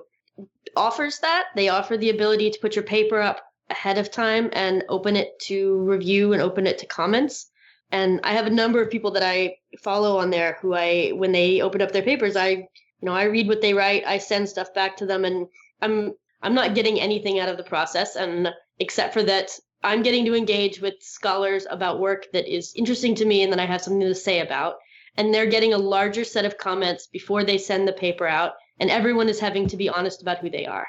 offers 0.75 1.19
that. 1.19 1.47
They 1.55 1.69
offer 1.69 1.97
the 1.97 2.09
ability 2.09 2.51
to 2.51 2.59
put 2.59 2.75
your 2.75 2.83
paper 2.83 3.19
up 3.19 3.41
ahead 3.69 3.97
of 3.97 4.09
time 4.09 4.49
and 4.53 4.83
open 4.89 5.15
it 5.15 5.37
to 5.41 5.77
review 5.81 6.33
and 6.33 6.41
open 6.41 6.65
it 6.65 6.77
to 6.79 6.87
comments 6.87 7.51
and 7.91 8.19
I 8.23 8.33
have 8.33 8.47
a 8.47 8.51
number 8.51 8.81
of 8.81 8.89
people 8.89 9.11
that 9.11 9.23
I 9.23 9.55
follow 9.81 10.17
on 10.17 10.29
there 10.29 10.57
who 10.61 10.73
I 10.73 11.09
when 11.09 11.31
they 11.31 11.61
open 11.61 11.81
up 11.81 11.91
their 11.91 12.03
papers, 12.03 12.35
I 12.35 12.49
you 12.49 12.67
know 13.01 13.13
I 13.13 13.23
read 13.23 13.47
what 13.47 13.61
they 13.61 13.73
write, 13.73 14.03
I 14.05 14.17
send 14.17 14.49
stuff 14.49 14.73
back 14.73 14.97
to 14.97 15.05
them, 15.05 15.25
and 15.25 15.47
I'm 15.81 16.13
I'm 16.41 16.53
not 16.53 16.75
getting 16.75 16.99
anything 16.99 17.39
out 17.39 17.49
of 17.49 17.57
the 17.57 17.63
process, 17.63 18.15
and 18.15 18.49
except 18.79 19.13
for 19.13 19.23
that 19.23 19.51
I'm 19.83 20.03
getting 20.03 20.25
to 20.25 20.35
engage 20.35 20.81
with 20.81 20.95
scholars 20.99 21.65
about 21.69 21.99
work 21.99 22.27
that 22.33 22.53
is 22.53 22.73
interesting 22.75 23.15
to 23.15 23.25
me 23.25 23.43
and 23.43 23.51
that 23.53 23.59
I 23.59 23.65
have 23.65 23.81
something 23.81 24.07
to 24.07 24.15
say 24.15 24.41
about, 24.41 24.75
and 25.15 25.34
they're 25.34 25.45
getting 25.45 25.73
a 25.73 25.77
larger 25.77 26.23
set 26.23 26.45
of 26.45 26.58
comments 26.58 27.08
before 27.08 27.43
they 27.43 27.58
send 27.58 27.88
the 27.88 27.93
paper 27.93 28.27
out, 28.27 28.53
and 28.79 28.89
everyone 28.89 29.29
is 29.29 29.39
having 29.39 29.67
to 29.67 29.77
be 29.77 29.89
honest 29.89 30.21
about 30.21 30.39
who 30.39 30.49
they 30.49 30.65
are. 30.65 30.88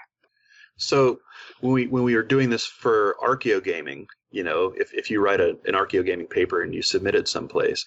So 0.77 1.21
when 1.61 1.73
we 1.73 1.87
when 1.87 2.05
we 2.05 2.15
are 2.15 2.23
doing 2.23 2.51
this 2.51 2.65
for 2.65 3.17
archaeogaming, 3.23 4.07
you 4.31 4.43
know, 4.43 4.73
if, 4.77 4.95
if 4.95 5.11
you 5.11 5.21
write 5.21 5.41
a, 5.41 5.51
an 5.67 5.75
archaeogaming 5.75 6.31
paper 6.31 6.63
and 6.63 6.75
you 6.75 6.83
submit 6.83 7.15
it 7.15 7.29
someplace, 7.29 7.85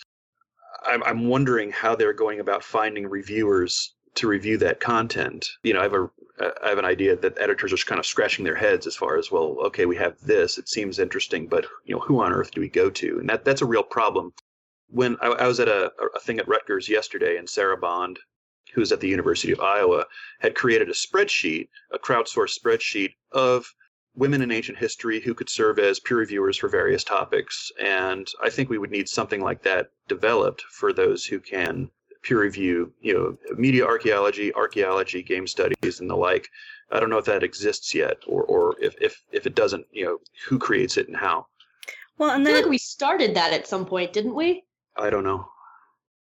I'm, 0.86 1.28
wondering 1.28 1.72
how 1.72 1.96
they're 1.96 2.14
going 2.14 2.40
about 2.40 2.64
finding 2.64 3.08
reviewers 3.08 3.94
to 4.16 4.28
review 4.28 4.58
that 4.58 4.80
content. 4.80 5.48
You 5.64 5.74
know, 5.74 5.80
I 5.80 5.84
have 5.84 5.94
a 5.94 6.10
uh, 6.40 6.52
I 6.64 6.70
have 6.70 6.80
an 6.80 6.86
idea 6.86 7.16
that 7.16 7.38
editors 7.40 7.72
are 7.74 7.78
kind 7.78 8.00
of 8.00 8.06
scratching 8.06 8.44
their 8.44 8.56
heads 8.56 8.88
as 8.88 8.96
far 8.96 9.18
as 9.18 9.32
well. 9.32 9.58
Okay, 9.66 9.86
we 9.86 9.96
have 9.98 10.20
this. 10.22 10.58
It 10.58 10.68
seems 10.68 10.98
interesting, 10.98 11.48
but 11.48 11.66
you 11.86 11.96
know, 11.96 12.02
who 12.02 12.22
on 12.22 12.34
earth 12.34 12.52
do 12.52 12.62
we 12.62 12.70
go 12.70 12.90
to? 12.90 13.20
And 13.20 13.30
that 13.30 13.46
that's 13.46 13.62
a 13.62 13.68
real 13.68 13.84
problem. 13.84 14.34
When 14.90 15.18
I, 15.22 15.28
I 15.28 15.48
was 15.48 15.60
at 15.60 15.68
a, 15.68 15.92
a 16.16 16.20
thing 16.20 16.40
at 16.40 16.48
Rutgers 16.48 16.90
yesterday, 16.90 17.38
and 17.38 17.48
Sarah 17.50 17.78
Bond, 17.78 18.20
who's 18.74 18.92
at 18.92 19.00
the 19.00 19.08
University 19.08 19.52
of 19.52 19.60
Iowa, 19.60 20.06
had 20.40 20.56
created 20.56 20.90
a 20.90 20.94
spreadsheet, 20.94 21.70
a 21.92 22.00
crowdsourced 22.00 22.60
spreadsheet 22.60 23.14
of 23.32 23.72
women 24.16 24.42
in 24.42 24.52
ancient 24.52 24.78
history 24.78 25.20
who 25.20 25.34
could 25.34 25.50
serve 25.50 25.80
as 25.80 26.00
peer 26.00 26.18
reviewers 26.18 26.58
for 26.58 26.70
various 26.70 27.04
topics. 27.04 27.72
And 27.82 28.28
I 28.44 28.50
think 28.50 28.70
we 28.70 28.78
would 28.78 28.92
need 28.92 29.10
something 29.10 29.42
like 29.42 29.64
that 29.64 29.90
developed 30.08 30.62
for 30.64 30.94
those 30.94 31.26
who 31.26 31.40
can 31.40 31.90
peer 32.22 32.40
review, 32.40 32.94
you 33.02 33.14
know, 33.14 33.56
media 33.58 33.86
archaeology, 33.86 34.54
archaeology, 34.54 35.22
game 35.22 35.48
studies, 35.48 36.00
and 36.00 36.10
the 36.10 36.16
like. 36.16 36.48
I 36.92 37.00
don't 37.00 37.10
know 37.10 37.18
if 37.18 37.26
that 37.26 37.44
exists 37.44 37.94
yet, 37.94 38.18
or 38.28 38.44
or 38.44 38.76
if 38.80 38.96
if 39.02 39.24
if 39.32 39.48
it 39.48 39.56
doesn't, 39.56 39.86
you 39.92 40.06
know, 40.06 40.20
who 40.48 40.60
creates 40.60 40.98
it 40.98 41.08
and 41.08 41.18
how. 41.18 41.48
Well, 42.18 42.30
and 42.30 42.46
then 42.46 42.54
I 42.54 42.58
feel 42.58 42.66
like 42.66 42.72
we 42.72 42.78
started 42.78 43.36
that 43.36 43.52
at 43.52 43.68
some 43.68 43.86
point, 43.86 44.14
didn't 44.14 44.36
we? 44.36 44.64
I 44.98 45.10
don't 45.10 45.24
know. 45.24 45.48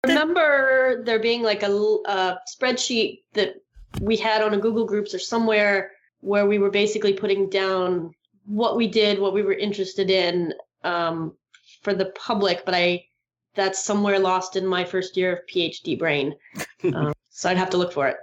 Remember 0.06 1.02
there 1.04 1.18
being 1.18 1.42
like 1.42 1.62
a, 1.62 1.70
a 1.70 2.38
spreadsheet 2.54 3.22
that 3.32 3.54
we 4.00 4.16
had 4.16 4.42
on 4.42 4.54
a 4.54 4.58
Google 4.58 4.86
Groups 4.86 5.14
or 5.14 5.18
somewhere 5.18 5.92
where 6.20 6.46
we 6.46 6.58
were 6.58 6.70
basically 6.70 7.12
putting 7.12 7.48
down 7.48 8.12
what 8.46 8.76
we 8.76 8.86
did, 8.86 9.18
what 9.18 9.34
we 9.34 9.42
were 9.42 9.52
interested 9.52 10.10
in 10.10 10.52
um, 10.84 11.34
for 11.82 11.94
the 11.94 12.06
public, 12.16 12.64
but 12.64 12.74
I 12.74 13.04
that's 13.54 13.82
somewhere 13.82 14.18
lost 14.18 14.56
in 14.56 14.66
my 14.66 14.84
first 14.84 15.16
year 15.16 15.32
of 15.32 15.46
PhD 15.52 15.98
brain. 15.98 16.34
um, 16.94 17.12
so 17.30 17.50
I'd 17.50 17.56
have 17.56 17.70
to 17.70 17.76
look 17.76 17.92
for 17.92 18.08
it. 18.08 18.16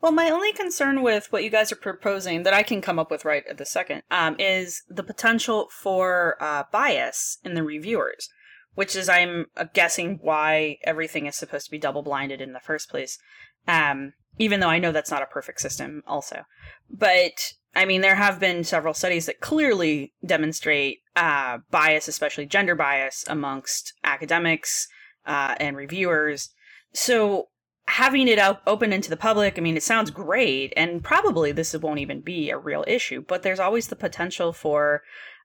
Well, 0.00 0.12
my 0.12 0.28
only 0.28 0.52
concern 0.52 1.02
with 1.02 1.32
what 1.32 1.44
you 1.44 1.50
guys 1.50 1.72
are 1.72 1.76
proposing 1.76 2.42
that 2.42 2.52
I 2.52 2.62
can 2.62 2.82
come 2.82 2.98
up 2.98 3.10
with 3.10 3.24
right 3.24 3.42
at 3.48 3.56
the 3.56 3.64
second 3.64 4.02
um, 4.10 4.36
is 4.38 4.82
the 4.88 5.02
potential 5.02 5.68
for 5.70 6.36
uh, 6.40 6.64
bias 6.70 7.38
in 7.42 7.54
the 7.54 7.62
reviewers, 7.62 8.28
which 8.74 8.94
is, 8.96 9.08
I'm 9.08 9.46
uh, 9.56 9.64
guessing, 9.72 10.18
why 10.20 10.76
everything 10.84 11.26
is 11.26 11.36
supposed 11.36 11.64
to 11.66 11.70
be 11.70 11.78
double 11.78 12.02
blinded 12.02 12.42
in 12.42 12.52
the 12.52 12.60
first 12.60 12.90
place. 12.90 13.18
Um, 13.66 14.12
even 14.38 14.60
though 14.60 14.68
I 14.68 14.78
know 14.78 14.92
that's 14.92 15.10
not 15.10 15.22
a 15.22 15.26
perfect 15.26 15.60
system, 15.60 16.02
also. 16.06 16.42
But 16.90 17.54
I 17.76 17.84
mean, 17.84 18.00
there 18.00 18.14
have 18.14 18.38
been 18.38 18.64
several 18.64 18.94
studies 18.94 19.26
that 19.26 19.40
clearly 19.40 20.12
demonstrate 20.24 21.00
uh, 21.16 21.58
bias, 21.70 22.08
especially 22.08 22.46
gender 22.46 22.74
bias, 22.74 23.24
amongst 23.28 23.94
academics 24.04 24.88
uh, 25.26 25.54
and 25.58 25.76
reviewers. 25.76 26.50
So 26.92 27.48
having 27.86 28.28
it 28.28 28.38
out 28.38 28.62
open 28.66 28.92
into 28.92 29.10
the 29.10 29.16
public, 29.16 29.58
I 29.58 29.60
mean, 29.60 29.76
it 29.76 29.82
sounds 29.82 30.10
great, 30.10 30.72
and 30.76 31.02
probably 31.02 31.52
this 31.52 31.74
won't 31.74 31.98
even 31.98 32.20
be 32.20 32.50
a 32.50 32.58
real 32.58 32.84
issue. 32.86 33.24
But 33.26 33.42
there's 33.42 33.60
always 33.60 33.88
the 33.88 33.96
potential 33.96 34.52
for 34.52 35.02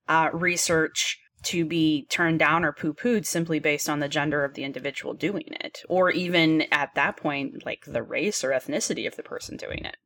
uh, 0.08 0.30
research 0.34 1.19
to 1.44 1.66
be 1.66 2.06
turned 2.10 2.40
down 2.40 2.64
or 2.64 2.72
poo 2.72 2.94
pooed 2.94 3.26
simply 3.26 3.60
based 3.60 3.90
on 3.90 4.00
the 4.00 4.08
gender 4.08 4.44
of 4.44 4.54
the 4.54 4.64
individual 4.64 5.14
doing 5.14 5.46
it, 5.62 5.84
or 5.88 6.12
even 6.12 6.64
at 6.72 6.94
that 6.96 7.18
point, 7.18 7.66
like 7.66 7.84
the 7.86 8.04
race 8.04 8.44
or 8.44 8.50
ethnicity 8.50 9.08
of 9.08 9.16
the 9.16 9.24
person 9.24 9.58
doing 9.58 9.86
it. 9.86 9.98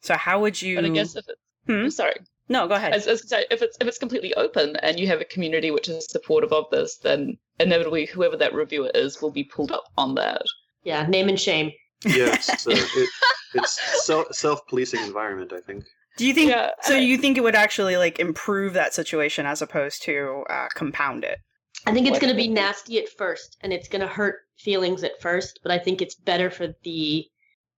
So, 0.00 0.14
how 0.16 0.40
would 0.40 0.60
you? 0.60 0.76
But 0.76 0.86
I 0.86 0.88
guess 0.88 1.16
if 1.16 1.24
it's 1.28 1.40
hmm? 1.66 1.88
sorry, 1.88 2.14
no, 2.48 2.66
go 2.66 2.74
ahead. 2.74 2.92
As, 2.92 3.06
as, 3.06 3.32
if 3.50 3.62
it's 3.62 3.76
if 3.80 3.86
it's 3.86 3.98
completely 3.98 4.34
open 4.34 4.76
and 4.76 4.98
you 4.98 5.06
have 5.06 5.20
a 5.20 5.24
community 5.24 5.70
which 5.70 5.88
is 5.88 6.06
supportive 6.10 6.52
of 6.52 6.64
this, 6.70 6.96
then 6.96 7.38
inevitably 7.60 8.06
whoever 8.06 8.36
that 8.36 8.52
reviewer 8.52 8.90
is 8.94 9.22
will 9.22 9.30
be 9.30 9.44
pulled 9.44 9.70
up 9.70 9.84
on 9.96 10.16
that. 10.16 10.42
Yeah, 10.82 11.06
name 11.06 11.28
and 11.28 11.38
shame. 11.38 11.70
Yes, 12.04 12.48
yeah, 12.66 12.74
it, 12.96 13.10
it's 13.54 14.36
self 14.36 14.66
policing 14.66 15.00
environment. 15.04 15.52
I 15.52 15.60
think. 15.60 15.84
Do 16.20 16.26
you 16.26 16.34
think 16.34 16.50
yeah, 16.50 16.72
so? 16.82 16.96
I, 16.96 16.98
you 16.98 17.16
think 17.16 17.38
it 17.38 17.40
would 17.40 17.54
actually 17.54 17.96
like 17.96 18.18
improve 18.18 18.74
that 18.74 18.92
situation 18.92 19.46
as 19.46 19.62
opposed 19.62 20.02
to 20.02 20.44
uh, 20.50 20.68
compound 20.74 21.24
it? 21.24 21.38
I 21.86 21.94
think 21.94 22.06
it's 22.06 22.18
going 22.18 22.30
to 22.30 22.36
be 22.36 22.46
nasty 22.46 22.98
at 22.98 23.08
first, 23.08 23.56
and 23.62 23.72
it's 23.72 23.88
going 23.88 24.02
to 24.02 24.06
hurt 24.06 24.40
feelings 24.58 25.02
at 25.02 25.18
first. 25.22 25.60
But 25.62 25.72
I 25.72 25.78
think 25.78 26.02
it's 26.02 26.14
better 26.14 26.50
for 26.50 26.74
the 26.84 27.24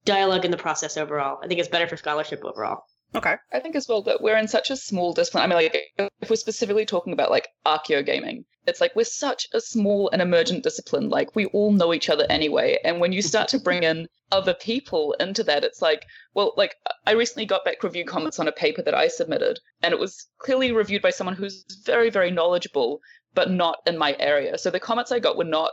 dialogue 0.04 0.44
and 0.44 0.52
the 0.52 0.58
process 0.58 0.96
overall. 0.96 1.38
I 1.40 1.46
think 1.46 1.60
it's 1.60 1.68
better 1.68 1.86
for 1.86 1.96
scholarship 1.96 2.44
overall. 2.44 2.82
Okay. 3.14 3.36
I 3.52 3.60
think 3.60 3.76
as 3.76 3.88
well 3.88 4.02
that 4.02 4.22
we're 4.22 4.38
in 4.38 4.48
such 4.48 4.70
a 4.70 4.76
small 4.76 5.12
discipline. 5.12 5.44
I 5.44 5.46
mean, 5.46 5.56
like 5.56 6.10
if 6.20 6.30
we're 6.30 6.36
specifically 6.36 6.86
talking 6.86 7.12
about 7.12 7.30
like 7.30 7.48
archeo 7.66 8.04
gaming, 8.04 8.44
it's 8.66 8.80
like 8.80 8.96
we're 8.96 9.04
such 9.04 9.46
a 9.52 9.60
small 9.60 10.08
and 10.10 10.22
emergent 10.22 10.62
discipline. 10.62 11.10
Like 11.10 11.34
we 11.36 11.46
all 11.46 11.72
know 11.72 11.92
each 11.92 12.08
other 12.08 12.24
anyway, 12.30 12.78
and 12.84 13.00
when 13.00 13.12
you 13.12 13.20
start 13.20 13.48
to 13.48 13.58
bring 13.58 13.82
in 13.82 14.08
other 14.30 14.54
people 14.54 15.14
into 15.20 15.42
that, 15.44 15.64
it's 15.64 15.82
like, 15.82 16.06
well, 16.32 16.54
like 16.56 16.74
I 17.06 17.12
recently 17.12 17.44
got 17.44 17.64
back 17.64 17.82
review 17.82 18.04
comments 18.04 18.38
on 18.38 18.48
a 18.48 18.52
paper 18.52 18.82
that 18.82 18.94
I 18.94 19.08
submitted, 19.08 19.58
and 19.82 19.92
it 19.92 20.00
was 20.00 20.28
clearly 20.38 20.72
reviewed 20.72 21.02
by 21.02 21.10
someone 21.10 21.36
who's 21.36 21.64
very, 21.84 22.08
very 22.08 22.30
knowledgeable, 22.30 23.00
but 23.34 23.50
not 23.50 23.78
in 23.86 23.98
my 23.98 24.16
area. 24.18 24.56
So 24.56 24.70
the 24.70 24.80
comments 24.80 25.12
I 25.12 25.18
got 25.18 25.36
were 25.36 25.44
not 25.44 25.72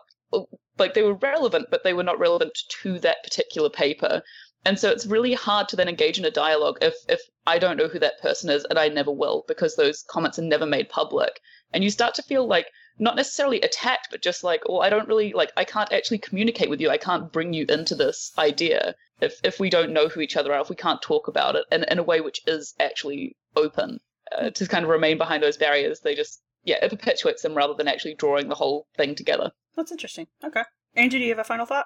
like 0.78 0.94
they 0.94 1.04
were 1.04 1.16
relevant, 1.16 1.68
but 1.72 1.84
they 1.84 1.94
were 1.94 2.04
not 2.04 2.20
relevant 2.20 2.58
to 2.82 3.00
that 3.00 3.24
particular 3.24 3.70
paper. 3.70 4.22
And 4.66 4.78
so 4.78 4.90
it's 4.90 5.06
really 5.06 5.34
hard 5.34 5.70
to 5.70 5.76
then 5.76 5.88
engage 5.88 6.20
in 6.20 6.26
a 6.26 6.32
dialogue 6.32 6.78
if 6.82 6.96
if 7.08 7.22
I 7.48 7.60
don't 7.60 7.78
know 7.78 7.88
who 7.88 8.00
that 8.00 8.22
person 8.22 8.50
is 8.50 8.66
and 8.66 8.78
I 8.78 8.90
never 8.90 9.12
will 9.12 9.46
because 9.48 9.76
those 9.76 10.04
comments 10.04 10.38
are 10.38 10.44
never 10.44 10.66
made 10.66 10.90
public. 10.90 11.40
And 11.72 11.84
you 11.84 11.90
start 11.90 12.16
to 12.16 12.24
feel 12.24 12.46
like 12.46 12.68
not 12.98 13.16
necessarily 13.16 13.62
attacked, 13.62 14.10
but 14.12 14.22
just 14.22 14.44
like, 14.44 14.62
oh, 14.68 14.80
I 14.80 14.90
don't 14.90 15.08
really 15.08 15.32
like 15.34 15.52
I 15.56 15.64
can't 15.64 15.92
actually 15.94 16.18
communicate 16.18 16.70
with 16.70 16.82
you. 16.82 16.90
I 16.90 16.98
can't 16.98 17.32
bring 17.32 17.54
you 17.54 17.66
into 17.70 17.96
this 17.96 18.32
idea 18.38 18.96
if 19.22 19.40
if 19.44 19.60
we 19.60 19.70
don't 19.70 19.94
know 19.94 20.10
who 20.10 20.20
each 20.22 20.36
other 20.36 20.54
are, 20.54 20.62
if 20.62 20.70
we 20.70 20.76
can't 20.76 21.02
talk 21.02 21.28
about 21.28 21.56
it 21.56 21.66
in, 21.72 21.86
in 21.86 22.00
a 22.00 22.04
way 22.04 22.22
which 22.22 22.42
is 22.46 22.74
actually 22.80 23.38
open. 23.56 24.00
Uh, 24.38 24.52
to 24.52 24.68
kind 24.68 24.84
of 24.84 24.92
remain 24.92 25.18
behind 25.18 25.42
those 25.42 25.58
barriers, 25.58 26.02
they 26.02 26.14
just 26.14 26.42
yeah, 26.64 26.84
it 26.84 26.90
perpetuates 26.90 27.42
them 27.42 27.56
rather 27.56 27.74
than 27.74 27.88
actually 27.88 28.16
drawing 28.16 28.50
the 28.50 28.56
whole 28.56 28.88
thing 28.98 29.16
together. 29.16 29.52
That's 29.76 29.92
interesting. 29.92 30.28
Okay. 30.44 30.64
Andrew, 30.96 31.20
do 31.20 31.24
you 31.24 31.32
have 31.32 31.40
a 31.40 31.44
final 31.44 31.66
thought? 31.66 31.86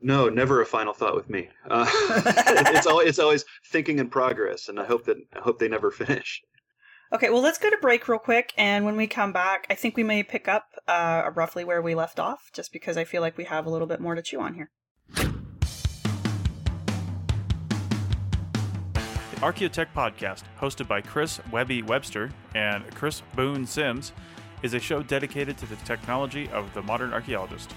No, 0.00 0.28
never 0.28 0.60
a 0.60 0.66
final 0.66 0.92
thought 0.92 1.14
with 1.14 1.30
me. 1.30 1.48
Uh, 1.68 1.84
it's 1.90 2.86
always 2.86 3.08
it's 3.08 3.18
always 3.18 3.44
thinking 3.72 3.98
in 3.98 4.08
progress, 4.08 4.68
and 4.68 4.78
I 4.78 4.84
hope 4.84 5.04
that 5.06 5.16
I 5.34 5.40
hope 5.40 5.58
they 5.58 5.68
never 5.68 5.90
finish. 5.90 6.42
Okay, 7.12 7.30
well, 7.30 7.42
let's 7.42 7.58
go 7.58 7.70
to 7.70 7.78
break 7.80 8.06
real 8.08 8.18
quick, 8.18 8.52
and 8.56 8.84
when 8.84 8.96
we 8.96 9.06
come 9.06 9.32
back, 9.32 9.66
I 9.70 9.74
think 9.74 9.96
we 9.96 10.02
may 10.02 10.22
pick 10.22 10.48
up 10.48 10.68
uh, 10.86 11.30
roughly 11.34 11.64
where 11.64 11.82
we 11.82 11.94
left 11.94 12.20
off, 12.20 12.50
just 12.52 12.72
because 12.72 12.96
I 12.96 13.04
feel 13.04 13.20
like 13.20 13.36
we 13.36 13.44
have 13.44 13.66
a 13.66 13.70
little 13.70 13.86
bit 13.86 14.00
more 14.00 14.14
to 14.14 14.22
chew 14.22 14.40
on 14.40 14.54
here. 14.54 14.70
The 19.36 19.42
Archaeotech 19.42 19.88
podcast, 19.94 20.42
hosted 20.60 20.88
by 20.88 21.00
Chris 21.00 21.40
Webby 21.52 21.82
Webster 21.82 22.30
and 22.54 22.84
Chris 22.94 23.22
Boone 23.34 23.66
Sims, 23.66 24.12
is 24.62 24.74
a 24.74 24.80
show 24.80 25.02
dedicated 25.02 25.58
to 25.58 25.66
the 25.66 25.76
technology 25.76 26.48
of 26.50 26.72
the 26.74 26.82
modern 26.82 27.12
archaeologist. 27.12 27.72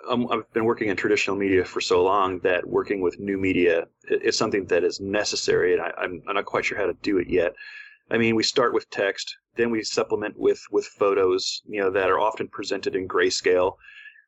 um, 0.09 0.29
I've 0.31 0.53
been 0.53 0.65
working 0.65 0.89
in 0.89 0.97
traditional 0.97 1.37
media 1.37 1.65
for 1.65 1.81
so 1.81 2.03
long 2.03 2.39
that 2.41 2.67
working 2.67 3.01
with 3.01 3.19
new 3.19 3.39
media 3.39 3.87
is 4.09 4.37
something 4.37 4.67
that 4.67 4.85
is 4.85 5.01
necessary, 5.01 5.73
and 5.73 5.83
I, 5.83 5.93
I'm, 5.97 6.23
I'm 6.29 6.35
not 6.35 6.45
quite 6.45 6.65
sure 6.65 6.77
how 6.77 6.87
to 6.87 6.95
do 7.03 7.19
it 7.19 7.29
yet. 7.29 7.55
I 8.13 8.19
mean, 8.19 8.37
we 8.37 8.43
start 8.43 8.75
with 8.75 8.91
text, 8.91 9.39
then 9.57 9.71
we 9.71 9.83
supplement 9.83 10.39
with 10.39 10.61
with 10.71 10.85
photos, 10.85 11.63
you 11.67 11.81
know, 11.81 11.91
that 11.91 12.11
are 12.11 12.21
often 12.21 12.47
presented 12.47 12.95
in 12.95 13.09
grayscale. 13.09 13.77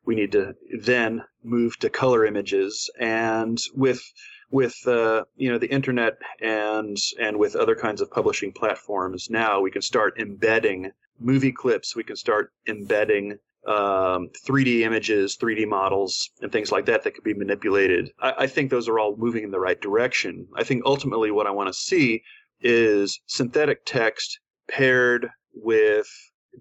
We 0.05 0.15
need 0.15 0.31
to 0.31 0.55
then 0.81 1.23
move 1.43 1.77
to 1.79 1.89
color 1.89 2.25
images, 2.25 2.89
and 2.99 3.59
with 3.75 4.01
with 4.49 4.75
uh, 4.87 5.25
you 5.35 5.51
know 5.51 5.59
the 5.59 5.69
internet 5.69 6.17
and 6.41 6.97
and 7.19 7.37
with 7.37 7.55
other 7.55 7.75
kinds 7.75 8.01
of 8.01 8.09
publishing 8.09 8.51
platforms 8.51 9.29
now 9.29 9.61
we 9.61 9.71
can 9.71 9.81
start 9.81 10.19
embedding 10.19 10.91
movie 11.19 11.51
clips. 11.51 11.95
We 11.95 12.03
can 12.03 12.15
start 12.15 12.51
embedding 12.67 13.37
um, 13.67 14.29
3d 14.47 14.81
images 14.81 15.37
3d 15.37 15.67
models 15.67 16.29
and 16.41 16.51
things 16.51 16.71
like 16.71 16.85
that 16.85 17.03
that 17.03 17.13
could 17.15 17.23
be 17.23 17.33
manipulated. 17.33 18.11
I, 18.19 18.33
I 18.39 18.47
think 18.47 18.69
those 18.69 18.87
are 18.87 18.99
all 18.99 19.15
moving 19.15 19.43
in 19.43 19.51
the 19.51 19.59
right 19.59 19.79
direction. 19.79 20.47
I 20.55 20.63
think 20.63 20.83
ultimately 20.85 21.31
what 21.31 21.47
i 21.47 21.51
want 21.51 21.67
to 21.67 21.73
see 21.73 22.23
is 22.61 23.19
synthetic 23.25 23.85
text 23.85 24.39
paired 24.69 25.29
with 25.53 26.07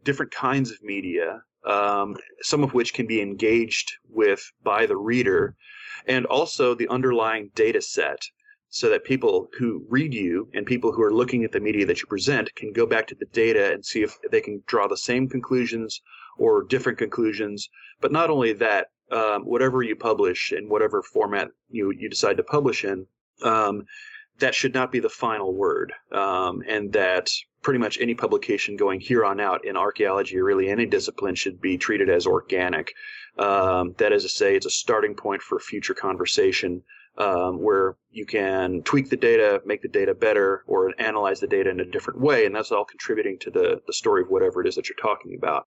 different 0.03 0.33
kinds 0.33 0.71
of 0.71 0.83
media 0.83 1.41
um, 1.65 2.17
some 2.43 2.63
of 2.63 2.75
which 2.75 2.93
can 2.95 3.07
be 3.07 3.21
engaged 3.21 3.93
with 4.09 4.41
by 4.63 4.87
the 4.87 4.97
reader 4.97 5.55
and 6.07 6.27
also 6.27 6.75
the 6.75 6.89
underlying 6.89 7.51
data 7.55 7.81
set 7.81 8.21
so 8.69 8.91
that 8.91 9.05
people 9.05 9.49
who 9.59 9.85
read 9.89 10.13
you 10.13 10.49
and 10.53 10.67
people 10.67 10.93
who 10.93 11.03
are 11.03 11.15
looking 11.15 11.45
at 11.45 11.53
the 11.53 11.61
media 11.61 11.87
that 11.87 12.01
you 12.01 12.07
present 12.07 12.55
can 12.57 12.73
go 12.73 12.85
back 12.85 13.07
to 13.07 13.15
the 13.15 13.27
data 13.27 13.73
and 13.73 13.85
see 13.85 14.03
if 14.03 14.19
they 14.31 14.41
can 14.41 14.63
draw 14.67 14.89
the 14.89 14.97
same 14.97 15.29
conclusions 15.29 16.03
or 16.37 16.65
different 16.65 16.99
conclusions. 16.99 17.71
But 18.01 18.13
not 18.13 18.31
only 18.31 18.53
that, 18.55 18.89
um, 19.13 19.43
whatever 19.45 19.83
you 19.83 19.95
publish 19.95 20.53
in 20.53 20.69
whatever 20.69 21.03
format 21.03 21.49
you, 21.69 21.93
you 21.97 22.11
decide 22.11 22.37
to 22.39 22.43
publish 22.43 22.85
in, 22.85 23.07
um, 23.43 23.85
that 24.39 24.55
should 24.55 24.75
not 24.75 24.93
be 24.93 25.01
the 25.01 25.09
final 25.09 25.55
word. 25.55 25.93
Um, 26.13 26.63
and 26.69 26.93
that 26.93 27.31
pretty 27.63 27.79
much 27.79 27.99
any 28.01 28.15
publication 28.15 28.77
going 28.77 29.01
here 29.01 29.25
on 29.25 29.41
out 29.41 29.65
in 29.65 29.77
archaeology 29.77 30.39
or 30.39 30.45
really 30.45 30.69
any 30.69 30.87
discipline 30.87 31.35
should 31.35 31.61
be 31.61 31.79
treated 31.79 32.11
as 32.11 32.27
organic. 32.27 32.93
Um, 33.39 33.95
that 33.99 34.13
is 34.13 34.23
to 34.23 34.29
say, 34.29 34.55
it's 34.55 34.67
a 34.67 34.71
starting 34.71 35.15
point 35.15 35.43
for 35.43 35.59
future 35.59 35.95
conversation 35.95 36.83
um, 37.17 37.63
where 37.63 37.97
you 38.11 38.27
can 38.27 38.83
tweak 38.83 39.09
the 39.09 39.17
data, 39.17 39.63
make 39.65 39.83
the 39.83 39.89
data 39.89 40.15
better, 40.15 40.65
or 40.67 40.93
analyze 40.99 41.41
the 41.41 41.47
data 41.47 41.71
in 41.71 41.81
a 41.81 41.85
different 41.85 42.21
way, 42.21 42.45
and 42.45 42.55
that's 42.55 42.73
all 42.73 42.85
contributing 42.85 43.39
to 43.41 43.51
the, 43.51 43.81
the 43.87 43.93
story 43.93 44.23
of 44.23 44.29
whatever 44.29 44.61
it 44.61 44.69
is 44.69 44.75
that 44.75 44.89
you're 44.89 44.97
talking 44.97 45.35
about. 45.37 45.67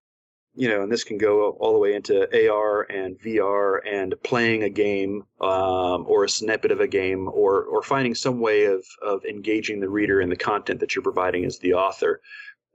You 0.58 0.68
know, 0.68 0.82
and 0.82 0.90
this 0.90 1.04
can 1.04 1.18
go 1.18 1.50
all 1.60 1.72
the 1.72 1.78
way 1.78 1.94
into 1.94 2.26
AR 2.50 2.82
and 2.90 3.16
VR 3.20 3.78
and 3.86 4.12
playing 4.24 4.64
a 4.64 4.68
game 4.68 5.22
um, 5.40 6.04
or 6.08 6.24
a 6.24 6.28
snippet 6.28 6.72
of 6.72 6.80
a 6.80 6.88
game 6.88 7.28
or, 7.28 7.62
or 7.62 7.80
finding 7.80 8.16
some 8.16 8.40
way 8.40 8.64
of, 8.64 8.84
of 9.00 9.24
engaging 9.24 9.78
the 9.78 9.88
reader 9.88 10.20
in 10.20 10.30
the 10.30 10.36
content 10.36 10.80
that 10.80 10.96
you're 10.96 11.02
providing 11.04 11.44
as 11.44 11.60
the 11.60 11.74
author. 11.74 12.20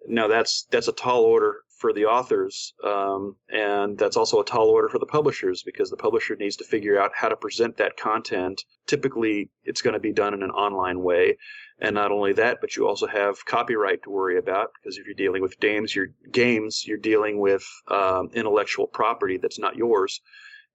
Now, 0.08 0.30
that's 0.30 0.66
that's 0.72 0.88
a 0.88 0.94
tall 0.94 1.24
order 1.24 1.64
for 1.84 1.92
the 1.92 2.06
authors, 2.06 2.74
um, 2.86 3.36
and 3.50 3.98
that's 3.98 4.16
also 4.16 4.40
a 4.40 4.46
tall 4.46 4.70
order 4.70 4.88
for 4.88 5.00
the 5.00 5.06
publishers 5.06 5.64
because 5.64 5.90
the 5.90 5.98
publisher 5.98 6.34
needs 6.38 6.56
to 6.56 6.64
figure 6.64 6.98
out 6.98 7.12
how 7.14 7.28
to 7.28 7.36
present 7.36 7.76
that 7.76 7.98
content. 7.98 8.64
Typically, 8.88 9.50
it's 9.66 9.82
going 9.82 9.94
to 9.94 10.00
be 10.00 10.14
done 10.14 10.34
in 10.34 10.44
an 10.44 10.52
online 10.52 11.02
way, 11.02 11.38
and 11.80 11.94
not 11.94 12.10
only 12.10 12.32
that, 12.32 12.60
but 12.62 12.78
you 12.78 12.88
also 12.88 13.06
have 13.06 13.44
copyright 13.44 14.02
to 14.02 14.10
worry 14.10 14.38
about 14.38 14.72
because 14.76 14.98
if 14.98 15.06
you're 15.06 15.14
dealing 15.14 15.42
with 15.42 15.60
games, 15.60 15.94
you're 15.94 16.14
games, 16.32 16.86
you're 16.88 16.98
dealing 17.12 17.38
with 17.38 17.66
um, 17.90 18.30
intellectual 18.34 18.88
property 18.88 19.36
that's 19.36 19.60
not 19.60 19.76
yours, 19.76 20.22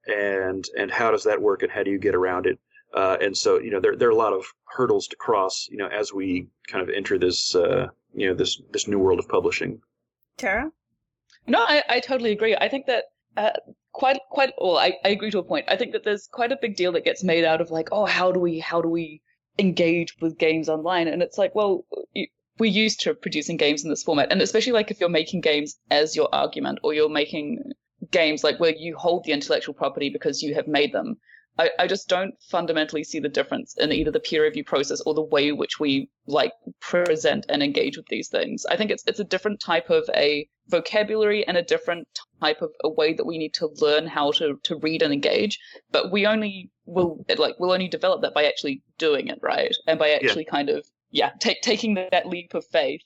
and 0.07 0.67
and 0.77 0.91
how 0.91 1.11
does 1.11 1.25
that 1.25 1.41
work, 1.41 1.63
and 1.63 1.73
how 1.73 1.83
do 1.83 1.91
you 1.91 1.99
get 1.99 2.15
around 2.15 2.45
it? 2.45 2.59
Uh, 2.93 3.17
and 3.23 3.35
so, 3.35 3.59
you 3.59 3.71
know, 3.71 3.81
there 3.81 3.97
there 3.97 4.09
are 4.09 4.19
a 4.19 4.25
lot 4.27 4.35
of 4.35 4.45
hurdles 4.67 5.09
to 5.09 5.17
cross, 5.17 5.69
you 5.71 5.79
know, 5.79 5.89
as 5.89 6.13
we 6.13 6.49
kind 6.67 6.87
of 6.87 6.95
enter 6.95 7.19
this, 7.19 7.55
uh, 7.55 7.87
you 8.13 8.29
know, 8.29 8.35
this 8.35 8.61
this 8.73 8.87
new 8.87 8.99
world 8.99 9.19
of 9.19 9.27
publishing. 9.27 9.81
Tara. 10.37 10.71
No, 11.49 11.65
I, 11.67 11.83
I 11.89 12.01
totally 12.01 12.33
agree. 12.33 12.55
I 12.55 12.69
think 12.69 12.87
that 12.87 13.05
uh, 13.37 13.51
quite 13.93 14.21
quite 14.31 14.53
well, 14.59 14.77
I, 14.77 14.95
I 15.05 15.09
agree 15.09 15.31
to 15.31 15.39
a 15.39 15.43
point. 15.43 15.67
I 15.69 15.77
think 15.77 15.93
that 15.93 16.05
there's 16.05 16.29
quite 16.31 16.53
a 16.53 16.59
big 16.61 16.77
deal 16.77 16.93
that 16.93 17.05
gets 17.05 17.25
made 17.25 17.45
out 17.45 17.61
of 17.61 17.71
like, 17.71 17.89
oh, 17.91 18.07
how 18.07 18.33
do 18.33 18.41
we 18.41 18.59
how 18.59 18.83
do 18.83 18.89
we 18.89 19.23
engage 19.59 20.15
with 20.21 20.39
games 20.39 20.69
online? 20.69 21.09
And 21.09 21.23
it's 21.23 21.39
like, 21.39 21.55
well, 21.55 21.85
you, 22.13 22.27
we're 22.59 22.71
used 22.71 23.01
to 23.01 23.15
producing 23.15 23.57
games 23.57 23.85
in 23.85 23.91
this 23.91 24.03
format, 24.03 24.31
and 24.31 24.43
especially 24.43 24.73
like 24.73 24.91
if 24.91 25.01
you're 25.01 25.09
making 25.09 25.41
games 25.41 25.79
as 25.91 26.15
your 26.15 26.29
argument, 26.33 26.81
or 26.83 26.93
you're 26.95 27.09
making 27.09 27.63
games 28.11 28.45
like 28.45 28.61
where 28.61 28.75
you 28.77 28.97
hold 28.97 29.25
the 29.25 29.33
intellectual 29.33 29.75
property 29.75 30.11
because 30.11 30.43
you 30.43 30.55
have 30.55 30.69
made 30.69 30.93
them. 30.93 31.17
I, 31.59 31.71
I 31.79 31.87
just 31.89 32.09
don't 32.09 32.35
fundamentally 32.41 33.03
see 33.03 33.19
the 33.19 33.29
difference 33.29 33.75
in 33.79 33.93
either 33.93 34.13
the 34.13 34.21
peer 34.21 34.45
review 34.45 34.65
process 34.65 35.01
or 35.01 35.15
the 35.15 35.23
way 35.23 35.51
which 35.51 35.81
we 35.81 36.09
like 36.27 36.53
present 36.81 37.47
and 37.49 37.63
engage 37.63 37.97
with 37.97 38.07
these 38.07 38.29
things. 38.29 38.65
I 38.67 38.77
think 38.77 38.91
it's 38.91 39.03
it's 39.07 39.19
a 39.19 39.25
different 39.25 39.61
type 39.61 39.91
of 39.91 40.09
a 40.15 40.49
vocabulary 40.69 41.47
and 41.47 41.57
a 41.57 41.63
different 41.63 42.07
type 42.41 42.63
of 42.63 42.71
a 42.85 42.89
way 42.89 43.13
that 43.15 43.27
we 43.27 43.39
need 43.39 43.55
to 43.55 43.69
learn 43.81 44.07
how 44.07 44.31
to 44.33 44.59
to 44.65 44.77
read 44.77 45.03
and 45.03 45.13
engage. 45.13 45.59
But 45.91 46.13
we 46.13 46.27
only 46.27 46.71
will 46.87 47.25
like 47.37 47.57
we'll 47.59 47.73
only 47.73 47.89
develop 47.89 48.23
that 48.23 48.35
by 48.35 48.45
actually 48.45 48.83
doing 48.97 49.27
it 49.29 49.39
right 49.43 49.75
and 49.87 49.99
by 49.99 50.11
actually 50.11 50.45
yeah. 50.45 50.53
kind 50.53 50.71
of 50.71 50.87
yeah 51.11 51.31
take, 51.41 51.61
taking 51.63 51.95
that 51.95 52.27
leap 52.27 52.55
of 52.55 52.65
faith. 52.67 53.03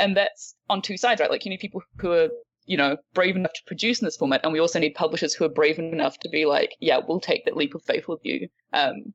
And 0.00 0.16
that's 0.16 0.56
on 0.68 0.82
two 0.82 0.96
sides, 0.96 1.20
right? 1.20 1.30
Like 1.30 1.44
you 1.44 1.50
need 1.50 1.60
people 1.60 1.82
who 1.98 2.10
are 2.10 2.28
you 2.70 2.76
know, 2.76 2.96
brave 3.14 3.34
enough 3.34 3.52
to 3.52 3.62
produce 3.66 4.00
in 4.00 4.04
this 4.04 4.16
format. 4.16 4.42
And 4.44 4.52
we 4.52 4.60
also 4.60 4.78
need 4.78 4.94
publishers 4.94 5.34
who 5.34 5.44
are 5.44 5.48
brave 5.48 5.80
enough 5.80 6.16
to 6.20 6.28
be 6.28 6.46
like, 6.46 6.76
yeah, 6.78 7.00
we'll 7.04 7.18
take 7.18 7.44
that 7.44 7.56
leap 7.56 7.74
of 7.74 7.82
faith 7.82 8.06
with 8.06 8.20
you. 8.22 8.46
Um, 8.72 9.12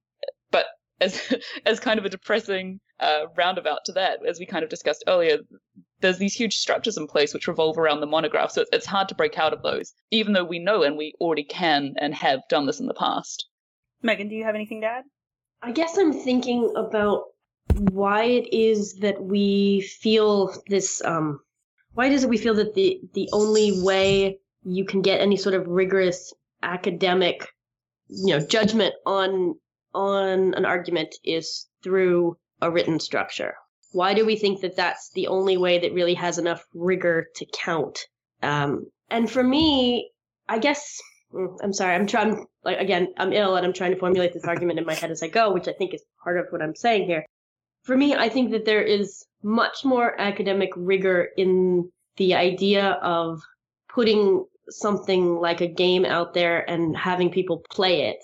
but 0.52 0.66
as, 1.00 1.34
as 1.66 1.80
kind 1.80 1.98
of 1.98 2.04
a 2.04 2.10
depressing 2.10 2.82
uh, 3.00 3.28
roundabout 3.38 3.86
to 3.86 3.94
that, 3.94 4.20
as 4.28 4.40
we 4.40 4.46
kind 4.46 4.66
of 4.66 4.70
discussed 4.70 5.06
earlier, 5.08 5.38
there's 6.02 6.18
these 6.18 6.34
huge 6.34 6.58
structures 6.58 6.98
in 6.98 7.08
place 7.08 7.34
which 7.34 7.48
revolve 7.48 7.78
around 7.78 8.02
the 8.02 8.08
monograph. 8.08 8.52
So 8.52 8.66
it's 8.74 8.86
hard 8.86 9.08
to 9.08 9.16
break 9.16 9.40
out 9.40 9.54
of 9.54 9.64
those, 9.64 9.94
even 10.12 10.34
though 10.34 10.44
we 10.44 10.60
know 10.60 10.84
and 10.84 10.98
we 10.98 11.14
already 11.22 11.46
can 11.46 11.94
and 11.98 12.14
have 12.14 12.42
done 12.50 12.66
this 12.66 12.82
in 12.82 12.88
the 12.88 12.94
past. 12.94 13.48
Megan, 14.02 14.28
do 14.28 14.36
you 14.36 14.44
have 14.44 14.56
anything 14.56 14.82
to 14.82 14.88
add? 14.88 15.06
I 15.62 15.72
guess 15.72 15.98
I'm 15.98 16.12
thinking 16.12 16.74
about 16.76 17.24
why 17.74 18.26
it 18.26 18.54
is 18.54 18.96
that 18.96 19.24
we 19.24 19.80
feel 19.80 20.54
this 20.68 21.02
um, 21.06 21.40
why 21.96 22.10
does 22.10 22.24
it 22.24 22.30
we 22.30 22.38
feel 22.38 22.54
that 22.56 22.74
the 22.76 23.02
the 23.14 23.30
only 23.34 23.82
way 23.82 24.40
you 24.64 24.86
can 24.86 25.02
get 25.02 25.22
any 25.22 25.38
sort 25.38 25.56
of 25.56 25.68
rigorous 25.68 26.34
academic 26.64 27.48
you 28.08 28.38
know 28.38 28.46
judgment 28.46 28.94
on 29.06 29.56
on 29.94 30.54
an 30.54 30.66
argument 30.66 31.16
is 31.24 31.68
through 31.84 32.38
a 32.62 32.70
written 32.70 33.00
structure? 33.00 33.56
Why 33.92 34.14
do 34.14 34.26
we 34.26 34.36
think 34.36 34.62
that 34.62 34.76
that's 34.76 35.12
the 35.12 35.28
only 35.28 35.58
way 35.58 35.80
that 35.80 35.94
really 35.94 36.16
has 36.16 36.38
enough 36.38 36.64
rigor 36.74 37.28
to 37.36 37.46
count? 37.54 38.00
Um, 38.44 38.88
and 39.10 39.30
for 39.30 39.44
me 39.44 40.12
i 40.48 40.60
guess 40.60 41.02
mm, 41.34 41.56
i'm 41.64 41.74
sorry 41.74 41.96
i'm 41.96 42.08
trying 42.08 42.46
like 42.64 42.80
again 42.80 43.08
i'm 43.18 43.34
ill 43.34 43.56
and 43.56 43.66
i'm 43.66 43.74
trying 43.74 43.92
to 43.92 44.00
formulate 44.00 44.34
this 44.34 44.46
argument 44.46 44.80
in 44.80 44.86
my 44.86 44.94
head 44.94 45.12
as 45.12 45.24
i 45.24 45.28
go 45.28 45.54
which 45.54 45.68
i 45.68 45.74
think 45.74 45.94
is 45.94 46.04
part 46.24 46.38
of 46.38 46.46
what 46.50 46.62
i'm 46.62 46.76
saying 46.76 47.06
here. 47.06 47.26
For 47.84 47.96
me 47.96 48.16
i 48.16 48.30
think 48.30 48.52
that 48.52 48.66
there 48.66 48.82
is 48.82 49.26
much 49.46 49.86
more 49.86 50.20
academic 50.20 50.72
rigor 50.76 51.30
in 51.38 51.88
the 52.18 52.34
idea 52.34 52.98
of 53.04 53.40
putting 53.88 54.44
something 54.70 55.36
like 55.36 55.62
a 55.62 55.68
game 55.68 56.04
out 56.04 56.34
there 56.34 56.68
and 56.68 56.98
having 56.98 57.30
people 57.30 57.64
play 57.70 58.10
it 58.10 58.18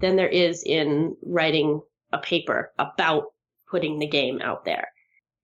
than 0.00 0.14
there 0.14 0.28
is 0.28 0.62
in 0.64 1.16
writing 1.22 1.80
a 2.12 2.18
paper 2.18 2.72
about 2.78 3.24
putting 3.68 3.98
the 3.98 4.06
game 4.06 4.40
out 4.40 4.64
there. 4.64 4.86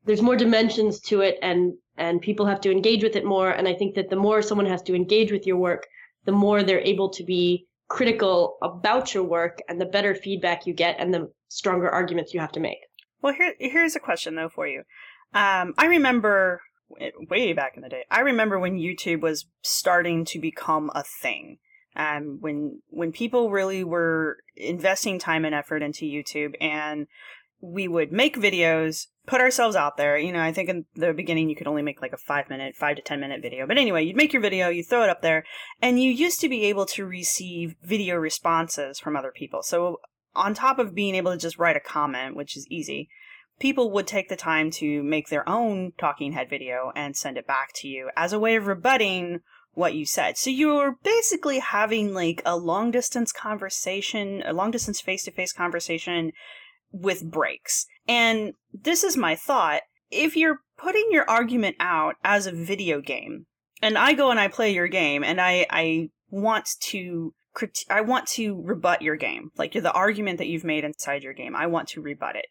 There's 0.04 0.22
more 0.22 0.36
dimensions 0.36 1.00
to 1.00 1.20
it 1.22 1.36
and 1.42 1.74
and 1.96 2.20
people 2.20 2.46
have 2.46 2.60
to 2.60 2.70
engage 2.70 3.02
with 3.02 3.16
it 3.16 3.24
more 3.24 3.50
and 3.50 3.66
I 3.66 3.74
think 3.74 3.96
that 3.96 4.10
the 4.10 4.16
more 4.16 4.40
someone 4.40 4.66
has 4.66 4.82
to 4.82 4.94
engage 4.94 5.32
with 5.32 5.48
your 5.48 5.56
work, 5.56 5.84
the 6.26 6.32
more 6.32 6.62
they're 6.62 6.80
able 6.80 7.10
to 7.10 7.24
be 7.24 7.66
critical 7.88 8.56
about 8.62 9.14
your 9.14 9.24
work 9.24 9.58
and 9.68 9.80
the 9.80 9.86
better 9.86 10.14
feedback 10.14 10.64
you 10.64 10.74
get 10.74 10.96
and 11.00 11.12
the 11.12 11.32
stronger 11.48 11.90
arguments 11.90 12.32
you 12.32 12.38
have 12.38 12.52
to 12.52 12.60
make. 12.60 12.78
Well, 13.20 13.34
here 13.34 13.54
here's 13.58 13.96
a 13.96 14.00
question 14.00 14.36
though 14.36 14.48
for 14.48 14.68
you. 14.68 14.84
Um, 15.34 15.74
I 15.76 15.86
remember 15.86 16.62
way 17.28 17.52
back 17.52 17.72
in 17.76 17.82
the 17.82 17.88
day. 17.88 18.04
I 18.10 18.20
remember 18.20 18.58
when 18.58 18.78
YouTube 18.78 19.20
was 19.20 19.46
starting 19.62 20.24
to 20.26 20.38
become 20.38 20.90
a 20.94 21.02
thing. 21.02 21.58
Um, 21.96 22.38
when 22.40 22.82
when 22.88 23.12
people 23.12 23.50
really 23.50 23.84
were 23.84 24.38
investing 24.56 25.18
time 25.18 25.44
and 25.44 25.54
effort 25.54 25.82
into 25.82 26.06
YouTube, 26.06 26.54
and 26.60 27.06
we 27.60 27.88
would 27.88 28.12
make 28.12 28.36
videos, 28.36 29.06
put 29.26 29.40
ourselves 29.40 29.76
out 29.76 29.96
there. 29.96 30.18
You 30.18 30.32
know, 30.32 30.42
I 30.42 30.52
think 30.52 30.68
in 30.68 30.84
the 30.94 31.12
beginning 31.12 31.48
you 31.48 31.56
could 31.56 31.68
only 31.68 31.82
make 31.82 32.02
like 32.02 32.12
a 32.12 32.18
five 32.18 32.50
minute, 32.50 32.76
five 32.76 32.96
to 32.96 33.02
ten 33.02 33.20
minute 33.20 33.42
video. 33.42 33.66
But 33.66 33.78
anyway, 33.78 34.04
you'd 34.04 34.16
make 34.16 34.32
your 34.32 34.42
video, 34.42 34.68
you 34.68 34.82
throw 34.82 35.04
it 35.04 35.10
up 35.10 35.22
there, 35.22 35.44
and 35.80 36.02
you 36.02 36.10
used 36.10 36.40
to 36.40 36.48
be 36.48 36.64
able 36.64 36.86
to 36.86 37.06
receive 37.06 37.76
video 37.82 38.16
responses 38.16 38.98
from 38.98 39.16
other 39.16 39.32
people. 39.34 39.62
So 39.62 40.00
on 40.34 40.52
top 40.52 40.78
of 40.78 40.94
being 40.94 41.14
able 41.14 41.32
to 41.32 41.38
just 41.38 41.58
write 41.58 41.76
a 41.76 41.80
comment, 41.80 42.36
which 42.36 42.56
is 42.56 42.66
easy, 42.68 43.08
people 43.58 43.90
would 43.92 44.06
take 44.06 44.28
the 44.28 44.36
time 44.36 44.70
to 44.72 45.02
make 45.02 45.28
their 45.28 45.48
own 45.48 45.92
talking 45.98 46.32
head 46.32 46.50
video 46.50 46.92
and 46.94 47.16
send 47.16 47.36
it 47.36 47.46
back 47.46 47.70
to 47.76 47.88
you 47.88 48.10
as 48.16 48.32
a 48.32 48.38
way 48.38 48.56
of 48.56 48.66
rebutting 48.66 49.40
what 49.72 49.94
you 49.94 50.06
said. 50.06 50.36
So 50.36 50.50
you're 50.50 50.96
basically 51.02 51.58
having 51.58 52.14
like 52.14 52.42
a 52.44 52.56
long 52.56 52.90
distance 52.90 53.32
conversation, 53.32 54.42
a 54.46 54.52
long 54.52 54.70
distance 54.70 55.00
face 55.00 55.24
to 55.24 55.32
face 55.32 55.52
conversation 55.52 56.32
with 56.92 57.28
breaks. 57.30 57.86
And 58.06 58.52
this 58.72 59.02
is 59.02 59.16
my 59.16 59.34
thought. 59.34 59.82
If 60.10 60.36
you're 60.36 60.60
putting 60.78 61.08
your 61.10 61.28
argument 61.28 61.76
out 61.80 62.16
as 62.22 62.46
a 62.46 62.52
video 62.52 63.00
game, 63.00 63.46
and 63.82 63.98
I 63.98 64.12
go 64.12 64.30
and 64.30 64.38
I 64.38 64.48
play 64.48 64.72
your 64.72 64.88
game 64.88 65.24
and 65.24 65.40
I, 65.40 65.66
I 65.68 66.10
want 66.30 66.68
to 66.80 67.34
crit- 67.52 67.84
I 67.90 68.00
want 68.00 68.26
to 68.28 68.62
rebut 68.62 69.02
your 69.02 69.16
game. 69.16 69.50
Like 69.56 69.72
the 69.72 69.92
argument 69.92 70.38
that 70.38 70.46
you've 70.46 70.64
made 70.64 70.84
inside 70.84 71.22
your 71.22 71.32
game, 71.32 71.56
I 71.56 71.66
want 71.66 71.88
to 71.88 72.00
rebut 72.00 72.36
it 72.36 72.46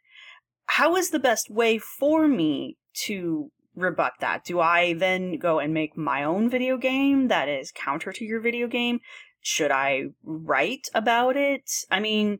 how 0.73 0.95
is 0.95 1.11
the 1.11 1.19
best 1.19 1.51
way 1.51 1.77
for 1.77 2.27
me 2.27 2.77
to 2.95 3.51
rebut 3.75 4.13
that? 4.21 4.43
Do 4.43 4.59
I 4.59 4.93
then 4.93 5.37
go 5.37 5.59
and 5.59 5.71
make 5.71 5.95
my 5.95 6.23
own 6.23 6.49
video 6.49 6.77
game 6.77 7.27
that 7.27 7.47
is 7.47 7.71
counter 7.71 8.11
to 8.11 8.25
your 8.25 8.41
video 8.41 8.67
game? 8.67 8.99
Should 9.39 9.69
I 9.69 10.05
write 10.23 10.87
about 10.95 11.37
it? 11.37 11.69
I 11.91 11.99
mean, 11.99 12.39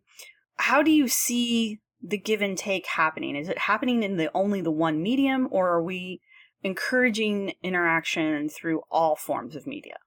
how 0.55 0.81
do 0.81 0.89
you 0.89 1.07
see 1.07 1.77
the 2.01 2.17
give 2.17 2.41
and 2.41 2.57
take 2.57 2.87
happening? 2.87 3.35
Is 3.35 3.49
it 3.49 3.59
happening 3.59 4.01
in 4.01 4.17
the 4.17 4.31
only 4.33 4.61
the 4.61 4.71
one 4.71 5.03
medium 5.03 5.47
or 5.51 5.69
are 5.69 5.83
we 5.83 6.19
encouraging 6.63 7.53
interaction 7.61 8.49
through 8.49 8.81
all 8.89 9.15
forms 9.15 9.55
of 9.55 9.67
media? 9.67 9.97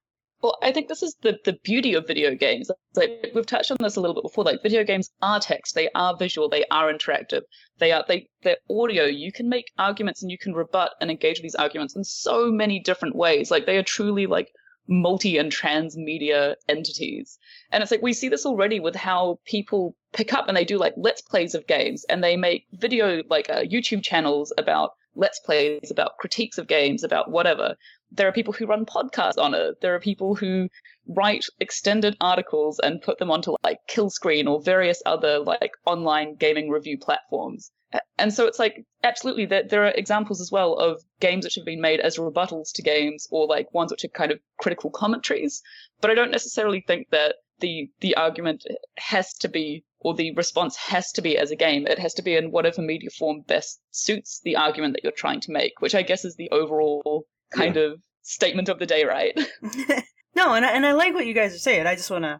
Well, 0.41 0.57
I 0.61 0.71
think 0.71 0.87
this 0.87 1.01
is 1.01 1.15
the, 1.21 1.39
the 1.45 1.57
beauty 1.63 1.95
of 1.95 2.05
video 2.05 2.35
games. 2.35 2.69
Like 2.95 3.31
we've 3.33 3.45
touched 3.45 3.71
on 3.71 3.77
this 3.79 3.95
a 3.95 4.01
little 4.01 4.13
bit 4.13 4.23
before. 4.23 4.43
Like 4.43 4.61
video 4.61 4.83
games 4.83 5.09
are 5.21 5.39
text, 5.39 5.73
they 5.73 5.89
are 5.95 6.15
visual, 6.15 6.47
they 6.47 6.63
are 6.69 6.93
interactive, 6.93 7.41
they 7.79 7.91
are 7.91 8.05
they 8.07 8.29
they're 8.43 8.57
audio. 8.69 9.05
You 9.05 9.31
can 9.31 9.49
make 9.49 9.71
arguments 9.79 10.21
and 10.21 10.29
you 10.29 10.37
can 10.37 10.53
rebut 10.53 10.91
and 11.01 11.09
engage 11.09 11.37
with 11.37 11.43
these 11.43 11.55
arguments 11.55 11.95
in 11.95 12.03
so 12.03 12.51
many 12.51 12.79
different 12.79 13.15
ways. 13.15 13.49
Like 13.49 13.65
they 13.65 13.77
are 13.77 13.83
truly 13.83 14.27
like 14.27 14.51
multi 14.87 15.37
and 15.39 15.51
transmedia 15.51 16.55
entities. 16.69 17.39
And 17.71 17.81
it's 17.81 17.91
like 17.91 18.03
we 18.03 18.13
see 18.13 18.29
this 18.29 18.45
already 18.45 18.79
with 18.79 18.95
how 18.95 19.39
people 19.45 19.95
pick 20.13 20.33
up 20.33 20.47
and 20.47 20.55
they 20.55 20.65
do 20.65 20.77
like 20.77 20.93
let's 20.97 21.21
plays 21.21 21.55
of 21.55 21.65
games 21.65 22.05
and 22.09 22.23
they 22.23 22.37
make 22.37 22.67
video 22.73 23.23
like 23.27 23.49
uh, 23.49 23.61
YouTube 23.61 24.03
channels 24.03 24.53
about 24.57 24.91
let's 25.17 25.39
plays, 25.39 25.91
about 25.91 26.17
critiques 26.17 26.57
of 26.57 26.67
games, 26.67 27.03
about 27.03 27.29
whatever 27.29 27.75
there 28.11 28.27
are 28.27 28.31
people 28.31 28.53
who 28.53 28.65
run 28.65 28.85
podcasts 28.85 29.37
on 29.37 29.53
it. 29.53 29.81
There 29.81 29.93
are 29.95 29.99
people 29.99 30.35
who 30.35 30.69
write 31.07 31.45
extended 31.59 32.15
articles 32.21 32.79
and 32.79 33.01
put 33.01 33.17
them 33.19 33.31
onto 33.31 33.55
like 33.63 33.79
Killscreen 33.89 34.47
or 34.47 34.61
various 34.61 35.01
other 35.05 35.39
like 35.39 35.71
online 35.85 36.35
gaming 36.35 36.69
review 36.69 36.97
platforms. 36.97 37.71
And 38.17 38.33
so 38.33 38.47
it's 38.47 38.59
like 38.59 38.85
absolutely 39.03 39.45
that 39.47 39.69
there 39.69 39.85
are 39.85 39.91
examples 39.91 40.41
as 40.41 40.51
well 40.51 40.73
of 40.73 41.01
games 41.19 41.45
which 41.45 41.55
have 41.55 41.65
been 41.65 41.81
made 41.81 42.01
as 42.01 42.17
rebuttals 42.17 42.71
to 42.73 42.81
games 42.81 43.27
or 43.31 43.47
like 43.47 43.73
ones 43.73 43.91
which 43.91 44.03
are 44.03 44.09
kind 44.09 44.31
of 44.31 44.39
critical 44.59 44.89
commentaries. 44.89 45.61
But 46.01 46.11
I 46.11 46.15
don't 46.15 46.31
necessarily 46.31 46.83
think 46.85 47.09
that 47.11 47.35
the 47.59 47.89
the 48.01 48.15
argument 48.15 48.63
has 48.97 49.33
to 49.39 49.47
be 49.47 49.83
or 49.99 50.13
the 50.13 50.33
response 50.35 50.75
has 50.75 51.11
to 51.13 51.21
be 51.21 51.37
as 51.37 51.51
a 51.51 51.55
game. 51.55 51.87
It 51.87 51.99
has 51.99 52.13
to 52.15 52.21
be 52.21 52.35
in 52.35 52.51
whatever 52.51 52.81
media 52.81 53.09
form 53.09 53.41
best 53.47 53.79
suits 53.91 54.41
the 54.43 54.55
argument 54.55 54.93
that 54.93 55.03
you're 55.03 55.11
trying 55.11 55.41
to 55.41 55.51
make, 55.51 55.73
which 55.79 55.95
I 55.95 56.03
guess 56.03 56.23
is 56.23 56.35
the 56.35 56.49
overall 56.51 57.25
kind 57.51 57.75
yeah. 57.75 57.83
of 57.83 58.01
statement 58.21 58.69
of 58.69 58.79
the 58.79 58.85
day, 58.85 59.05
right? 59.05 59.33
no, 60.35 60.53
and 60.53 60.65
I, 60.65 60.71
and 60.71 60.85
I 60.85 60.91
like 60.93 61.13
what 61.13 61.25
you 61.25 61.33
guys 61.33 61.55
are 61.55 61.59
saying. 61.59 61.87
I 61.87 61.95
just 61.95 62.11
want 62.11 62.25
to. 62.25 62.39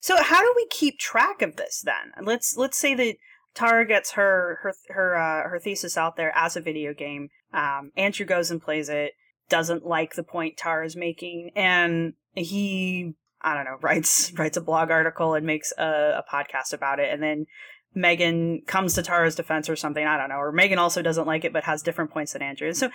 So 0.00 0.20
how 0.20 0.40
do 0.40 0.52
we 0.56 0.66
keep 0.68 0.98
track 0.98 1.42
of 1.42 1.56
this 1.56 1.82
then? 1.84 2.24
Let's 2.24 2.56
let's 2.56 2.76
say 2.76 2.94
that 2.94 3.14
Tara 3.54 3.86
gets 3.86 4.12
her 4.12 4.58
her 4.62 4.74
her 4.88 5.16
uh, 5.16 5.48
her 5.48 5.60
thesis 5.60 5.96
out 5.96 6.16
there 6.16 6.32
as 6.34 6.56
a 6.56 6.60
video 6.60 6.92
game. 6.92 7.28
Um, 7.52 7.92
Andrew 7.96 8.26
goes 8.26 8.50
and 8.50 8.60
plays 8.60 8.88
it, 8.88 9.12
doesn't 9.48 9.84
like 9.84 10.14
the 10.14 10.24
point 10.24 10.56
Tara's 10.56 10.96
making, 10.96 11.50
and 11.54 12.14
he 12.34 13.14
I 13.42 13.54
don't 13.54 13.64
know 13.64 13.78
writes 13.80 14.32
writes 14.38 14.56
a 14.56 14.60
blog 14.60 14.90
article 14.90 15.34
and 15.34 15.46
makes 15.46 15.72
a, 15.78 16.22
a 16.22 16.24
podcast 16.32 16.72
about 16.72 17.00
it, 17.00 17.12
and 17.12 17.22
then 17.22 17.46
Megan 17.94 18.62
comes 18.66 18.94
to 18.94 19.02
Tara's 19.02 19.34
defense 19.34 19.68
or 19.68 19.76
something. 19.76 20.06
I 20.06 20.16
don't 20.16 20.30
know. 20.30 20.36
Or 20.36 20.52
Megan 20.52 20.78
also 20.78 21.02
doesn't 21.02 21.26
like 21.26 21.44
it, 21.44 21.52
but 21.52 21.64
has 21.64 21.82
different 21.82 22.10
points 22.10 22.32
than 22.32 22.42
Andrew. 22.42 22.68
And 22.68 22.76
so 22.76 22.90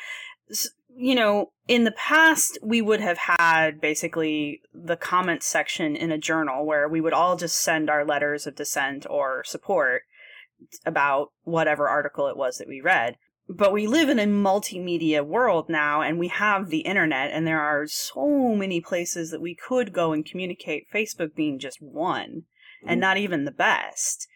you 0.99 1.13
know, 1.13 1.51
in 1.67 1.83
the 1.83 1.91
past, 1.91 2.57
we 2.63 2.81
would 2.81 3.01
have 3.01 3.19
had 3.19 3.79
basically 3.79 4.61
the 4.73 4.97
comments 4.97 5.45
section 5.45 5.95
in 5.95 6.11
a 6.11 6.17
journal 6.17 6.65
where 6.65 6.89
we 6.89 6.99
would 6.99 7.13
all 7.13 7.37
just 7.37 7.61
send 7.61 7.87
our 7.87 8.03
letters 8.03 8.47
of 8.47 8.55
dissent 8.55 9.05
or 9.07 9.43
support 9.45 10.01
about 10.87 11.31
whatever 11.43 11.87
article 11.87 12.27
it 12.27 12.35
was 12.35 12.57
that 12.57 12.67
we 12.67 12.81
read. 12.81 13.17
But 13.49 13.71
we 13.71 13.87
live 13.87 14.09
in 14.09 14.19
a 14.19 14.25
multimedia 14.25 15.25
world 15.25 15.69
now 15.69 16.01
and 16.01 16.19
we 16.19 16.27
have 16.27 16.69
the 16.69 16.79
internet 16.79 17.31
and 17.31 17.47
there 17.47 17.61
are 17.61 17.87
so 17.87 18.55
many 18.55 18.81
places 18.81 19.31
that 19.31 19.41
we 19.41 19.55
could 19.55 19.93
go 19.93 20.11
and 20.11 20.25
communicate, 20.25 20.91
Facebook 20.93 21.33
being 21.35 21.59
just 21.59 21.81
one. 21.81 22.43
and 22.85 23.01
not 23.01 23.17
even 23.17 23.45
the 23.45 23.51
best. 23.51 24.27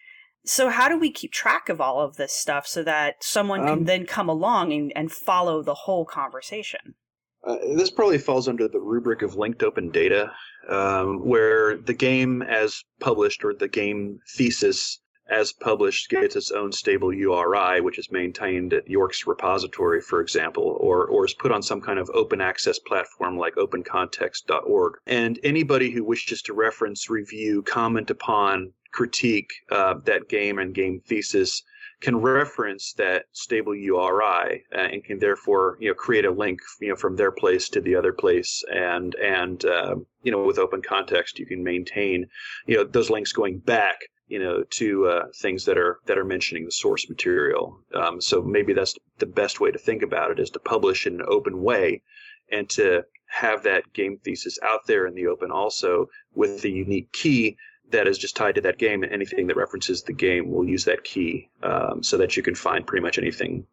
So 0.43 0.69
how 0.69 0.89
do 0.89 0.97
we 0.97 1.11
keep 1.11 1.31
track 1.31 1.69
of 1.69 1.79
all 1.79 2.01
of 2.01 2.15
this 2.15 2.33
stuff 2.33 2.65
so 2.65 2.83
that 2.83 3.23
someone 3.23 3.61
can 3.61 3.69
Um, 3.69 3.83
then 3.85 4.05
come 4.07 4.27
along 4.29 4.73
and, 4.73 4.91
and 4.95 5.11
follow 5.11 5.61
the 5.61 5.75
whole 5.75 6.05
conversation? 6.05 6.95
Uh, 7.43 7.57
this 7.75 7.91
probably 7.91 8.17
falls 8.17 8.47
under 8.47 8.67
the 8.67 8.79
rubric 8.79 9.21
of 9.21 9.35
linked 9.35 9.61
open 9.63 9.89
data, 9.91 10.31
um, 10.69 11.19
where 11.25 11.77
the 11.77 11.93
game 11.93 12.41
as 12.41 12.83
published 12.99 13.43
or 13.43 13.53
the 13.53 13.67
game 13.67 14.19
thesis 14.35 14.99
as 15.31 15.53
published 15.53 16.09
gets 16.09 16.35
its 16.35 16.51
own 16.51 16.71
stable 16.71 17.13
URI, 17.13 17.79
which 17.79 17.97
is 17.97 18.11
maintained 18.11 18.73
at 18.73 18.87
York's 18.87 19.25
repository, 19.25 20.01
for 20.01 20.19
example, 20.19 20.77
or, 20.79 21.05
or 21.05 21.25
is 21.25 21.33
put 21.33 21.51
on 21.51 21.63
some 21.63 21.79
kind 21.79 21.97
of 21.97 22.09
open 22.13 22.41
access 22.41 22.77
platform 22.79 23.37
like 23.37 23.55
opencontext.org. 23.55 24.93
And 25.07 25.39
anybody 25.43 25.89
who 25.89 26.03
wishes 26.03 26.41
to 26.43 26.53
reference, 26.53 27.09
review, 27.09 27.63
comment 27.63 28.09
upon, 28.09 28.73
critique 28.91 29.53
uh, 29.71 29.95
that 30.03 30.27
game 30.27 30.59
and 30.59 30.75
game 30.75 31.01
thesis 31.07 31.63
can 32.01 32.17
reference 32.17 32.93
that 32.93 33.25
stable 33.31 33.75
URI 33.75 34.63
uh, 34.75 34.77
and 34.77 35.03
can 35.03 35.19
therefore 35.19 35.77
you 35.79 35.87
know 35.87 35.93
create 35.93 36.25
a 36.25 36.31
link 36.31 36.59
you 36.81 36.89
know 36.89 36.95
from 36.95 37.15
their 37.15 37.31
place 37.31 37.69
to 37.69 37.79
the 37.79 37.95
other 37.95 38.11
place 38.11 38.63
and 38.73 39.15
and 39.15 39.63
uh, 39.65 39.95
you 40.23 40.31
know 40.31 40.43
with 40.43 40.57
open 40.57 40.81
context 40.81 41.39
you 41.39 41.45
can 41.45 41.63
maintain 41.63 42.25
you 42.65 42.75
know 42.75 42.83
those 42.83 43.09
links 43.09 43.31
going 43.31 43.59
back 43.59 43.99
you 44.31 44.39
know 44.39 44.63
to 44.69 45.07
uh, 45.07 45.25
things 45.35 45.65
that 45.65 45.77
are 45.77 45.99
that 46.05 46.17
are 46.17 46.25
mentioning 46.25 46.65
the 46.65 46.71
source 46.71 47.09
material 47.09 47.79
um, 47.93 48.21
so 48.21 48.41
maybe 48.41 48.73
that's 48.73 48.95
the 49.19 49.25
best 49.25 49.59
way 49.59 49.71
to 49.71 49.77
think 49.77 50.01
about 50.01 50.31
it 50.31 50.39
is 50.39 50.49
to 50.49 50.59
publish 50.59 51.05
in 51.05 51.15
an 51.15 51.25
open 51.27 51.61
way 51.61 52.01
and 52.51 52.69
to 52.69 53.03
have 53.27 53.63
that 53.63 53.93
game 53.93 54.17
thesis 54.23 54.57
out 54.63 54.81
there 54.87 55.05
in 55.07 55.15
the 55.15 55.27
open 55.27 55.51
also 55.51 56.07
with 56.33 56.61
the 56.61 56.71
unique 56.71 57.11
key 57.11 57.57
that 57.91 58.07
is 58.07 58.17
just 58.17 58.35
tied 58.35 58.55
to 58.55 58.61
that 58.61 58.77
game, 58.77 59.03
and 59.03 59.11
anything 59.11 59.47
that 59.47 59.57
references 59.57 60.03
the 60.03 60.13
game 60.13 60.49
will 60.49 60.67
use 60.67 60.85
that 60.85 61.03
key 61.03 61.49
um, 61.63 62.01
so 62.01 62.17
that 62.17 62.35
you 62.35 62.43
can 62.43 62.55
find 62.55 62.87
pretty 62.87 63.03
much 63.03 63.17
anything. 63.17 63.65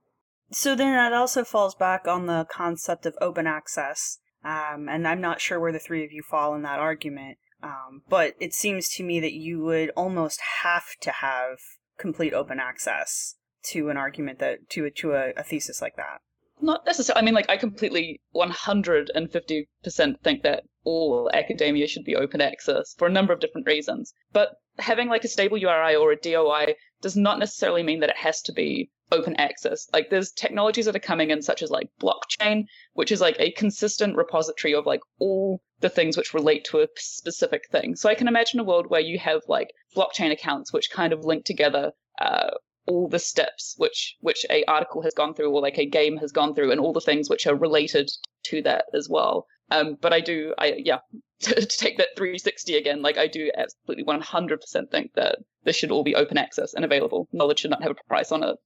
So 0.50 0.74
then 0.74 0.92
that 0.92 1.12
also 1.12 1.44
falls 1.44 1.74
back 1.74 2.06
on 2.06 2.26
the 2.26 2.46
concept 2.50 3.06
of 3.06 3.16
open 3.20 3.46
access. 3.46 4.18
Um, 4.44 4.88
and 4.88 5.06
I'm 5.06 5.20
not 5.20 5.40
sure 5.40 5.60
where 5.60 5.72
the 5.72 5.78
three 5.78 6.04
of 6.04 6.12
you 6.12 6.22
fall 6.22 6.54
in 6.54 6.62
that 6.62 6.78
argument. 6.78 7.38
Um, 7.62 8.02
but 8.08 8.34
it 8.38 8.54
seems 8.54 8.88
to 8.90 9.02
me 9.02 9.20
that 9.20 9.32
you 9.32 9.62
would 9.64 9.90
almost 9.90 10.40
have 10.62 10.84
to 11.00 11.10
have 11.10 11.58
complete 11.98 12.32
open 12.32 12.60
access 12.60 13.34
to 13.64 13.90
an 13.90 13.96
argument 13.96 14.38
that 14.38 14.70
to 14.70 14.84
a, 14.84 14.90
to 14.90 15.12
a, 15.12 15.32
a 15.36 15.42
thesis 15.42 15.82
like 15.82 15.96
that. 15.96 16.20
Not 16.60 16.84
necessarily. 16.86 17.20
I 17.20 17.24
mean, 17.24 17.34
like, 17.34 17.48
I 17.48 17.56
completely 17.56 18.20
150% 18.34 20.20
think 20.20 20.42
that 20.42 20.64
all 20.84 21.30
academia 21.32 21.86
should 21.86 22.04
be 22.04 22.16
open 22.16 22.40
access 22.40 22.94
for 22.98 23.06
a 23.06 23.12
number 23.12 23.32
of 23.32 23.40
different 23.40 23.66
reasons. 23.66 24.12
But 24.32 24.56
having 24.78 25.08
like 25.08 25.24
a 25.24 25.28
stable 25.28 25.58
URI 25.58 25.94
or 25.94 26.12
a 26.12 26.16
DOI 26.16 26.74
does 27.00 27.16
not 27.16 27.38
necessarily 27.38 27.82
mean 27.82 28.00
that 28.00 28.10
it 28.10 28.16
has 28.16 28.42
to 28.42 28.52
be 28.52 28.90
open 29.12 29.36
access. 29.36 29.88
Like, 29.92 30.10
there's 30.10 30.32
technologies 30.32 30.86
that 30.86 30.96
are 30.96 31.00
coming 31.00 31.30
in, 31.30 31.42
such 31.42 31.62
as 31.62 31.70
like 31.70 31.90
blockchain, 32.00 32.64
which 32.92 33.12
is 33.12 33.20
like 33.20 33.36
a 33.38 33.52
consistent 33.52 34.16
repository 34.16 34.74
of 34.74 34.86
like 34.86 35.00
all 35.20 35.60
the 35.80 35.88
things 35.88 36.16
which 36.16 36.34
relate 36.34 36.64
to 36.64 36.80
a 36.80 36.88
specific 36.96 37.68
thing. 37.70 37.96
So 37.96 38.08
I 38.08 38.14
can 38.14 38.28
imagine 38.28 38.60
a 38.60 38.64
world 38.64 38.86
where 38.88 39.00
you 39.00 39.18
have 39.18 39.42
like 39.48 39.70
blockchain 39.96 40.32
accounts 40.32 40.72
which 40.72 40.90
kind 40.90 41.12
of 41.12 41.24
link 41.24 41.44
together 41.44 41.92
uh, 42.20 42.50
all 42.88 43.06
the 43.08 43.18
steps 43.18 43.74
which 43.76 44.16
which 44.20 44.44
a 44.50 44.64
article 44.64 45.02
has 45.02 45.14
gone 45.14 45.34
through 45.34 45.50
or 45.50 45.60
like 45.60 45.78
a 45.78 45.86
game 45.86 46.16
has 46.16 46.32
gone 46.32 46.54
through 46.54 46.72
and 46.72 46.80
all 46.80 46.92
the 46.92 47.00
things 47.00 47.28
which 47.28 47.46
are 47.46 47.54
related 47.54 48.10
to 48.44 48.62
that 48.62 48.86
as 48.94 49.08
well 49.10 49.46
um 49.70 49.96
but 50.00 50.12
i 50.12 50.20
do 50.20 50.54
i 50.58 50.74
yeah 50.78 50.98
to, 51.40 51.54
to 51.54 51.78
take 51.78 51.98
that 51.98 52.16
360 52.16 52.76
again 52.76 53.02
like 53.02 53.18
i 53.18 53.26
do 53.26 53.50
absolutely 53.56 54.04
100% 54.04 54.90
think 54.90 55.12
that 55.14 55.38
this 55.64 55.76
should 55.76 55.90
all 55.90 56.02
be 56.02 56.14
open 56.14 56.38
access 56.38 56.72
and 56.74 56.84
available 56.84 57.28
knowledge 57.32 57.60
should 57.60 57.70
not 57.70 57.82
have 57.82 57.92
a 57.92 58.08
price 58.08 58.32
on 58.32 58.42
it 58.42 58.56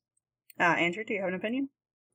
Uh, 0.60 0.64
Andrew, 0.64 1.04
do 1.04 1.14
you 1.14 1.20
have 1.20 1.28
an 1.28 1.34
opinion? 1.34 1.68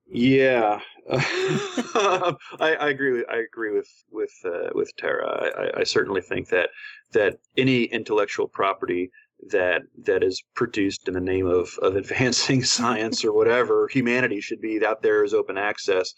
Yeah, 0.09 0.79
I, 1.09 2.35
I 2.59 2.89
agree. 2.89 3.13
With, 3.13 3.29
I 3.29 3.37
agree 3.37 3.71
with 3.73 3.89
with 4.11 4.31
uh, 4.45 4.69
with 4.73 4.91
Tara. 4.97 5.71
I, 5.75 5.81
I 5.81 5.83
certainly 5.83 6.21
think 6.21 6.49
that 6.49 6.69
that 7.13 7.39
any 7.57 7.83
intellectual 7.85 8.47
property 8.47 9.11
that 9.49 9.81
that 10.05 10.23
is 10.23 10.41
produced 10.55 11.07
in 11.07 11.13
the 11.13 11.19
name 11.21 11.47
of 11.47 11.77
of 11.81 11.95
advancing 11.97 12.63
science 12.63 13.25
or 13.25 13.33
whatever 13.33 13.87
humanity 13.91 14.41
should 14.41 14.61
be 14.61 14.85
out 14.85 15.01
there 15.01 15.23
as 15.23 15.33
open 15.33 15.57
access, 15.57 16.13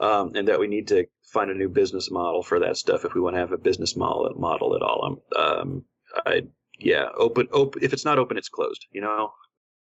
um, 0.00 0.32
and 0.34 0.46
that 0.48 0.60
we 0.60 0.68
need 0.68 0.88
to 0.88 1.06
find 1.32 1.50
a 1.50 1.54
new 1.54 1.68
business 1.68 2.10
model 2.10 2.42
for 2.42 2.60
that 2.60 2.76
stuff 2.76 3.04
if 3.04 3.14
we 3.14 3.20
want 3.20 3.34
to 3.34 3.40
have 3.40 3.52
a 3.52 3.58
business 3.58 3.96
model 3.96 4.32
model 4.36 4.76
at 4.76 4.82
all. 4.82 5.20
Um, 5.36 5.42
um, 5.42 5.84
I 6.24 6.42
yeah, 6.78 7.06
open 7.16 7.48
open. 7.52 7.82
If 7.82 7.92
it's 7.92 8.04
not 8.04 8.18
open, 8.18 8.36
it's 8.36 8.48
closed. 8.48 8.86
You 8.92 9.00
know, 9.00 9.32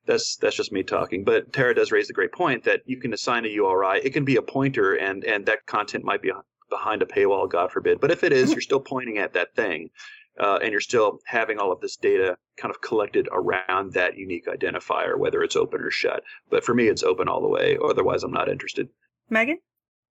that's 0.06 0.36
that's 0.38 0.56
just 0.56 0.72
me 0.72 0.84
talking. 0.84 1.24
But 1.24 1.54
Tara 1.54 1.76
does 1.76 1.92
raise 1.92 2.08
the 2.08 2.14
great 2.14 2.32
point 2.32 2.64
that 2.64 2.82
you 2.86 3.00
can 3.00 3.14
assign 3.14 3.46
a 3.46 3.50
URI. 3.50 4.02
It 4.04 4.12
can 4.12 4.26
be 4.26 4.36
a 4.36 4.42
pointer, 4.42 4.96
and 4.96 5.24
and 5.24 5.46
that 5.46 5.66
content 5.66 6.04
might 6.04 6.22
be 6.22 6.32
behind 6.70 7.02
a 7.02 7.06
paywall, 7.06 7.50
God 7.50 7.72
forbid. 7.72 8.00
But 8.00 8.12
if 8.12 8.24
it 8.24 8.32
is, 8.34 8.52
you're 8.52 8.62
still 8.62 8.80
pointing 8.80 9.18
at 9.18 9.34
that 9.34 9.56
thing, 9.56 9.90
uh, 10.40 10.60
and 10.62 10.72
you're 10.72 10.82
still 10.82 11.20
having 11.26 11.60
all 11.60 11.72
of 11.72 11.82
this 11.82 11.98
data 11.98 12.38
kind 12.58 12.74
of 12.74 12.82
collected 12.82 13.28
around 13.32 13.94
that 13.94 14.18
unique 14.18 14.48
identifier, 14.48 15.18
whether 15.18 15.44
it's 15.44 15.56
open 15.56 15.82
or 15.82 15.92
shut. 15.92 16.24
But 16.50 16.64
for 16.64 16.74
me, 16.74 16.88
it's 16.88 17.04
open 17.04 17.28
all 17.28 17.42
the 17.42 17.50
way. 17.50 17.78
Otherwise, 17.84 18.24
I'm 18.24 18.32
not 18.32 18.50
interested. 18.50 18.90
Megan? 19.30 19.60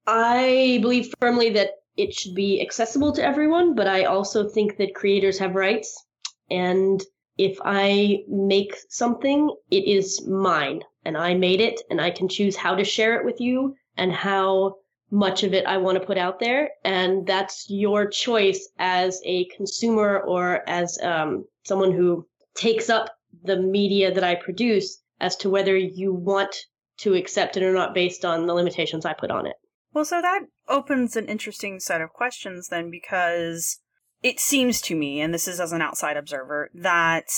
I 0.07 0.79
believe 0.83 1.13
firmly 1.21 1.51
that 1.51 1.71
it 1.97 2.15
should 2.15 2.35
be 2.35 2.61
accessible 2.61 3.13
to 3.13 3.25
everyone, 3.25 3.75
but 3.75 3.87
I 3.87 4.05
also 4.05 4.49
think 4.49 4.77
that 4.79 4.95
creators 4.95 5.39
have 5.39 5.55
rights. 5.55 6.05
And 6.51 7.03
if 7.41 7.57
I 7.65 8.19
make 8.29 8.77
something, 8.91 9.51
it 9.71 9.85
is 9.87 10.27
mine 10.27 10.83
and 11.07 11.17
I 11.17 11.33
made 11.33 11.63
it 11.63 11.81
and 11.89 11.99
I 11.99 12.11
can 12.11 12.29
choose 12.29 12.55
how 12.55 12.75
to 12.75 12.85
share 12.85 13.19
it 13.19 13.25
with 13.25 13.41
you 13.41 13.75
and 13.97 14.13
how 14.13 14.75
much 15.11 15.43
of 15.43 15.55
it 15.55 15.65
I 15.65 15.79
want 15.79 15.99
to 15.99 16.07
put 16.07 16.19
out 16.19 16.39
there. 16.39 16.69
And 16.85 17.27
that's 17.27 17.65
your 17.71 18.07
choice 18.11 18.69
as 18.79 19.23
a 19.25 19.47
consumer 19.57 20.21
or 20.21 20.69
as 20.69 20.99
um, 21.03 21.47
someone 21.65 21.93
who 21.93 22.27
takes 22.55 22.91
up 22.91 23.07
the 23.43 23.57
media 23.57 24.13
that 24.13 24.23
I 24.23 24.35
produce 24.35 25.03
as 25.19 25.35
to 25.37 25.49
whether 25.49 25.75
you 25.75 26.13
want 26.13 26.55
to 26.99 27.15
accept 27.15 27.57
it 27.57 27.63
or 27.63 27.73
not 27.73 27.95
based 27.95 28.27
on 28.27 28.47
the 28.47 28.53
limitations 28.53 29.07
I 29.07 29.15
put 29.15 29.31
on 29.31 29.47
it. 29.47 29.57
Well, 29.95 30.05
so 30.05 30.21
that 30.21 30.43
opens 30.69 31.17
an 31.17 31.27
interesting 31.27 31.81
set 31.81 32.03
of 32.03 32.11
questions 32.11 32.69
then, 32.69 32.91
because 32.91 33.81
it 34.23 34.39
seems 34.41 34.81
to 34.83 34.95
me, 34.95 35.21
and 35.21 35.33
this 35.33 35.49
is 35.49 35.61
as 35.61 35.73
an 35.73 35.83
outside 35.83 36.17
observer, 36.17 36.71
that 36.75 37.29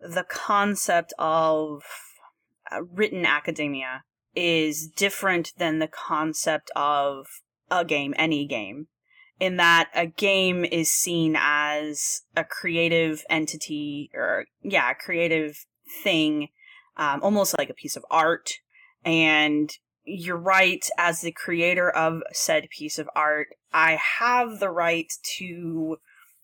the 0.00 0.24
concept 0.28 1.12
of 1.18 1.82
uh, 2.70 2.82
written 2.82 3.26
academia 3.26 4.04
is 4.34 4.86
different 4.86 5.52
than 5.58 5.78
the 5.78 5.88
concept 5.88 6.70
of 6.76 7.26
a 7.70 7.84
game, 7.84 8.14
any 8.16 8.46
game, 8.46 8.86
in 9.40 9.56
that 9.56 9.90
a 9.94 10.06
game 10.06 10.64
is 10.64 10.90
seen 10.90 11.36
as 11.38 12.22
a 12.36 12.44
creative 12.44 13.24
entity, 13.28 14.10
or, 14.14 14.46
yeah, 14.62 14.90
a 14.90 14.94
creative 14.94 15.66
thing, 16.02 16.48
um, 16.96 17.20
almost 17.22 17.56
like 17.58 17.70
a 17.70 17.74
piece 17.74 17.96
of 17.96 18.04
art. 18.10 18.50
And 19.04 19.70
you're 20.04 20.36
right, 20.36 20.88
as 20.96 21.20
the 21.20 21.32
creator 21.32 21.90
of 21.90 22.22
said 22.32 22.68
piece 22.70 22.98
of 22.98 23.08
art, 23.14 23.48
I 23.72 23.98
have 24.18 24.58
the 24.58 24.70
right 24.70 25.12
to 25.38 25.98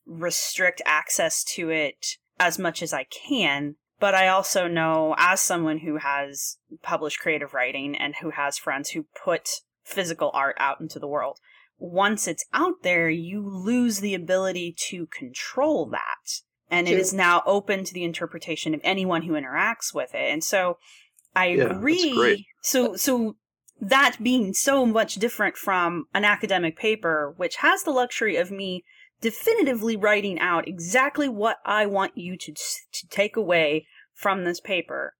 restrict 0.06 0.82
access 0.84 1.44
to 1.44 1.70
it 1.70 2.16
as 2.38 2.58
much 2.58 2.82
as 2.82 2.92
I 2.92 3.04
can. 3.04 3.76
But 4.00 4.14
I 4.14 4.28
also 4.28 4.66
know, 4.66 5.14
as 5.18 5.40
someone 5.40 5.78
who 5.78 5.98
has 5.98 6.58
published 6.82 7.20
creative 7.20 7.54
writing 7.54 7.96
and 7.96 8.16
who 8.20 8.30
has 8.30 8.58
friends 8.58 8.90
who 8.90 9.06
put 9.24 9.48
physical 9.84 10.30
art 10.34 10.56
out 10.58 10.80
into 10.80 10.98
the 10.98 11.06
world, 11.06 11.38
once 11.78 12.26
it's 12.26 12.44
out 12.52 12.82
there, 12.82 13.08
you 13.08 13.48
lose 13.48 14.00
the 14.00 14.14
ability 14.14 14.74
to 14.88 15.06
control 15.06 15.86
that. 15.86 16.40
And 16.70 16.88
it 16.88 16.92
True. 16.92 17.00
is 17.00 17.12
now 17.12 17.42
open 17.46 17.84
to 17.84 17.94
the 17.94 18.04
interpretation 18.04 18.74
of 18.74 18.80
anyone 18.82 19.22
who 19.22 19.34
interacts 19.34 19.94
with 19.94 20.14
it. 20.14 20.30
And 20.32 20.42
so 20.42 20.78
I 21.36 21.46
Yeah, 21.46 21.64
agree. 21.66 22.46
So, 22.62 22.96
so 22.96 23.36
that 23.80 24.16
being 24.22 24.54
so 24.54 24.86
much 24.86 25.16
different 25.16 25.56
from 25.56 26.06
an 26.14 26.24
academic 26.24 26.76
paper, 26.76 27.34
which 27.36 27.56
has 27.56 27.82
the 27.82 27.90
luxury 27.90 28.36
of 28.36 28.50
me 28.50 28.84
definitively 29.24 29.96
writing 29.96 30.38
out 30.38 30.68
exactly 30.68 31.30
what 31.30 31.56
I 31.64 31.86
want 31.86 32.12
you 32.14 32.36
to 32.36 32.52
to 32.52 33.08
take 33.08 33.36
away 33.36 33.86
from 34.12 34.44
this 34.44 34.60
paper. 34.60 35.14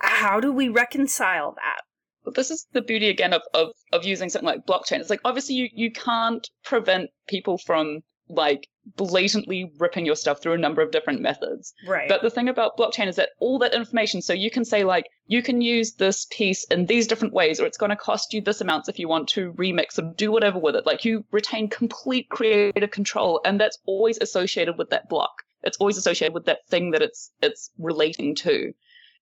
How 0.00 0.38
do 0.38 0.52
we 0.52 0.68
reconcile 0.68 1.54
that? 1.54 1.80
But 2.26 2.34
this 2.34 2.50
is 2.50 2.66
the 2.72 2.82
beauty 2.82 3.08
again 3.08 3.32
of, 3.32 3.40
of, 3.54 3.68
of 3.90 4.04
using 4.04 4.28
something 4.28 4.46
like 4.46 4.66
blockchain. 4.66 5.00
It's 5.00 5.08
like 5.08 5.22
obviously 5.24 5.54
you, 5.54 5.68
you 5.72 5.90
can't 5.90 6.46
prevent 6.62 7.08
people 7.26 7.56
from 7.56 8.00
like 8.28 8.68
blatantly 8.96 9.70
ripping 9.78 10.06
your 10.06 10.16
stuff 10.16 10.40
through 10.40 10.54
a 10.54 10.58
number 10.58 10.80
of 10.80 10.90
different 10.90 11.20
methods. 11.20 11.74
Right. 11.86 12.08
But 12.08 12.22
the 12.22 12.30
thing 12.30 12.48
about 12.48 12.76
blockchain 12.78 13.06
is 13.06 13.16
that 13.16 13.30
all 13.38 13.58
that 13.58 13.74
information, 13.74 14.22
so 14.22 14.32
you 14.32 14.50
can 14.50 14.64
say 14.64 14.84
like, 14.84 15.06
you 15.26 15.42
can 15.42 15.60
use 15.60 15.94
this 15.94 16.26
piece 16.30 16.64
in 16.64 16.86
these 16.86 17.06
different 17.06 17.34
ways, 17.34 17.60
or 17.60 17.66
it's 17.66 17.76
going 17.76 17.90
to 17.90 17.96
cost 17.96 18.32
you 18.32 18.40
this 18.40 18.60
amount 18.60 18.88
if 18.88 18.98
you 18.98 19.08
want 19.08 19.28
to 19.30 19.52
remix 19.52 19.98
or 19.98 20.14
do 20.16 20.32
whatever 20.32 20.58
with 20.58 20.74
it. 20.74 20.86
Like 20.86 21.04
you 21.04 21.24
retain 21.32 21.68
complete 21.68 22.30
creative 22.30 22.90
control, 22.90 23.40
and 23.44 23.60
that's 23.60 23.78
always 23.86 24.18
associated 24.18 24.78
with 24.78 24.90
that 24.90 25.08
block. 25.08 25.42
it's 25.62 25.76
always 25.78 25.96
associated 25.96 26.34
with 26.34 26.46
that 26.46 26.66
thing 26.68 26.92
that 26.92 27.02
it's 27.02 27.30
it's 27.42 27.70
relating 27.78 28.34
to. 28.36 28.72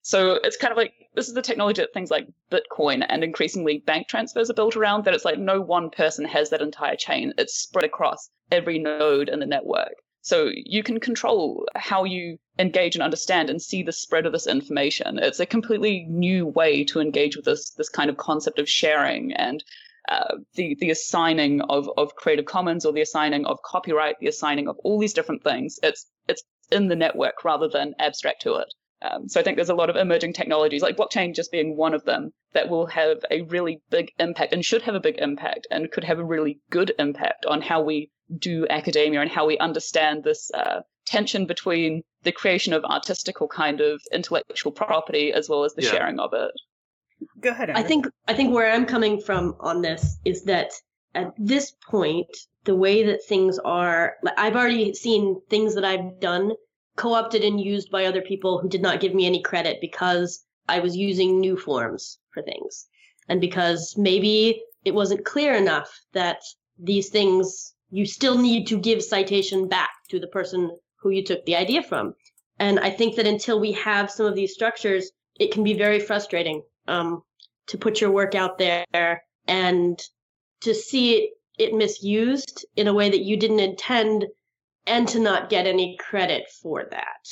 So 0.08 0.34
it's 0.44 0.56
kind 0.56 0.70
of 0.70 0.76
like 0.76 0.94
this 1.16 1.26
is 1.26 1.34
the 1.34 1.42
technology 1.42 1.82
that 1.82 1.92
things 1.92 2.12
like 2.12 2.28
Bitcoin 2.48 3.04
and 3.08 3.24
increasingly 3.24 3.78
bank 3.78 4.06
transfers 4.06 4.48
are 4.48 4.54
built 4.54 4.76
around. 4.76 5.04
That 5.04 5.14
it's 5.14 5.24
like 5.24 5.36
no 5.36 5.60
one 5.60 5.90
person 5.90 6.24
has 6.26 6.50
that 6.50 6.62
entire 6.62 6.94
chain. 6.94 7.34
It's 7.38 7.58
spread 7.58 7.84
across 7.84 8.30
every 8.52 8.78
node 8.78 9.28
in 9.28 9.40
the 9.40 9.46
network. 9.46 9.94
So 10.20 10.52
you 10.54 10.84
can 10.84 11.00
control 11.00 11.66
how 11.74 12.04
you 12.04 12.38
engage 12.56 12.94
and 12.94 13.02
understand 13.02 13.50
and 13.50 13.60
see 13.60 13.82
the 13.82 13.90
spread 13.90 14.26
of 14.26 14.32
this 14.32 14.46
information. 14.46 15.18
It's 15.18 15.40
a 15.40 15.44
completely 15.44 16.06
new 16.08 16.46
way 16.46 16.84
to 16.84 17.00
engage 17.00 17.34
with 17.34 17.46
this 17.46 17.70
this 17.70 17.88
kind 17.88 18.08
of 18.08 18.16
concept 18.16 18.60
of 18.60 18.68
sharing 18.68 19.32
and 19.32 19.64
uh, 20.08 20.36
the 20.54 20.76
the 20.78 20.90
assigning 20.90 21.62
of 21.62 21.90
of 21.96 22.14
Creative 22.14 22.44
Commons 22.44 22.86
or 22.86 22.92
the 22.92 23.00
assigning 23.00 23.44
of 23.44 23.60
copyright, 23.62 24.20
the 24.20 24.28
assigning 24.28 24.68
of 24.68 24.78
all 24.84 25.00
these 25.00 25.14
different 25.14 25.42
things. 25.42 25.80
It's 25.82 26.06
it's 26.28 26.44
in 26.70 26.86
the 26.86 26.94
network 26.94 27.44
rather 27.44 27.66
than 27.66 27.96
abstract 27.98 28.42
to 28.42 28.54
it. 28.54 28.72
Um, 29.02 29.28
so 29.28 29.38
I 29.38 29.42
think 29.42 29.56
there's 29.56 29.68
a 29.68 29.74
lot 29.74 29.90
of 29.90 29.96
emerging 29.96 30.32
technologies, 30.32 30.82
like 30.82 30.96
blockchain 30.96 31.34
just 31.34 31.52
being 31.52 31.76
one 31.76 31.94
of 31.94 32.04
them, 32.04 32.30
that 32.54 32.68
will 32.70 32.86
have 32.86 33.18
a 33.30 33.42
really 33.42 33.80
big 33.90 34.10
impact 34.18 34.52
and 34.52 34.64
should 34.64 34.82
have 34.82 34.94
a 34.94 35.00
big 35.00 35.18
impact 35.18 35.66
and 35.70 35.90
could 35.90 36.04
have 36.04 36.18
a 36.18 36.24
really 36.24 36.60
good 36.70 36.92
impact 36.98 37.44
on 37.46 37.60
how 37.60 37.82
we 37.82 38.10
do 38.38 38.66
academia 38.70 39.20
and 39.20 39.30
how 39.30 39.46
we 39.46 39.58
understand 39.58 40.24
this 40.24 40.50
uh, 40.54 40.80
tension 41.04 41.46
between 41.46 42.02
the 42.22 42.32
creation 42.32 42.72
of 42.72 42.84
artistical 42.84 43.46
kind 43.48 43.80
of 43.80 44.00
intellectual 44.12 44.72
property 44.72 45.32
as 45.32 45.48
well 45.48 45.64
as 45.64 45.74
the 45.74 45.82
Yeah. 45.82 45.90
sharing 45.90 46.18
of 46.18 46.32
it. 46.32 46.50
Go 47.40 47.50
ahead. 47.50 47.70
I 47.70 47.82
think 47.82 48.06
I 48.26 48.34
think 48.34 48.52
where 48.54 48.70
I'm 48.70 48.86
coming 48.86 49.20
from 49.20 49.56
on 49.60 49.80
this 49.82 50.18
is 50.24 50.44
that 50.44 50.72
at 51.14 51.32
this 51.38 51.72
point, 51.90 52.28
the 52.64 52.74
way 52.74 53.04
that 53.04 53.24
things 53.24 53.58
are, 53.58 54.16
like 54.22 54.38
I've 54.38 54.56
already 54.56 54.92
seen 54.92 55.40
things 55.48 55.76
that 55.76 55.84
I've 55.84 56.20
done 56.20 56.52
co-opted 56.96 57.44
and 57.44 57.60
used 57.60 57.90
by 57.90 58.06
other 58.06 58.22
people 58.22 58.58
who 58.58 58.68
did 58.68 58.82
not 58.82 59.00
give 59.00 59.14
me 59.14 59.26
any 59.26 59.42
credit 59.42 59.78
because 59.80 60.44
I 60.68 60.80
was 60.80 60.96
using 60.96 61.38
new 61.38 61.56
forms 61.56 62.18
for 62.32 62.42
things, 62.42 62.86
and 63.28 63.40
because 63.40 63.94
maybe 63.96 64.62
it 64.84 64.94
wasn't 64.94 65.24
clear 65.24 65.54
enough 65.54 65.90
that 66.12 66.42
these 66.78 67.08
things 67.08 67.74
you 67.90 68.06
still 68.06 68.38
need 68.38 68.66
to 68.66 68.78
give 68.78 69.02
citation 69.02 69.68
back 69.68 69.90
to 70.08 70.18
the 70.18 70.26
person 70.26 70.76
who 70.96 71.10
you 71.10 71.24
took 71.24 71.44
the 71.44 71.56
idea 71.56 71.82
from. 71.82 72.14
And 72.58 72.80
I 72.80 72.90
think 72.90 73.16
that 73.16 73.26
until 73.26 73.60
we 73.60 73.72
have 73.72 74.10
some 74.10 74.26
of 74.26 74.34
these 74.34 74.54
structures, 74.54 75.10
it 75.38 75.52
can 75.52 75.62
be 75.62 75.74
very 75.74 76.00
frustrating 76.00 76.62
um, 76.88 77.22
to 77.66 77.78
put 77.78 78.00
your 78.00 78.10
work 78.10 78.34
out 78.34 78.58
there 78.58 79.22
and 79.46 80.00
to 80.62 80.74
see 80.74 81.16
it, 81.16 81.30
it 81.58 81.74
misused 81.74 82.64
in 82.76 82.88
a 82.88 82.94
way 82.94 83.10
that 83.10 83.22
you 83.22 83.36
didn't 83.36 83.60
intend 83.60 84.26
and 84.86 85.08
to 85.08 85.18
not 85.18 85.50
get 85.50 85.66
any 85.66 85.96
credit 85.98 86.44
for 86.62 86.84
that. 86.90 87.26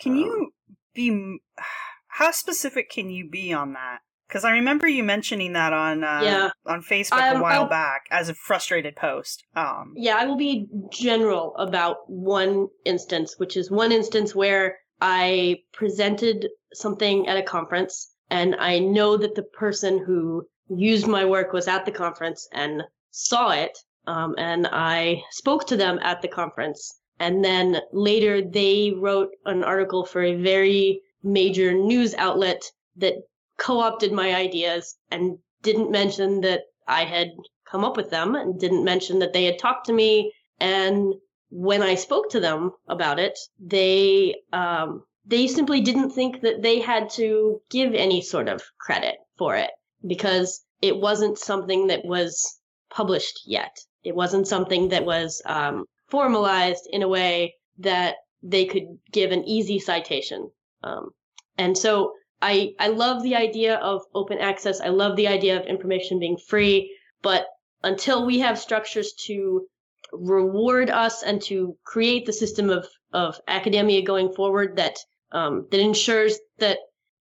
Can 0.00 0.16
you 0.16 0.50
be 0.94 1.38
how 2.08 2.30
specific 2.30 2.90
can 2.90 3.10
you 3.10 3.28
be 3.28 3.52
on 3.52 3.72
that? 3.74 3.98
Because 4.28 4.44
I 4.44 4.52
remember 4.52 4.88
you 4.88 5.04
mentioning 5.04 5.52
that 5.52 5.72
on 5.72 6.02
uh, 6.02 6.20
Yeah. 6.22 6.50
on 6.66 6.82
Facebook 6.82 7.20
a 7.20 7.34
Um, 7.36 7.40
while 7.40 7.62
I'll- 7.62 7.68
back 7.68 8.06
as 8.10 8.28
a 8.28 8.34
frustrated 8.34 8.96
post. 8.96 9.44
Um, 9.54 9.92
Yeah, 9.96 10.16
I 10.16 10.24
will 10.26 10.36
be 10.36 10.66
general 10.90 11.54
about 11.56 12.08
one 12.08 12.68
instance, 12.84 13.34
which 13.38 13.56
is 13.56 13.70
one 13.70 13.92
instance 13.92 14.34
where 14.34 14.78
I 15.00 15.58
presented 15.72 16.48
something 16.72 17.26
at 17.28 17.36
a 17.36 17.42
conference 17.42 18.12
and 18.30 18.56
I 18.56 18.78
know 18.78 19.16
that 19.16 19.34
the 19.34 19.42
person 19.42 20.02
who 20.04 20.46
used 20.68 21.06
my 21.06 21.24
work 21.24 21.52
was 21.52 21.68
at 21.68 21.84
the 21.84 21.92
conference 21.92 22.48
and 22.52 22.82
saw 23.10 23.50
it. 23.50 23.76
Um, 24.06 24.34
and 24.38 24.66
I 24.70 25.22
spoke 25.30 25.66
to 25.68 25.76
them 25.76 25.98
at 26.02 26.22
the 26.22 26.28
conference. 26.28 26.98
And 27.18 27.44
then 27.44 27.80
later 27.92 28.42
they 28.42 28.92
wrote 28.96 29.30
an 29.46 29.64
article 29.64 30.04
for 30.04 30.22
a 30.22 30.34
very 30.34 31.00
major 31.22 31.72
news 31.72 32.14
outlet 32.14 32.62
that 32.96 33.14
co 33.58 33.80
opted 33.80 34.12
my 34.12 34.34
ideas 34.34 34.96
and 35.10 35.38
didn't 35.62 35.90
mention 35.90 36.40
that 36.42 36.62
I 36.86 37.04
had 37.04 37.30
come 37.70 37.84
up 37.84 37.96
with 37.96 38.10
them 38.10 38.34
and 38.34 38.60
didn't 38.60 38.84
mention 38.84 39.20
that 39.20 39.32
they 39.32 39.44
had 39.44 39.58
talked 39.58 39.86
to 39.86 39.92
me. 39.92 40.32
And 40.60 41.14
when 41.50 41.82
I 41.82 41.94
spoke 41.94 42.30
to 42.30 42.40
them 42.40 42.72
about 42.88 43.18
it, 43.18 43.38
they 43.58 44.34
um, 44.52 45.04
they 45.24 45.46
simply 45.46 45.80
didn't 45.80 46.10
think 46.10 46.42
that 46.42 46.62
they 46.62 46.80
had 46.80 47.08
to 47.10 47.60
give 47.70 47.94
any 47.94 48.20
sort 48.20 48.48
of 48.48 48.62
credit 48.78 49.16
for 49.38 49.56
it 49.56 49.70
because 50.06 50.62
it 50.82 50.96
wasn't 50.96 51.38
something 51.38 51.86
that 51.86 52.04
was 52.04 52.60
published 52.90 53.40
yet. 53.46 53.74
It 54.04 54.14
wasn't 54.14 54.46
something 54.46 54.88
that 54.90 55.04
was 55.04 55.42
um, 55.46 55.86
formalized 56.08 56.86
in 56.90 57.02
a 57.02 57.08
way 57.08 57.54
that 57.78 58.16
they 58.42 58.66
could 58.66 58.98
give 59.10 59.32
an 59.32 59.44
easy 59.44 59.78
citation. 59.78 60.50
Um, 60.82 61.10
and 61.56 61.76
so 61.76 62.12
I 62.42 62.74
I 62.78 62.88
love 62.88 63.22
the 63.22 63.36
idea 63.36 63.76
of 63.76 64.02
open 64.14 64.38
access. 64.38 64.80
I 64.80 64.88
love 64.88 65.16
the 65.16 65.28
idea 65.28 65.58
of 65.58 65.66
information 65.66 66.18
being 66.18 66.36
free, 66.36 66.94
but 67.22 67.46
until 67.82 68.26
we 68.26 68.40
have 68.40 68.58
structures 68.58 69.12
to 69.26 69.66
reward 70.12 70.90
us 70.90 71.22
and 71.22 71.40
to 71.42 71.76
create 71.84 72.26
the 72.26 72.32
system 72.32 72.70
of 72.70 72.86
of 73.12 73.40
academia 73.48 74.02
going 74.02 74.32
forward 74.34 74.76
that 74.76 74.98
um, 75.32 75.66
that 75.70 75.80
ensures 75.80 76.38
that 76.58 76.78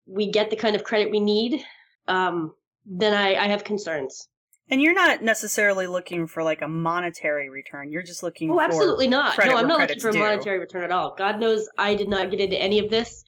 we 0.06 0.32
get 0.32 0.50
the 0.50 0.56
kind 0.56 0.76
of 0.76 0.84
credit 0.84 1.12
we 1.12 1.20
need, 1.20 1.64
um, 2.08 2.54
then 2.86 3.14
I, 3.14 3.36
I 3.36 3.48
have 3.48 3.64
concerns. 3.64 4.28
And 4.70 4.82
you're 4.82 4.94
not 4.94 5.24
necessarily 5.24 5.88
looking 5.88 6.28
for 6.28 6.44
like 6.44 6.62
a 6.62 6.68
monetary 6.68 7.50
return. 7.50 7.92
You're 7.92 8.04
just 8.04 8.24
looking 8.24 8.52
Oh, 8.52 8.56
for 8.56 8.62
absolutely 8.64 9.08
not. 9.08 9.38
No, 9.38 9.56
I'm 9.58 9.68
not 9.68 9.80
looking 9.82 10.00
for 10.00 10.10
a 10.10 10.14
due. 10.14 10.20
monetary 10.20 10.60
return 10.60 10.84
at 10.84 10.92
all. 10.92 11.16
God 11.18 11.40
knows 11.40 11.68
I 11.78 11.96
did 11.96 12.10
not 12.10 12.32
get 12.32 12.40
into 12.40 12.58
any 12.62 12.80
of 12.80 12.90
this 12.90 13.24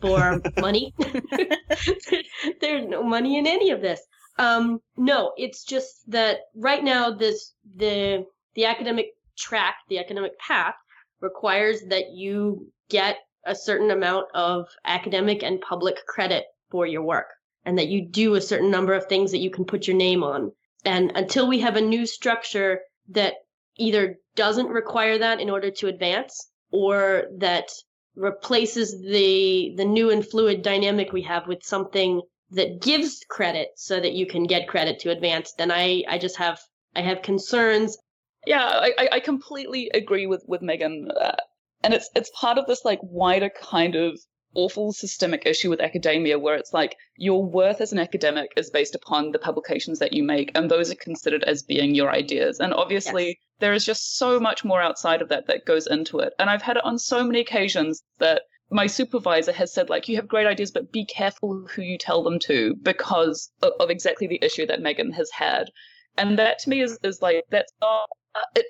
for 0.00 0.40
money. 0.58 0.94
There's 2.60 2.86
no 2.88 3.02
money 3.02 3.38
in 3.38 3.46
any 3.46 3.70
of 3.70 3.80
this. 3.80 4.00
Um, 4.38 4.80
no, 4.96 5.32
it's 5.36 5.64
just 5.64 6.10
that 6.10 6.38
right 6.54 6.84
now 6.84 7.10
this 7.10 7.52
the 7.76 8.24
the 8.54 8.66
academic 8.66 9.06
track, 9.38 9.76
the 9.88 9.98
academic 9.98 10.38
path 10.38 10.74
requires 11.20 11.80
that 11.88 12.10
you 12.12 12.70
get 12.88 13.16
a 13.46 13.54
certain 13.54 13.90
amount 13.90 14.26
of 14.34 14.66
academic 14.84 15.42
and 15.42 15.60
public 15.60 15.96
credit 16.06 16.44
for 16.70 16.86
your 16.86 17.02
work 17.02 17.26
and 17.64 17.78
that 17.78 17.88
you 17.88 18.06
do 18.08 18.34
a 18.34 18.40
certain 18.40 18.70
number 18.70 18.92
of 18.92 19.06
things 19.06 19.30
that 19.30 19.38
you 19.38 19.50
can 19.50 19.64
put 19.64 19.86
your 19.86 19.96
name 19.96 20.22
on. 20.22 20.52
And 20.86 21.12
until 21.14 21.48
we 21.48 21.60
have 21.60 21.76
a 21.76 21.80
new 21.80 22.06
structure 22.06 22.80
that 23.08 23.34
either 23.76 24.18
doesn't 24.36 24.68
require 24.68 25.18
that 25.18 25.40
in 25.40 25.50
order 25.50 25.70
to 25.70 25.88
advance 25.88 26.48
or 26.70 27.24
that 27.38 27.68
replaces 28.14 28.98
the 29.00 29.74
the 29.76 29.84
new 29.84 30.10
and 30.10 30.26
fluid 30.26 30.62
dynamic 30.62 31.12
we 31.12 31.22
have 31.22 31.46
with 31.46 31.62
something 31.62 32.22
that 32.50 32.80
gives 32.80 33.20
credit 33.28 33.68
so 33.76 34.00
that 34.00 34.12
you 34.14 34.26
can 34.26 34.44
get 34.44 34.68
credit 34.68 34.98
to 35.00 35.10
advance 35.10 35.52
then 35.58 35.70
i 35.70 36.02
i 36.08 36.16
just 36.16 36.36
have 36.38 36.58
i 36.94 37.02
have 37.02 37.20
concerns. 37.20 37.98
Yeah, 38.46 38.64
I, 38.64 39.08
I- 39.12 39.20
completely 39.20 39.90
agree 39.92 40.26
with 40.28 40.44
with 40.46 40.62
Megan, 40.62 41.10
uh, 41.10 41.34
and 41.82 41.92
it's 41.92 42.08
it's 42.14 42.30
part 42.30 42.58
of 42.58 42.66
this 42.66 42.84
like 42.84 43.00
wider 43.02 43.50
kind 43.50 43.96
of 43.96 44.18
awful 44.56 44.92
systemic 44.92 45.46
issue 45.46 45.70
with 45.70 45.80
academia, 45.80 46.38
where 46.38 46.56
it's 46.56 46.72
like 46.72 46.96
your 47.16 47.44
worth 47.44 47.80
as 47.80 47.92
an 47.92 47.98
academic 47.98 48.50
is 48.56 48.70
based 48.70 48.94
upon 48.94 49.30
the 49.30 49.38
publications 49.38 49.98
that 50.00 50.12
you 50.12 50.22
make, 50.24 50.50
and 50.54 50.70
those 50.70 50.90
are 50.90 50.96
considered 50.96 51.44
as 51.44 51.62
being 51.62 51.94
your 51.94 52.10
ideas. 52.10 52.58
And 52.58 52.74
obviously, 52.74 53.38
there 53.60 53.72
is 53.72 53.84
just 53.84 54.16
so 54.16 54.40
much 54.40 54.64
more 54.64 54.82
outside 54.82 55.22
of 55.22 55.28
that 55.28 55.46
that 55.46 55.66
goes 55.66 55.86
into 55.86 56.18
it. 56.18 56.32
And 56.38 56.50
I've 56.50 56.62
had 56.62 56.76
it 56.76 56.84
on 56.84 56.98
so 56.98 57.22
many 57.22 57.40
occasions 57.40 58.02
that 58.18 58.42
my 58.70 58.86
supervisor 58.86 59.52
has 59.52 59.72
said 59.72 59.88
like 59.88 60.08
you 60.08 60.16
have 60.16 60.26
great 60.26 60.46
ideas 60.46 60.72
but 60.72 60.90
be 60.90 61.04
careful 61.04 61.68
who 61.70 61.82
you 61.82 61.96
tell 61.96 62.24
them 62.24 62.36
to 62.40 62.74
because 62.82 63.52
of, 63.62 63.72
of 63.78 63.90
exactly 63.90 64.26
the 64.26 64.40
issue 64.42 64.66
that 64.66 64.82
megan 64.82 65.12
has 65.12 65.30
had 65.30 65.70
and 66.18 66.36
that 66.36 66.58
to 66.58 66.68
me 66.68 66.80
is, 66.80 66.98
is 67.04 67.22
like 67.22 67.44
that's 67.48 67.72
not 67.80 68.08
uh, 68.34 68.40
it 68.56 68.66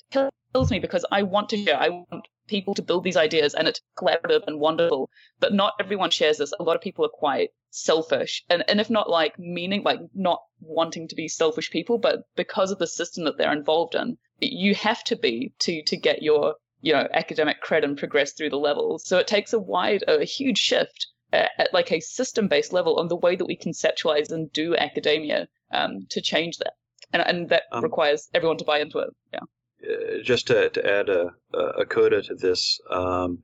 kills 0.52 0.70
me 0.70 0.78
because 0.78 1.04
I 1.10 1.22
want 1.22 1.48
to 1.50 1.56
hear 1.56 1.74
I 1.74 1.88
want 1.88 2.28
people 2.46 2.74
to 2.74 2.82
build 2.82 3.04
these 3.04 3.16
ideas 3.16 3.54
and 3.54 3.68
it's 3.68 3.80
collaborative 3.96 4.46
and 4.46 4.60
wonderful. 4.60 5.10
But 5.40 5.52
not 5.52 5.74
everyone 5.80 6.10
shares 6.10 6.38
this. 6.38 6.52
A 6.58 6.62
lot 6.62 6.76
of 6.76 6.82
people 6.82 7.04
are 7.04 7.10
quite 7.10 7.50
selfish. 7.70 8.44
And 8.48 8.64
and 8.68 8.80
if 8.80 8.88
not 8.90 9.10
like 9.10 9.38
meaning 9.38 9.82
like 9.82 10.00
not 10.14 10.40
wanting 10.60 11.08
to 11.08 11.14
be 11.14 11.28
selfish 11.28 11.70
people, 11.70 11.98
but 11.98 12.24
because 12.36 12.70
of 12.70 12.78
the 12.78 12.86
system 12.86 13.24
that 13.24 13.36
they're 13.38 13.52
involved 13.52 13.94
in, 13.94 14.18
you 14.38 14.74
have 14.74 15.02
to 15.04 15.16
be 15.16 15.52
to 15.60 15.82
to 15.82 15.96
get 15.96 16.22
your 16.22 16.54
you 16.80 16.92
know 16.92 17.08
academic 17.12 17.60
credit 17.60 17.88
and 17.88 17.98
progress 17.98 18.32
through 18.32 18.50
the 18.50 18.56
levels. 18.56 19.06
So 19.06 19.18
it 19.18 19.26
takes 19.26 19.52
a 19.52 19.58
wide 19.58 20.04
a 20.08 20.24
huge 20.24 20.58
shift 20.58 21.08
at, 21.32 21.50
at 21.58 21.74
like 21.74 21.92
a 21.92 22.00
system 22.00 22.48
based 22.48 22.72
level 22.72 22.96
on 22.98 23.08
the 23.08 23.16
way 23.16 23.36
that 23.36 23.46
we 23.46 23.56
conceptualize 23.56 24.30
and 24.30 24.52
do 24.52 24.76
academia 24.76 25.48
um, 25.72 26.06
to 26.10 26.20
change 26.20 26.58
that. 26.58 26.74
And, 27.12 27.22
and 27.22 27.48
that 27.50 27.64
Um, 27.72 27.82
requires 27.82 28.28
everyone 28.34 28.58
to 28.58 28.64
buy 28.64 28.80
into 28.80 28.98
it. 28.98 29.10
Yeah. 29.32 29.40
Uh, 29.84 30.22
just 30.22 30.46
to, 30.48 30.70
to 30.70 30.86
add 30.86 31.08
a, 31.08 31.30
a 31.52 31.84
coda 31.84 32.22
to 32.22 32.34
this, 32.34 32.80
um, 32.90 33.42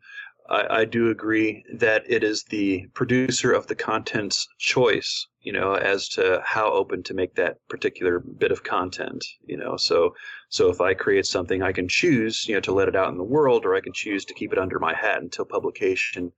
I, 0.49 0.80
I, 0.80 0.85
do 0.85 1.11
agree 1.11 1.64
that 1.74 2.05
it 2.09 2.24
is 2.24 2.45
the 2.45 2.87
producer 2.95 3.53
of 3.53 3.66
the 3.66 3.74
content's 3.74 4.47
choice, 4.59 5.26
you 5.41 5.53
know, 5.53 5.74
as 5.74 6.09
to 6.11 6.43
how 6.45 6.72
open 6.72 7.03
to 7.05 7.14
make 7.14 7.35
that 7.37 7.57
particular 7.68 8.18
bit 8.20 8.51
of 8.51 8.64
content, 8.64 9.24
you 9.45 9.57
know. 9.57 9.76
So, 9.76 10.14
so 10.49 10.68
if 10.68 10.80
I 10.80 10.95
create 10.95 11.26
something, 11.26 11.62
I 11.62 11.72
can 11.72 11.89
choose, 11.89 12.47
you 12.49 12.55
know, 12.55 12.61
to 12.61 12.72
let 12.72 12.89
it 12.89 12.97
out 12.97 13.11
in 13.11 13.18
the 13.18 13.24
world, 13.24 13.64
or 13.64 13.74
I 13.74 13.80
can 13.80 13.93
choose 13.93 14.24
to 14.26 14.35
keep 14.35 14.53
it 14.53 14.59
under 14.59 14.78
my 14.78 14.95
hat 14.95 15.22
until 15.22 15.45
publication. 15.45 16.33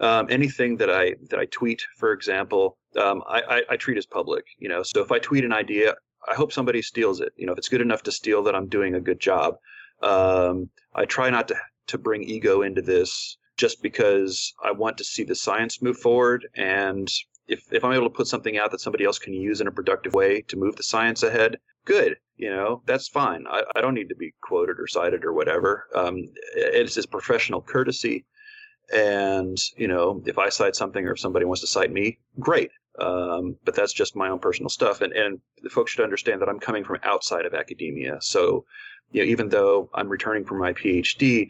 Um, 0.00 0.26
anything 0.28 0.78
that 0.78 0.90
I 0.90 1.14
that 1.30 1.38
I 1.38 1.46
tweet, 1.46 1.82
for 1.98 2.12
example, 2.12 2.78
um, 3.00 3.22
I, 3.28 3.42
I, 3.42 3.62
I 3.70 3.76
treat 3.76 3.98
as 3.98 4.06
public, 4.06 4.44
you 4.58 4.68
know. 4.68 4.82
So 4.82 5.02
if 5.02 5.12
I 5.12 5.18
tweet 5.20 5.44
an 5.44 5.52
idea, 5.52 5.94
I 6.30 6.34
hope 6.34 6.52
somebody 6.52 6.82
steals 6.82 7.20
it. 7.20 7.32
You 7.36 7.46
know, 7.46 7.52
if 7.52 7.58
it's 7.58 7.68
good 7.68 7.80
enough 7.80 8.02
to 8.04 8.12
steal, 8.12 8.42
that 8.44 8.54
I'm 8.54 8.68
doing 8.68 8.94
a 8.94 9.00
good 9.00 9.20
job. 9.20 9.56
Um, 10.02 10.70
I 10.94 11.04
try 11.04 11.30
not 11.30 11.48
to 11.48 11.56
to 11.86 11.98
bring 11.98 12.22
ego 12.22 12.62
into 12.62 12.82
this 12.82 13.36
just 13.56 13.82
because 13.82 14.52
I 14.62 14.72
want 14.72 14.98
to 14.98 15.04
see 15.04 15.22
the 15.22 15.34
science 15.34 15.82
move 15.82 15.98
forward. 15.98 16.46
And 16.56 17.08
if, 17.46 17.62
if 17.72 17.84
I'm 17.84 17.92
able 17.92 18.08
to 18.08 18.16
put 18.16 18.26
something 18.26 18.56
out 18.58 18.70
that 18.70 18.80
somebody 18.80 19.04
else 19.04 19.18
can 19.18 19.34
use 19.34 19.60
in 19.60 19.66
a 19.66 19.72
productive 19.72 20.14
way 20.14 20.40
to 20.48 20.56
move 20.56 20.76
the 20.76 20.82
science 20.82 21.22
ahead, 21.22 21.58
good. 21.84 22.16
You 22.36 22.50
know, 22.50 22.82
that's 22.86 23.08
fine. 23.08 23.44
I, 23.48 23.62
I 23.76 23.80
don't 23.80 23.94
need 23.94 24.08
to 24.08 24.16
be 24.16 24.34
quoted 24.42 24.80
or 24.80 24.88
cited 24.88 25.24
or 25.24 25.32
whatever. 25.32 25.86
Um, 25.94 26.24
it's 26.56 26.94
just 26.94 27.10
professional 27.10 27.60
courtesy. 27.60 28.24
And, 28.92 29.56
you 29.76 29.88
know, 29.88 30.20
if 30.26 30.38
I 30.38 30.48
cite 30.48 30.74
something 30.74 31.06
or 31.06 31.12
if 31.12 31.20
somebody 31.20 31.44
wants 31.44 31.60
to 31.60 31.66
cite 31.66 31.92
me, 31.92 32.18
great. 32.40 32.70
Um, 32.98 33.56
but 33.64 33.74
that's 33.74 33.92
just 33.92 34.14
my 34.14 34.28
own 34.28 34.38
personal 34.38 34.68
stuff. 34.68 35.00
And, 35.00 35.12
and 35.12 35.40
folks 35.70 35.92
should 35.92 36.04
understand 36.04 36.40
that 36.40 36.48
I'm 36.48 36.60
coming 36.60 36.84
from 36.84 36.98
outside 37.02 37.44
of 37.44 37.54
academia. 37.54 38.18
So, 38.20 38.64
you 39.12 39.22
know, 39.22 39.30
even 39.30 39.48
though 39.48 39.90
I'm 39.94 40.08
returning 40.08 40.44
from 40.44 40.58
my 40.58 40.72
PhD, 40.72 41.48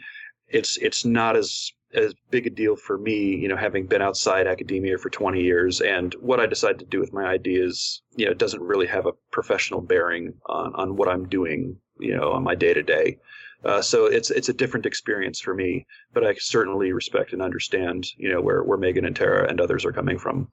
it's 0.49 0.77
it's 0.79 1.05
not 1.05 1.37
as 1.37 1.73
as 1.95 2.15
big 2.31 2.47
a 2.47 2.51
deal 2.51 2.75
for 2.75 2.99
me, 2.99 3.37
you 3.37 3.47
know, 3.47 3.57
having 3.57 3.87
been 3.87 4.03
outside 4.03 4.49
academia 4.49 4.99
for 4.99 5.11
20 5.11 5.41
years 5.41 5.81
and 5.81 6.13
what 6.15 6.41
I 6.41 6.47
decide 6.47 6.79
to 6.81 6.85
do 6.85 6.99
with 6.99 7.13
my 7.13 7.25
ideas, 7.25 8.03
you 8.17 8.27
know, 8.27 8.35
doesn't 8.35 8.61
really 8.61 8.87
have 8.89 9.07
a 9.07 9.13
professional 9.31 9.81
bearing 9.81 10.35
on, 10.47 10.75
on 10.75 10.97
what 10.97 11.09
I'm 11.09 11.29
doing, 11.29 11.77
you 12.01 12.17
know, 12.17 12.33
on 12.33 12.43
my 12.43 12.57
day 12.57 12.75
to 12.75 12.83
day. 12.83 13.19
So 13.81 14.07
it's 14.07 14.31
it's 14.31 14.49
a 14.49 14.53
different 14.53 14.87
experience 14.87 15.41
for 15.41 15.55
me, 15.55 15.87
but 16.13 16.27
I 16.27 16.35
certainly 16.35 16.93
respect 16.93 17.33
and 17.33 17.41
understand, 17.41 18.07
you 18.17 18.29
know, 18.31 18.41
where, 18.41 18.63
where 18.63 18.77
Megan 18.77 19.07
and 19.07 19.17
Tara 19.17 19.49
and 19.49 19.61
others 19.61 19.85
are 19.85 19.93
coming 19.93 20.19
from. 20.19 20.49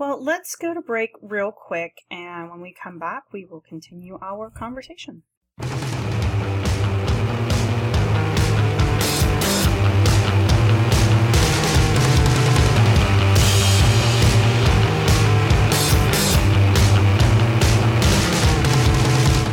Well, 0.00 0.18
let's 0.24 0.56
go 0.56 0.72
to 0.72 0.80
break 0.80 1.10
real 1.20 1.52
quick, 1.52 1.98
and 2.10 2.48
when 2.48 2.62
we 2.62 2.72
come 2.72 2.98
back, 2.98 3.24
we 3.34 3.44
will 3.44 3.60
continue 3.60 4.18
our 4.22 4.48
conversation. 4.48 5.24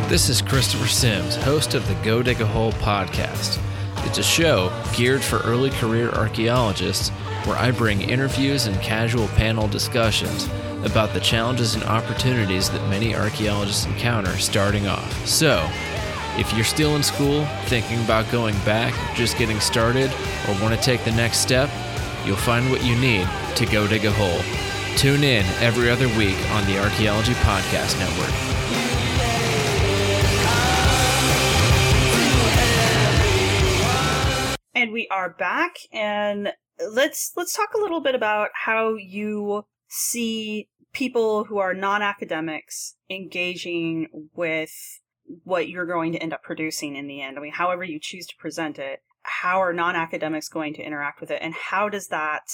This 0.08 0.30
is 0.30 0.40
Christopher 0.40 0.88
Sims, 0.88 1.36
host 1.36 1.74
of 1.74 1.86
the 1.86 1.94
Go 2.02 2.22
Dig 2.22 2.40
a 2.40 2.46
Hole 2.46 2.72
podcast. 2.72 3.62
It's 4.08 4.16
a 4.16 4.22
show 4.22 4.72
geared 4.94 5.22
for 5.22 5.40
early 5.40 5.68
career 5.68 6.08
archaeologists 6.08 7.10
where 7.44 7.58
I 7.58 7.70
bring 7.70 8.00
interviews 8.00 8.66
and 8.66 8.80
casual 8.80 9.28
panel 9.28 9.68
discussions 9.68 10.48
about 10.82 11.12
the 11.12 11.20
challenges 11.20 11.74
and 11.74 11.84
opportunities 11.84 12.70
that 12.70 12.88
many 12.88 13.14
archaeologists 13.14 13.84
encounter 13.84 14.34
starting 14.38 14.86
off. 14.86 15.26
So, 15.26 15.62
if 16.38 16.50
you're 16.54 16.64
still 16.64 16.96
in 16.96 17.02
school, 17.02 17.44
thinking 17.66 18.02
about 18.02 18.32
going 18.32 18.56
back, 18.60 18.94
just 19.14 19.36
getting 19.36 19.60
started, 19.60 20.10
or 20.48 20.54
want 20.62 20.74
to 20.74 20.80
take 20.80 21.04
the 21.04 21.12
next 21.12 21.40
step, 21.40 21.68
you'll 22.24 22.36
find 22.36 22.70
what 22.70 22.82
you 22.82 22.96
need 22.96 23.28
to 23.56 23.66
go 23.66 23.86
dig 23.86 24.06
a 24.06 24.10
hole. 24.10 24.40
Tune 24.96 25.22
in 25.22 25.44
every 25.60 25.90
other 25.90 26.08
week 26.16 26.38
on 26.52 26.64
the 26.64 26.82
Archaeology 26.82 27.34
Podcast 27.34 27.98
Network. 27.98 28.57
And 34.78 34.92
we 34.92 35.08
are 35.08 35.28
back 35.28 35.74
and 35.92 36.52
let's 36.78 37.32
let's 37.36 37.52
talk 37.52 37.74
a 37.74 37.80
little 37.80 38.00
bit 38.00 38.14
about 38.14 38.50
how 38.54 38.94
you 38.94 39.64
see 39.88 40.68
people 40.92 41.42
who 41.42 41.58
are 41.58 41.74
non-academics 41.74 42.94
engaging 43.10 44.06
with 44.36 44.70
what 45.42 45.68
you're 45.68 45.84
going 45.84 46.12
to 46.12 46.22
end 46.22 46.32
up 46.32 46.44
producing 46.44 46.94
in 46.94 47.08
the 47.08 47.20
end. 47.20 47.36
I 47.36 47.40
mean, 47.40 47.54
however 47.54 47.82
you 47.82 47.98
choose 48.00 48.28
to 48.28 48.36
present 48.38 48.78
it, 48.78 49.00
how 49.22 49.60
are 49.60 49.72
non-academics 49.72 50.48
going 50.48 50.74
to 50.74 50.82
interact 50.84 51.20
with 51.20 51.32
it 51.32 51.42
and 51.42 51.54
how 51.54 51.88
does 51.88 52.06
that 52.06 52.46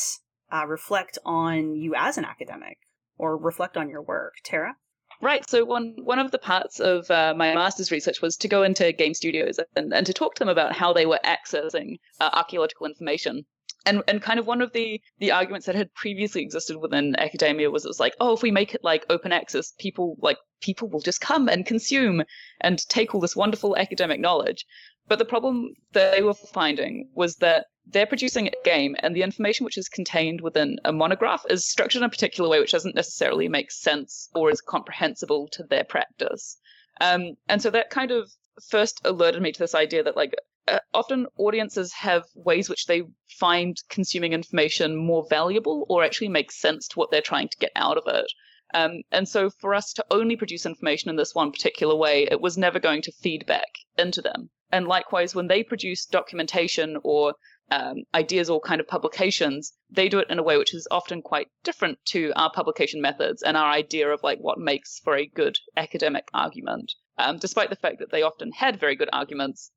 uh, 0.50 0.64
reflect 0.66 1.18
on 1.26 1.76
you 1.76 1.94
as 1.94 2.16
an 2.16 2.24
academic 2.24 2.78
or 3.18 3.36
reflect 3.36 3.76
on 3.76 3.90
your 3.90 4.00
work? 4.00 4.36
Tara? 4.42 4.76
Right. 5.24 5.48
So 5.48 5.64
one 5.64 5.94
one 6.02 6.18
of 6.18 6.32
the 6.32 6.38
parts 6.38 6.80
of 6.80 7.10
uh, 7.10 7.32
my 7.34 7.54
master's 7.54 7.90
research 7.90 8.20
was 8.20 8.36
to 8.36 8.46
go 8.46 8.62
into 8.62 8.92
game 8.92 9.14
studios 9.14 9.58
and, 9.74 9.90
and 9.90 10.04
to 10.04 10.12
talk 10.12 10.34
to 10.34 10.40
them 10.40 10.50
about 10.50 10.76
how 10.76 10.92
they 10.92 11.06
were 11.06 11.18
accessing 11.24 11.96
uh, 12.20 12.28
archaeological 12.34 12.86
information. 12.86 13.46
And 13.86 14.02
and 14.06 14.20
kind 14.20 14.38
of 14.38 14.46
one 14.46 14.60
of 14.60 14.74
the 14.74 15.00
the 15.20 15.32
arguments 15.32 15.64
that 15.64 15.76
had 15.76 15.94
previously 15.94 16.42
existed 16.42 16.76
within 16.76 17.16
academia 17.16 17.70
was 17.70 17.86
it 17.86 17.88
was 17.88 18.00
like, 18.00 18.14
oh, 18.20 18.34
if 18.34 18.42
we 18.42 18.50
make 18.50 18.74
it 18.74 18.84
like 18.84 19.06
open 19.08 19.32
access, 19.32 19.72
people 19.78 20.16
like 20.20 20.36
people 20.60 20.90
will 20.90 21.00
just 21.00 21.22
come 21.22 21.48
and 21.48 21.64
consume 21.64 22.22
and 22.60 22.86
take 22.90 23.14
all 23.14 23.20
this 23.22 23.34
wonderful 23.34 23.78
academic 23.78 24.20
knowledge. 24.20 24.66
But 25.08 25.18
the 25.18 25.24
problem 25.24 25.72
that 25.92 26.12
they 26.12 26.22
were 26.22 26.34
finding 26.34 27.08
was 27.14 27.36
that 27.36 27.64
they're 27.86 28.06
producing 28.06 28.48
a 28.48 28.64
game 28.64 28.96
and 29.00 29.14
the 29.14 29.22
information 29.22 29.64
which 29.64 29.78
is 29.78 29.88
contained 29.88 30.40
within 30.40 30.78
a 30.84 30.92
monograph 30.92 31.44
is 31.50 31.68
structured 31.68 32.00
in 32.00 32.06
a 32.06 32.10
particular 32.10 32.48
way 32.48 32.58
which 32.58 32.72
doesn't 32.72 32.94
necessarily 32.94 33.48
make 33.48 33.70
sense 33.70 34.28
or 34.34 34.50
is 34.50 34.60
comprehensible 34.60 35.48
to 35.52 35.62
their 35.64 35.84
practice. 35.84 36.58
Um, 37.00 37.34
and 37.48 37.60
so 37.60 37.70
that 37.70 37.90
kind 37.90 38.10
of 38.10 38.30
first 38.70 39.00
alerted 39.04 39.42
me 39.42 39.52
to 39.52 39.58
this 39.58 39.74
idea 39.74 40.02
that 40.02 40.16
like 40.16 40.34
uh, 40.66 40.78
often 40.94 41.26
audiences 41.36 41.92
have 41.92 42.24
ways 42.34 42.70
which 42.70 42.86
they 42.86 43.02
find 43.38 43.76
consuming 43.90 44.32
information 44.32 44.96
more 44.96 45.26
valuable 45.28 45.84
or 45.88 46.02
actually 46.04 46.28
makes 46.28 46.60
sense 46.60 46.88
to 46.88 46.98
what 46.98 47.10
they're 47.10 47.20
trying 47.20 47.48
to 47.48 47.58
get 47.58 47.72
out 47.76 47.98
of 47.98 48.04
it. 48.06 48.26
Um, 48.72 49.02
and 49.12 49.28
so 49.28 49.50
for 49.50 49.74
us 49.74 49.92
to 49.92 50.04
only 50.10 50.36
produce 50.36 50.66
information 50.66 51.10
in 51.10 51.16
this 51.16 51.34
one 51.34 51.52
particular 51.52 51.94
way, 51.94 52.26
it 52.30 52.40
was 52.40 52.56
never 52.56 52.80
going 52.80 53.02
to 53.02 53.12
feed 53.12 53.44
back 53.46 53.68
into 53.98 54.22
them. 54.22 54.50
And 54.72 54.88
likewise, 54.88 55.34
when 55.34 55.46
they 55.46 55.62
produce 55.62 56.06
documentation 56.06 56.96
or 57.04 57.34
um, 57.70 58.04
ideas 58.14 58.50
or 58.50 58.60
kind 58.60 58.80
of 58.80 58.88
publications, 58.88 59.72
they 59.90 60.08
do 60.08 60.18
it 60.18 60.30
in 60.30 60.38
a 60.38 60.42
way 60.42 60.56
which 60.58 60.74
is 60.74 60.86
often 60.90 61.22
quite 61.22 61.48
different 61.62 61.98
to 62.06 62.32
our 62.36 62.50
publication 62.52 63.00
methods 63.00 63.42
and 63.42 63.56
our 63.56 63.70
idea 63.70 64.08
of 64.08 64.22
like 64.22 64.38
what 64.38 64.58
makes 64.58 65.00
for 65.02 65.16
a 65.16 65.26
good 65.26 65.58
academic 65.76 66.28
argument. 66.34 66.92
Um, 67.18 67.38
despite 67.38 67.70
the 67.70 67.76
fact 67.76 68.00
that 68.00 68.10
they 68.10 68.22
often 68.22 68.50
had 68.52 68.80
very 68.80 68.96
good 68.96 69.08
arguments, 69.12 69.70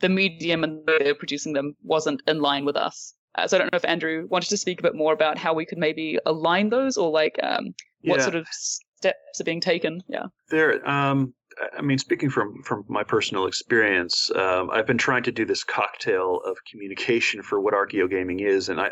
the 0.00 0.08
medium 0.08 0.64
and 0.64 0.86
the 0.86 0.92
way 0.92 0.98
they 1.04 1.12
were 1.12 1.18
producing 1.18 1.52
them 1.52 1.76
wasn't 1.82 2.22
in 2.26 2.40
line 2.40 2.64
with 2.64 2.76
us. 2.76 3.14
Uh, 3.34 3.46
so 3.46 3.56
I 3.56 3.58
don't 3.58 3.72
know 3.72 3.76
if 3.76 3.84
Andrew 3.84 4.26
wanted 4.30 4.48
to 4.48 4.56
speak 4.56 4.80
a 4.80 4.82
bit 4.82 4.94
more 4.94 5.12
about 5.12 5.38
how 5.38 5.54
we 5.54 5.66
could 5.66 5.78
maybe 5.78 6.18
align 6.26 6.70
those 6.70 6.96
or 6.96 7.10
like 7.10 7.38
um, 7.42 7.74
what 8.02 8.18
yeah. 8.18 8.24
sort 8.24 8.34
of 8.36 8.48
steps 8.50 9.40
are 9.40 9.44
being 9.44 9.60
taken. 9.60 10.00
Yeah. 10.08 10.26
There, 10.50 10.88
um, 10.88 11.34
I 11.76 11.82
mean, 11.82 11.98
speaking 11.98 12.30
from 12.30 12.62
from 12.62 12.84
my 12.88 13.02
personal 13.02 13.46
experience, 13.46 14.30
um, 14.34 14.70
I've 14.70 14.86
been 14.86 14.98
trying 14.98 15.22
to 15.24 15.32
do 15.32 15.44
this 15.44 15.64
cocktail 15.64 16.40
of 16.44 16.56
communication 16.70 17.42
for 17.42 17.60
what 17.60 17.74
archaeogaming 17.74 18.46
is, 18.46 18.68
and 18.68 18.80
I 18.80 18.90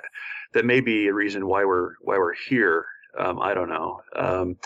that 0.54 0.64
may 0.64 0.80
be 0.80 1.08
a 1.08 1.14
reason 1.14 1.46
why 1.46 1.64
we're 1.64 1.94
why 2.00 2.18
we're 2.18 2.34
here. 2.34 2.86
Um, 3.18 3.40
I 3.40 3.54
don't 3.54 3.68
know. 3.68 4.00
Um, 4.14 4.56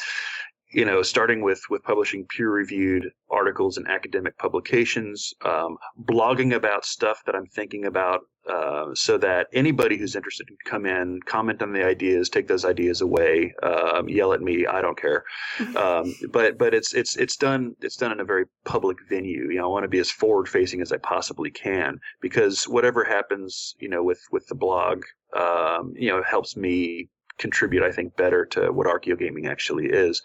you 0.72 0.84
know, 0.84 1.02
starting 1.02 1.42
with 1.42 1.60
with 1.68 1.82
publishing 1.82 2.26
peer-reviewed 2.26 3.10
articles 3.30 3.76
and 3.76 3.88
academic 3.88 4.36
publications, 4.38 5.32
um, 5.44 5.76
blogging 6.04 6.54
about 6.54 6.84
stuff 6.84 7.22
that 7.26 7.34
I'm 7.34 7.46
thinking 7.46 7.84
about, 7.86 8.20
uh, 8.48 8.86
so 8.94 9.18
that 9.18 9.48
anybody 9.52 9.96
who's 9.96 10.16
interested 10.16 10.46
can 10.46 10.56
come 10.64 10.86
in, 10.86 11.20
comment 11.26 11.62
on 11.62 11.72
the 11.72 11.84
ideas, 11.84 12.28
take 12.28 12.48
those 12.48 12.64
ideas 12.64 13.00
away, 13.00 13.52
um, 13.62 14.08
yell 14.08 14.32
at 14.32 14.40
me. 14.40 14.66
I 14.66 14.80
don't 14.80 14.98
care. 14.98 15.24
Um, 15.80 16.14
but 16.30 16.58
but 16.58 16.74
it's 16.74 16.92
it's 16.94 17.16
it's 17.16 17.36
done 17.36 17.74
it's 17.80 17.96
done 17.96 18.12
in 18.12 18.20
a 18.20 18.24
very 18.24 18.44
public 18.64 18.98
venue. 19.08 19.50
You 19.50 19.58
know, 19.58 19.64
I 19.64 19.68
want 19.68 19.84
to 19.84 19.88
be 19.88 19.98
as 19.98 20.10
forward-facing 20.10 20.82
as 20.82 20.92
I 20.92 20.98
possibly 20.98 21.50
can 21.50 21.98
because 22.20 22.64
whatever 22.64 23.04
happens, 23.04 23.74
you 23.78 23.88
know, 23.88 24.02
with 24.02 24.20
with 24.30 24.46
the 24.48 24.54
blog, 24.54 25.04
um, 25.34 25.94
you 25.96 26.10
know, 26.10 26.22
helps 26.22 26.56
me 26.56 27.08
contribute, 27.40 27.82
I 27.82 27.90
think, 27.90 28.16
better 28.16 28.44
to 28.46 28.70
what 28.70 28.86
archaeogaming 28.86 29.48
actually 29.48 29.86
is. 29.86 30.22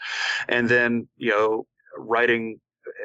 And 0.47 0.69
then, 0.69 1.07
you 1.17 1.31
know, 1.31 1.65
writing 1.97 2.59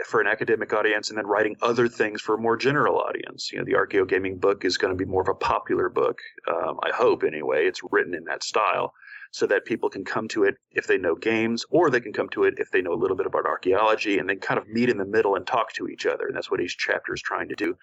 for 0.05 0.21
an 0.21 0.27
academic 0.27 0.73
audience 0.73 1.09
and 1.09 1.19
then 1.19 1.27
writing 1.27 1.57
other 1.63 1.89
things 1.89 2.21
for 2.21 2.35
a 2.35 2.39
more 2.39 2.57
general 2.57 2.99
audience. 2.99 3.51
You 3.53 3.59
know, 3.59 3.65
the 3.65 3.73
archaeogaming 3.73 4.41
book 4.41 4.65
is 4.65 4.77
going 4.77 4.93
to 4.93 4.97
be 4.97 5.11
more 5.11 5.23
of 5.23 5.29
a 5.29 5.35
popular 5.35 5.89
book. 5.89 6.19
Um, 6.49 6.79
I 6.83 6.91
hope 6.95 7.23
anyway. 7.25 7.67
It's 7.67 7.81
written 7.91 8.15
in 8.15 8.25
that 8.25 8.43
style 8.43 8.93
so 9.33 9.47
that 9.47 9.65
people 9.65 9.89
can 9.89 10.05
come 10.05 10.27
to 10.29 10.45
it 10.45 10.57
if 10.73 10.87
they 10.87 10.99
know 10.99 11.15
games 11.15 11.65
or 11.71 11.89
they 11.89 12.01
can 12.01 12.13
come 12.13 12.29
to 12.31 12.45
it 12.45 12.55
if 12.59 12.71
they 12.71 12.83
know 12.83 12.93
a 12.93 13.01
little 13.03 13.17
bit 13.17 13.27
about 13.27 13.47
archaeology 13.47 14.19
and 14.19 14.29
then 14.29 14.41
kind 14.41 14.59
of 14.59 14.69
meet 14.69 14.89
in 14.89 14.99
the 14.99 15.05
middle 15.05 15.37
and 15.37 15.47
talk 15.47 15.73
to 15.73 15.89
each 15.89 16.05
other. 16.05 16.27
And 16.27 16.37
that's 16.37 16.51
what 16.51 16.61
each 16.61 16.77
chapter 16.79 17.15
is 17.15 17.23
trying 17.23 17.49
to 17.49 17.55
do. 17.55 17.77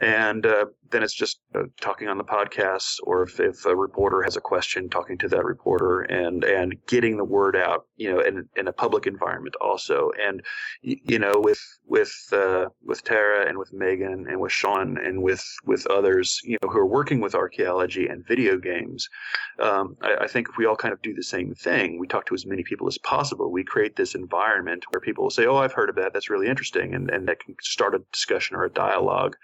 And 0.00 0.46
uh, 0.46 0.66
then 0.90 1.02
it's 1.02 1.14
just 1.14 1.40
uh, 1.54 1.64
talking 1.78 2.08
on 2.08 2.16
the 2.16 2.24
podcast, 2.24 2.96
or 3.02 3.22
if, 3.22 3.38
if 3.38 3.66
a 3.66 3.76
reporter 3.76 4.22
has 4.22 4.34
a 4.34 4.40
question, 4.40 4.88
talking 4.88 5.18
to 5.18 5.28
that 5.28 5.44
reporter, 5.44 6.00
and 6.00 6.42
and 6.42 6.74
getting 6.86 7.18
the 7.18 7.24
word 7.24 7.54
out, 7.54 7.84
you 7.96 8.10
know, 8.10 8.20
in, 8.20 8.48
in 8.56 8.66
a 8.66 8.72
public 8.72 9.06
environment 9.06 9.56
also. 9.60 10.10
And 10.18 10.42
you 10.80 11.18
know, 11.18 11.34
with 11.36 11.60
with 11.86 12.12
uh, 12.32 12.70
with 12.82 13.04
Tara 13.04 13.46
and 13.46 13.58
with 13.58 13.74
Megan 13.74 14.26
and 14.26 14.40
with 14.40 14.52
Shawn 14.52 14.96
and 14.96 15.22
with 15.22 15.44
with 15.64 15.86
others, 15.88 16.40
you 16.44 16.56
know, 16.62 16.70
who 16.70 16.78
are 16.78 16.86
working 16.86 17.20
with 17.20 17.34
archaeology 17.34 18.06
and 18.06 18.26
video 18.26 18.56
games, 18.56 19.06
um, 19.58 19.98
I, 20.00 20.24
I 20.24 20.26
think 20.28 20.48
if 20.48 20.56
we 20.56 20.64
all 20.64 20.76
kind 20.76 20.94
of 20.94 21.02
do 21.02 21.12
the 21.12 21.22
same 21.22 21.54
thing, 21.54 21.98
we 21.98 22.06
talk 22.06 22.24
to 22.26 22.34
as 22.34 22.46
many 22.46 22.62
people 22.62 22.88
as 22.88 22.96
possible. 22.96 23.52
We 23.52 23.64
create 23.64 23.96
this 23.96 24.14
environment 24.14 24.84
where 24.90 25.00
people 25.00 25.24
will 25.24 25.30
say, 25.30 25.44
"Oh, 25.44 25.58
I've 25.58 25.74
heard 25.74 25.90
of 25.90 25.96
that. 25.96 26.14
That's 26.14 26.30
really 26.30 26.48
interesting," 26.48 26.94
and 26.94 27.10
and 27.10 27.28
that 27.28 27.40
can 27.40 27.54
start 27.60 27.94
a 27.94 28.02
discussion 28.12 28.56
or 28.56 28.64
a 28.64 28.70
dialogue 28.70 29.36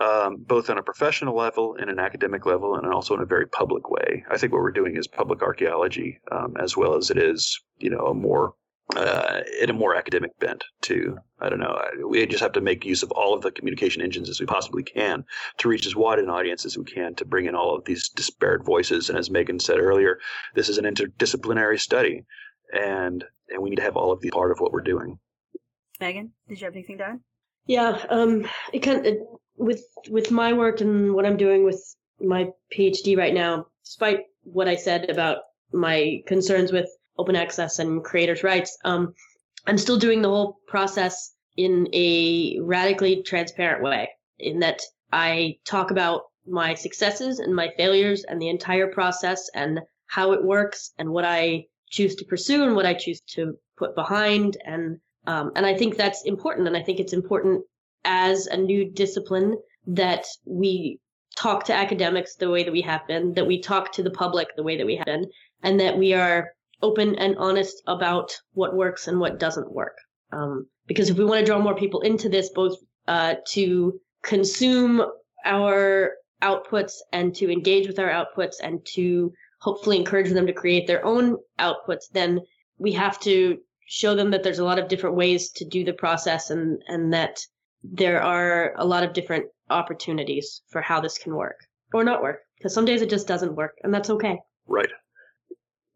um, 0.00 0.36
both 0.36 0.70
on 0.70 0.78
a 0.78 0.82
professional 0.82 1.36
level 1.36 1.76
and 1.78 1.90
an 1.90 1.98
academic 1.98 2.46
level, 2.46 2.76
and 2.76 2.86
also 2.92 3.14
in 3.14 3.20
a 3.20 3.26
very 3.26 3.46
public 3.46 3.90
way. 3.90 4.24
I 4.30 4.38
think 4.38 4.52
what 4.52 4.62
we're 4.62 4.70
doing 4.70 4.96
is 4.96 5.06
public 5.06 5.42
archaeology, 5.42 6.20
um, 6.30 6.56
as 6.58 6.76
well 6.76 6.96
as 6.96 7.10
it 7.10 7.18
is, 7.18 7.60
you 7.78 7.90
know, 7.90 8.06
a 8.06 8.14
more 8.14 8.54
uh, 8.96 9.40
in 9.60 9.68
a 9.68 9.74
more 9.74 9.94
academic 9.94 10.38
bent 10.38 10.64
to 10.82 11.18
I 11.40 11.48
don't 11.48 11.60
know. 11.60 11.80
We 12.08 12.26
just 12.26 12.42
have 12.42 12.52
to 12.52 12.60
make 12.60 12.84
use 12.84 13.02
of 13.02 13.10
all 13.12 13.34
of 13.34 13.42
the 13.42 13.50
communication 13.50 14.02
engines 14.02 14.28
as 14.28 14.40
we 14.40 14.46
possibly 14.46 14.82
can 14.82 15.24
to 15.58 15.68
reach 15.68 15.86
as 15.86 15.94
wide 15.94 16.18
an 16.18 16.30
audience 16.30 16.64
as 16.64 16.76
we 16.76 16.84
can 16.84 17.14
to 17.16 17.24
bring 17.24 17.46
in 17.46 17.54
all 17.54 17.76
of 17.76 17.84
these 17.84 18.08
disparate 18.08 18.64
voices. 18.64 19.08
And 19.08 19.18
as 19.18 19.30
Megan 19.30 19.60
said 19.60 19.78
earlier, 19.78 20.18
this 20.54 20.68
is 20.68 20.78
an 20.78 20.84
interdisciplinary 20.84 21.78
study, 21.80 22.24
and 22.72 23.24
and 23.50 23.62
we 23.62 23.70
need 23.70 23.76
to 23.76 23.82
have 23.82 23.96
all 23.96 24.12
of 24.12 24.20
the 24.20 24.30
part 24.30 24.52
of 24.52 24.58
what 24.60 24.72
we're 24.72 24.80
doing. 24.80 25.18
Megan, 26.00 26.32
did 26.48 26.60
you 26.60 26.64
have 26.64 26.74
anything 26.74 26.98
to 26.98 27.04
add? 27.04 27.20
Yeah, 27.66 28.02
um, 28.08 28.46
it 28.72 28.80
kind 28.80 29.06
of, 29.06 29.16
with 29.58 29.84
with 30.08 30.30
my 30.30 30.52
work 30.52 30.80
and 30.80 31.14
what 31.14 31.26
I'm 31.26 31.36
doing 31.36 31.64
with 31.64 31.82
my 32.20 32.50
PhD 32.72 33.16
right 33.16 33.34
now, 33.34 33.66
despite 33.84 34.20
what 34.42 34.68
I 34.68 34.76
said 34.76 35.10
about 35.10 35.38
my 35.72 36.22
concerns 36.26 36.72
with 36.72 36.88
open 37.18 37.36
access 37.36 37.78
and 37.78 38.02
creators' 38.02 38.44
rights, 38.44 38.78
um, 38.84 39.14
I'm 39.66 39.78
still 39.78 39.98
doing 39.98 40.22
the 40.22 40.28
whole 40.28 40.58
process 40.66 41.34
in 41.56 41.88
a 41.92 42.58
radically 42.60 43.22
transparent 43.22 43.82
way. 43.82 44.08
In 44.38 44.60
that 44.60 44.80
I 45.12 45.58
talk 45.64 45.90
about 45.90 46.22
my 46.46 46.74
successes 46.74 47.40
and 47.40 47.54
my 47.54 47.70
failures 47.76 48.24
and 48.24 48.40
the 48.40 48.48
entire 48.48 48.86
process 48.86 49.50
and 49.54 49.80
how 50.06 50.32
it 50.32 50.44
works 50.44 50.92
and 50.98 51.10
what 51.10 51.24
I 51.24 51.66
choose 51.90 52.14
to 52.16 52.24
pursue 52.24 52.64
and 52.64 52.74
what 52.76 52.86
I 52.86 52.94
choose 52.94 53.20
to 53.34 53.58
put 53.76 53.94
behind 53.94 54.56
and 54.64 54.98
um, 55.26 55.52
and 55.56 55.66
I 55.66 55.74
think 55.76 55.96
that's 55.96 56.24
important 56.24 56.66
and 56.68 56.76
I 56.76 56.82
think 56.82 57.00
it's 57.00 57.12
important 57.12 57.64
as 58.08 58.46
a 58.46 58.56
new 58.56 58.90
discipline 58.90 59.58
that 59.86 60.24
we 60.46 60.98
talk 61.36 61.64
to 61.64 61.74
academics 61.74 62.34
the 62.36 62.50
way 62.50 62.64
that 62.64 62.72
we 62.72 62.80
have 62.80 63.06
been, 63.06 63.34
that 63.34 63.46
we 63.46 63.60
talk 63.60 63.92
to 63.92 64.02
the 64.02 64.10
public 64.10 64.48
the 64.56 64.62
way 64.62 64.76
that 64.78 64.86
we 64.86 64.96
have 64.96 65.04
been, 65.04 65.26
and 65.62 65.78
that 65.78 65.96
we 65.96 66.14
are 66.14 66.50
open 66.82 67.14
and 67.16 67.36
honest 67.36 67.82
about 67.86 68.32
what 68.54 68.74
works 68.74 69.08
and 69.08 69.20
what 69.20 69.38
doesn't 69.38 69.72
work. 69.72 69.96
Um, 70.32 70.66
because 70.86 71.10
if 71.10 71.18
we 71.18 71.24
want 71.24 71.40
to 71.40 71.46
draw 71.46 71.58
more 71.58 71.76
people 71.76 72.00
into 72.00 72.28
this, 72.28 72.50
both 72.50 72.76
uh, 73.06 73.34
to 73.48 74.00
consume 74.22 75.04
our 75.44 76.12
outputs 76.42 76.94
and 77.12 77.34
to 77.34 77.52
engage 77.52 77.86
with 77.86 77.98
our 77.98 78.10
outputs 78.10 78.56
and 78.62 78.84
to 78.94 79.32
hopefully 79.60 79.96
encourage 79.96 80.30
them 80.30 80.46
to 80.46 80.52
create 80.52 80.86
their 80.86 81.04
own 81.04 81.36
outputs, 81.58 82.04
then 82.12 82.40
we 82.78 82.92
have 82.92 83.20
to 83.20 83.58
show 83.86 84.14
them 84.14 84.30
that 84.30 84.42
there's 84.42 84.60
a 84.60 84.64
lot 84.64 84.78
of 84.78 84.88
different 84.88 85.16
ways 85.16 85.50
to 85.50 85.64
do 85.64 85.84
the 85.84 85.92
process 85.92 86.50
and, 86.50 86.80
and 86.88 87.12
that 87.12 87.38
there 87.82 88.22
are 88.22 88.74
a 88.76 88.84
lot 88.84 89.04
of 89.04 89.12
different 89.12 89.46
opportunities 89.70 90.62
for 90.68 90.80
how 90.80 91.00
this 91.00 91.18
can 91.18 91.34
work 91.34 91.56
or 91.92 92.04
not 92.04 92.22
work 92.22 92.40
because 92.56 92.74
some 92.74 92.84
days 92.84 93.02
it 93.02 93.10
just 93.10 93.28
doesn't 93.28 93.54
work 93.54 93.74
and 93.82 93.92
that's 93.92 94.10
okay. 94.10 94.38
Right. 94.66 94.90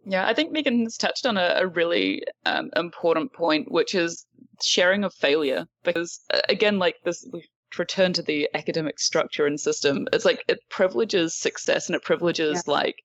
Yeah 0.04 0.26
i 0.26 0.34
think 0.34 0.50
megan's 0.50 0.96
touched 0.96 1.26
on 1.26 1.36
a, 1.36 1.54
a 1.58 1.66
really 1.68 2.24
um, 2.44 2.70
important 2.74 3.32
point 3.32 3.70
which 3.70 3.94
is 3.94 4.26
sharing 4.60 5.04
of 5.04 5.14
failure 5.14 5.66
because 5.84 6.20
uh, 6.34 6.40
again 6.48 6.78
like 6.80 6.96
this 7.04 7.24
we 7.32 7.48
return 7.78 8.12
to 8.14 8.22
the 8.22 8.48
academic 8.54 8.98
structure 8.98 9.46
and 9.46 9.58
system. 9.58 10.06
It's 10.12 10.24
like 10.24 10.44
it 10.48 10.60
privileges 10.68 11.34
success 11.34 11.88
and 11.88 11.96
it 11.96 12.02
privileges 12.02 12.64
yeah. 12.66 12.72
like 12.72 12.96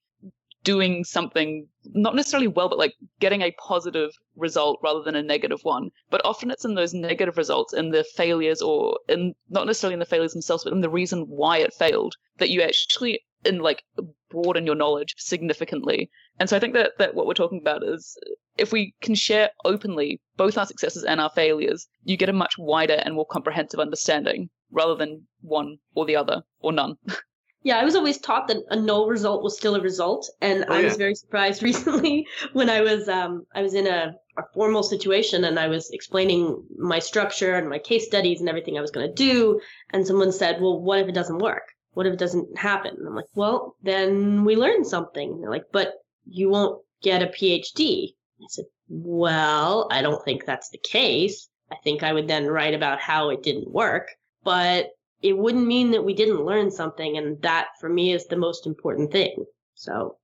doing 0.67 1.05
something 1.05 1.65
not 1.93 2.13
necessarily 2.13 2.49
well, 2.49 2.67
but 2.67 2.77
like 2.77 2.93
getting 3.21 3.41
a 3.41 3.51
positive 3.51 4.11
result 4.35 4.77
rather 4.83 5.01
than 5.01 5.15
a 5.15 5.23
negative 5.23 5.61
one. 5.63 5.91
But 6.09 6.19
often 6.25 6.51
it's 6.51 6.65
in 6.65 6.75
those 6.75 6.93
negative 6.93 7.37
results, 7.37 7.73
in 7.73 7.91
the 7.91 8.03
failures, 8.03 8.61
or 8.61 8.99
in 9.07 9.33
not 9.49 9.65
necessarily 9.65 9.93
in 9.93 10.01
the 10.01 10.05
failures 10.05 10.33
themselves, 10.33 10.65
but 10.65 10.73
in 10.73 10.81
the 10.81 10.89
reason 10.89 11.21
why 11.29 11.59
it 11.59 11.73
failed, 11.73 12.15
that 12.39 12.49
you 12.49 12.61
actually 12.61 13.21
in 13.45 13.59
like 13.59 13.83
broaden 14.29 14.65
your 14.65 14.75
knowledge 14.75 15.15
significantly. 15.17 16.09
And 16.37 16.49
so 16.49 16.57
I 16.57 16.59
think 16.59 16.73
that 16.73 16.97
that 16.97 17.15
what 17.15 17.27
we're 17.27 17.33
talking 17.33 17.61
about 17.61 17.83
is 17.85 18.17
if 18.57 18.73
we 18.73 18.93
can 19.01 19.15
share 19.15 19.51
openly 19.63 20.19
both 20.35 20.57
our 20.57 20.65
successes 20.65 21.05
and 21.05 21.21
our 21.21 21.29
failures, 21.29 21.87
you 22.03 22.17
get 22.17 22.27
a 22.27 22.33
much 22.33 22.55
wider 22.57 23.01
and 23.05 23.15
more 23.15 23.25
comprehensive 23.25 23.79
understanding 23.79 24.49
rather 24.69 24.95
than 24.95 25.27
one 25.39 25.77
or 25.95 26.05
the 26.05 26.17
other 26.17 26.43
or 26.59 26.73
none. 26.73 26.97
Yeah, 27.67 27.79
I 27.79 27.83
was 27.83 27.97
always 27.97 28.17
taught 28.17 28.47
that 28.47 28.63
a 28.69 28.77
no 28.77 29.07
result 29.07 29.43
was 29.43 29.57
still 29.57 29.75
a 29.75 29.81
result, 29.81 30.29
and 30.39 30.63
oh, 30.69 30.73
I 30.73 30.83
was 30.83 30.95
very 30.95 31.15
surprised 31.15 31.61
recently 31.71 32.25
when 32.53 32.69
I 32.69 32.79
was 32.79 33.09
um 33.09 33.45
I 33.53 33.61
was 33.61 33.73
in 33.73 33.87
a, 33.87 34.15
a 34.37 34.43
formal 34.53 34.83
situation 34.83 35.43
and 35.43 35.59
I 35.59 35.67
was 35.67 35.89
explaining 35.91 36.63
my 36.77 36.99
structure 36.99 37.55
and 37.55 37.67
my 37.69 37.79
case 37.79 38.05
studies 38.05 38.39
and 38.39 38.47
everything 38.47 38.77
I 38.77 38.81
was 38.81 38.91
going 38.91 39.09
to 39.09 39.13
do, 39.13 39.59
and 39.91 40.07
someone 40.07 40.31
said, 40.31 40.61
"Well, 40.61 40.79
what 40.79 40.99
if 40.99 41.09
it 41.09 41.15
doesn't 41.15 41.39
work? 41.39 41.63
What 41.91 42.07
if 42.07 42.13
it 42.13 42.19
doesn't 42.19 42.57
happen?" 42.57 42.95
And 42.97 43.05
I'm 43.05 43.15
like, 43.15 43.35
"Well, 43.35 43.75
then 43.83 44.45
we 44.45 44.55
learn 44.55 44.85
something." 44.85 45.29
And 45.29 45.43
they're 45.43 45.51
like, 45.51 45.69
"But 45.73 45.91
you 46.25 46.47
won't 46.47 46.81
get 47.01 47.21
a 47.21 47.27
PhD." 47.27 48.13
I 48.41 48.45
said, 48.47 48.65
"Well, 48.87 49.89
I 49.91 50.01
don't 50.01 50.23
think 50.23 50.45
that's 50.45 50.69
the 50.69 50.77
case. 50.77 51.49
I 51.69 51.75
think 51.83 52.01
I 52.01 52.13
would 52.13 52.29
then 52.29 52.47
write 52.47 52.75
about 52.75 53.01
how 53.01 53.29
it 53.31 53.43
didn't 53.43 53.69
work." 53.69 54.07
But 54.45 54.91
it 55.21 55.37
wouldn't 55.37 55.65
mean 55.65 55.91
that 55.91 56.03
we 56.03 56.13
didn't 56.13 56.45
learn 56.45 56.71
something, 56.71 57.17
and 57.17 57.41
that 57.41 57.67
for 57.79 57.89
me 57.89 58.13
is 58.13 58.27
the 58.27 58.37
most 58.37 58.67
important 58.67 59.11
thing. 59.11 59.45
So, 59.75 60.17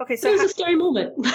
okay, 0.00 0.16
so 0.16 0.28
it 0.28 0.32
was 0.32 0.42
a 0.42 0.48
scary 0.48 0.76
moment. 0.76 1.14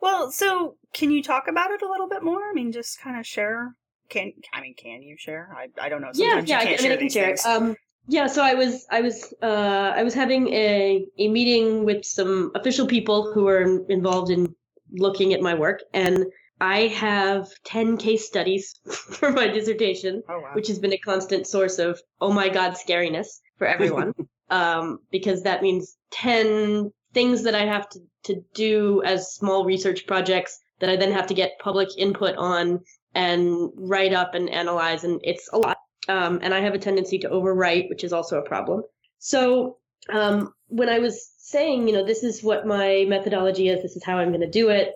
well, 0.00 0.30
so 0.30 0.76
can 0.92 1.10
you 1.10 1.22
talk 1.22 1.44
about 1.48 1.70
it 1.70 1.82
a 1.82 1.88
little 1.88 2.08
bit 2.08 2.22
more? 2.22 2.40
I 2.40 2.52
mean, 2.54 2.72
just 2.72 3.00
kind 3.00 3.18
of 3.18 3.26
share. 3.26 3.74
Can 4.08 4.32
I 4.52 4.60
mean, 4.60 4.74
can 4.74 5.02
you 5.02 5.16
share? 5.18 5.54
I 5.56 5.68
I 5.84 5.88
don't 5.88 6.00
know. 6.00 6.10
Sometimes 6.12 6.48
yeah, 6.48 6.62
yeah, 6.62 6.76
I, 6.78 6.82
mean, 6.82 6.92
I 6.92 6.96
can 6.96 7.10
share. 7.10 7.36
Um, 7.44 7.76
yeah, 8.06 8.26
so 8.26 8.42
I 8.42 8.54
was 8.54 8.86
I 8.90 9.02
was 9.02 9.34
uh, 9.42 9.92
I 9.94 10.02
was 10.02 10.14
having 10.14 10.48
a 10.48 11.04
a 11.18 11.28
meeting 11.28 11.84
with 11.84 12.04
some 12.04 12.52
official 12.54 12.86
people 12.86 13.32
who 13.32 13.44
were 13.44 13.84
involved 13.88 14.30
in 14.30 14.54
looking 14.92 15.34
at 15.34 15.42
my 15.42 15.54
work, 15.54 15.82
and 15.92 16.24
I 16.60 16.88
have 16.88 17.48
10 17.64 17.96
case 17.98 18.26
studies 18.26 18.74
for 18.90 19.30
my 19.30 19.48
dissertation, 19.48 20.22
oh, 20.28 20.40
wow. 20.40 20.50
which 20.54 20.68
has 20.68 20.78
been 20.78 20.92
a 20.92 20.98
constant 20.98 21.46
source 21.46 21.78
of, 21.78 22.00
oh 22.20 22.32
my 22.32 22.48
God, 22.48 22.74
scariness 22.74 23.40
for 23.58 23.66
everyone. 23.66 24.12
um, 24.50 24.98
because 25.10 25.42
that 25.42 25.62
means 25.62 25.96
10 26.10 26.92
things 27.14 27.44
that 27.44 27.54
I 27.54 27.66
have 27.66 27.88
to, 27.90 28.00
to 28.24 28.42
do 28.54 29.02
as 29.04 29.34
small 29.34 29.64
research 29.64 30.06
projects 30.06 30.58
that 30.80 30.90
I 30.90 30.96
then 30.96 31.12
have 31.12 31.26
to 31.28 31.34
get 31.34 31.58
public 31.60 31.88
input 31.96 32.36
on 32.36 32.80
and 33.14 33.70
write 33.74 34.12
up 34.12 34.34
and 34.34 34.48
analyze. 34.50 35.04
And 35.04 35.20
it's 35.22 35.48
a 35.52 35.58
lot. 35.58 35.78
Um, 36.08 36.40
and 36.42 36.54
I 36.54 36.60
have 36.60 36.74
a 36.74 36.78
tendency 36.78 37.18
to 37.20 37.28
overwrite, 37.28 37.88
which 37.88 38.04
is 38.04 38.12
also 38.12 38.38
a 38.38 38.48
problem. 38.48 38.82
So 39.18 39.78
um, 40.10 40.52
when 40.68 40.88
I 40.88 40.98
was 40.98 41.32
saying, 41.38 41.88
you 41.88 41.94
know, 41.94 42.04
this 42.04 42.22
is 42.22 42.42
what 42.42 42.66
my 42.66 43.04
methodology 43.08 43.68
is, 43.68 43.82
this 43.82 43.96
is 43.96 44.04
how 44.04 44.18
I'm 44.18 44.28
going 44.28 44.40
to 44.40 44.50
do 44.50 44.70
it, 44.70 44.94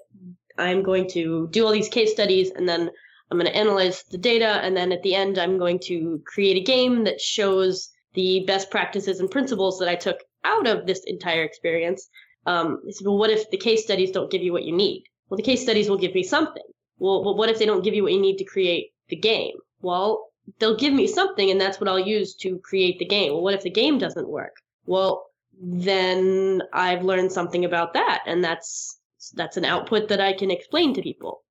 I'm 0.59 0.83
going 0.83 1.09
to 1.11 1.49
do 1.51 1.65
all 1.65 1.73
these 1.73 1.89
case 1.89 2.13
studies 2.13 2.51
and 2.51 2.69
then 2.69 2.91
I'm 3.31 3.39
going 3.39 3.51
to 3.51 3.57
analyze 3.57 4.05
the 4.11 4.19
data. 4.19 4.61
And 4.63 4.77
then 4.77 4.93
at 4.93 5.03
the 5.03 5.15
end, 5.15 5.39
I'm 5.39 5.59
going 5.59 5.79
to 5.85 6.23
create 6.27 6.57
a 6.57 6.65
game 6.65 7.05
that 7.05 7.21
shows 7.21 7.89
the 8.15 8.45
best 8.47 8.71
practices 8.71 9.21
and 9.21 9.31
principles 9.31 9.79
that 9.79 9.89
I 9.89 9.95
took 9.95 10.19
out 10.45 10.67
of 10.67 10.87
this 10.87 11.03
entire 11.07 11.43
experience. 11.43 12.09
Um, 12.45 12.83
said, 12.91 13.07
well, 13.07 13.19
what 13.19 13.31
if 13.31 13.51
the 13.51 13.57
case 13.57 13.85
studies 13.85 14.11
don't 14.11 14.31
give 14.31 14.43
you 14.43 14.53
what 14.53 14.65
you 14.65 14.77
need? 14.77 15.05
Well, 15.29 15.37
the 15.37 15.43
case 15.43 15.63
studies 15.63 15.89
will 15.89 15.97
give 15.99 16.15
me 16.15 16.23
something. 16.23 16.63
Well, 16.99 17.25
well, 17.25 17.37
what 17.37 17.49
if 17.49 17.59
they 17.59 17.67
don't 17.67 17.83
give 17.83 17.95
you 17.95 18.03
what 18.03 18.13
you 18.13 18.21
need 18.21 18.37
to 18.37 18.45
create 18.45 18.93
the 19.09 19.17
game? 19.17 19.55
Well, 19.81 20.29
they'll 20.59 20.77
give 20.77 20.93
me 20.93 21.07
something 21.07 21.51
and 21.51 21.61
that's 21.61 21.81
what 21.81 21.89
I'll 21.89 21.99
use 21.99 22.35
to 22.37 22.59
create 22.59 22.99
the 22.99 23.07
game. 23.07 23.33
Well, 23.33 23.43
what 23.43 23.55
if 23.55 23.63
the 23.63 23.71
game 23.71 23.99
doesn't 23.99 24.29
work? 24.29 24.57
Well, 24.85 25.25
then 25.61 26.63
I've 26.73 27.05
learned 27.05 27.33
something 27.33 27.65
about 27.65 27.95
that 27.95 28.23
and 28.27 28.43
that's 28.43 28.99
that's 29.31 29.57
an 29.57 29.65
output 29.65 30.09
that 30.09 30.21
I 30.21 30.33
can 30.33 30.51
explain 30.51 30.95
to 30.95 31.03
people. 31.03 31.43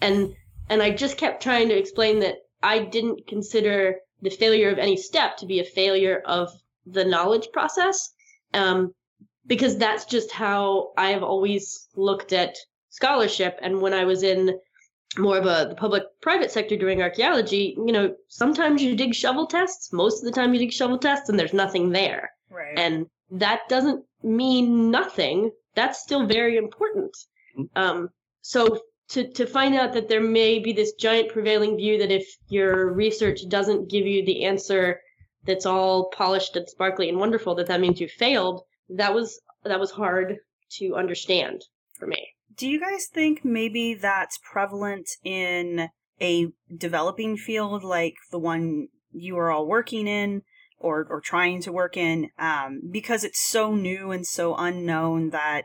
And 0.00 0.34
and 0.68 0.82
I 0.82 0.90
just 0.90 1.16
kept 1.16 1.42
trying 1.42 1.68
to 1.68 1.78
explain 1.78 2.20
that 2.20 2.38
I 2.62 2.80
didn't 2.80 3.26
consider 3.26 3.96
the 4.22 4.30
failure 4.30 4.70
of 4.70 4.78
any 4.78 4.96
step 4.96 5.36
to 5.38 5.46
be 5.46 5.60
a 5.60 5.64
failure 5.64 6.22
of 6.26 6.50
the 6.86 7.04
knowledge 7.04 7.48
process, 7.52 8.12
um, 8.54 8.94
because 9.46 9.76
that's 9.76 10.04
just 10.04 10.32
how 10.32 10.92
I 10.96 11.10
have 11.10 11.22
always 11.22 11.88
looked 11.94 12.32
at 12.32 12.56
scholarship. 12.90 13.58
And 13.62 13.80
when 13.80 13.92
I 13.92 14.04
was 14.04 14.22
in 14.22 14.58
more 15.18 15.38
of 15.38 15.46
a 15.46 15.66
the 15.68 15.74
public 15.74 16.04
private 16.20 16.50
sector 16.50 16.76
doing 16.76 17.02
archaeology, 17.02 17.74
you 17.76 17.92
know, 17.92 18.14
sometimes 18.28 18.82
you 18.82 18.96
dig 18.96 19.14
shovel 19.14 19.46
tests, 19.46 19.92
most 19.92 20.20
of 20.20 20.24
the 20.24 20.32
time 20.32 20.52
you 20.52 20.60
dig 20.60 20.72
shovel 20.72 20.98
tests 20.98 21.28
and 21.28 21.38
there's 21.38 21.52
nothing 21.52 21.90
there. 21.90 22.30
Right. 22.50 22.78
And 22.78 23.06
that 23.30 23.68
doesn't 23.68 24.04
mean 24.22 24.90
nothing. 24.90 25.50
That's 25.76 26.00
still 26.00 26.26
very 26.26 26.56
important. 26.56 27.16
Um, 27.76 28.08
so 28.40 28.80
to, 29.10 29.30
to 29.34 29.46
find 29.46 29.74
out 29.74 29.92
that 29.92 30.08
there 30.08 30.20
may 30.20 30.58
be 30.58 30.72
this 30.72 30.94
giant 30.94 31.30
prevailing 31.30 31.76
view 31.76 31.98
that 31.98 32.10
if 32.10 32.26
your 32.48 32.92
research 32.92 33.40
doesn't 33.48 33.90
give 33.90 34.06
you 34.06 34.24
the 34.24 34.44
answer 34.44 35.00
that's 35.44 35.66
all 35.66 36.10
polished 36.10 36.56
and 36.56 36.68
sparkly 36.68 37.08
and 37.08 37.18
wonderful, 37.18 37.54
that 37.54 37.68
that 37.68 37.80
means 37.80 38.00
you 38.00 38.08
failed, 38.08 38.62
that 38.88 39.14
was 39.14 39.40
that 39.64 39.78
was 39.78 39.92
hard 39.92 40.38
to 40.70 40.94
understand 40.96 41.62
for 41.98 42.06
me. 42.06 42.28
Do 42.56 42.68
you 42.68 42.80
guys 42.80 43.06
think 43.06 43.44
maybe 43.44 43.94
that's 43.94 44.38
prevalent 44.50 45.08
in 45.22 45.88
a 46.20 46.48
developing 46.74 47.36
field 47.36 47.84
like 47.84 48.14
the 48.30 48.38
one 48.38 48.88
you 49.12 49.38
are 49.38 49.50
all 49.50 49.66
working 49.66 50.08
in 50.08 50.42
or, 50.86 51.06
or 51.10 51.20
trying 51.20 51.60
to 51.62 51.72
work 51.72 51.96
in? 51.96 52.30
Um, 52.38 52.80
because 52.90 53.24
it's 53.24 53.40
so 53.40 53.74
new 53.74 54.10
and 54.10 54.26
so 54.26 54.54
unknown 54.56 55.30
that 55.30 55.64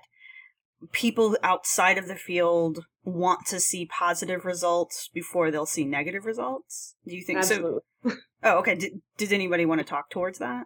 people 0.91 1.38
outside 1.43 1.97
of 1.97 2.07
the 2.07 2.15
field 2.15 2.86
want 3.03 3.45
to 3.47 3.59
see 3.59 3.86
positive 3.86 4.45
results 4.45 5.09
before 5.13 5.51
they'll 5.51 5.65
see 5.65 5.86
negative 5.86 6.26
results? 6.26 6.95
Do 7.05 7.15
you 7.15 7.24
think 7.24 7.39
Absolutely. 7.39 7.82
so? 8.03 8.11
Oh, 8.43 8.57
okay. 8.57 8.74
Did, 8.74 9.01
did 9.17 9.34
anybody 9.34 9.67
want 9.67 9.82
to 9.82 9.86
talk 9.86 10.09
towards 10.09 10.39
that? 10.39 10.65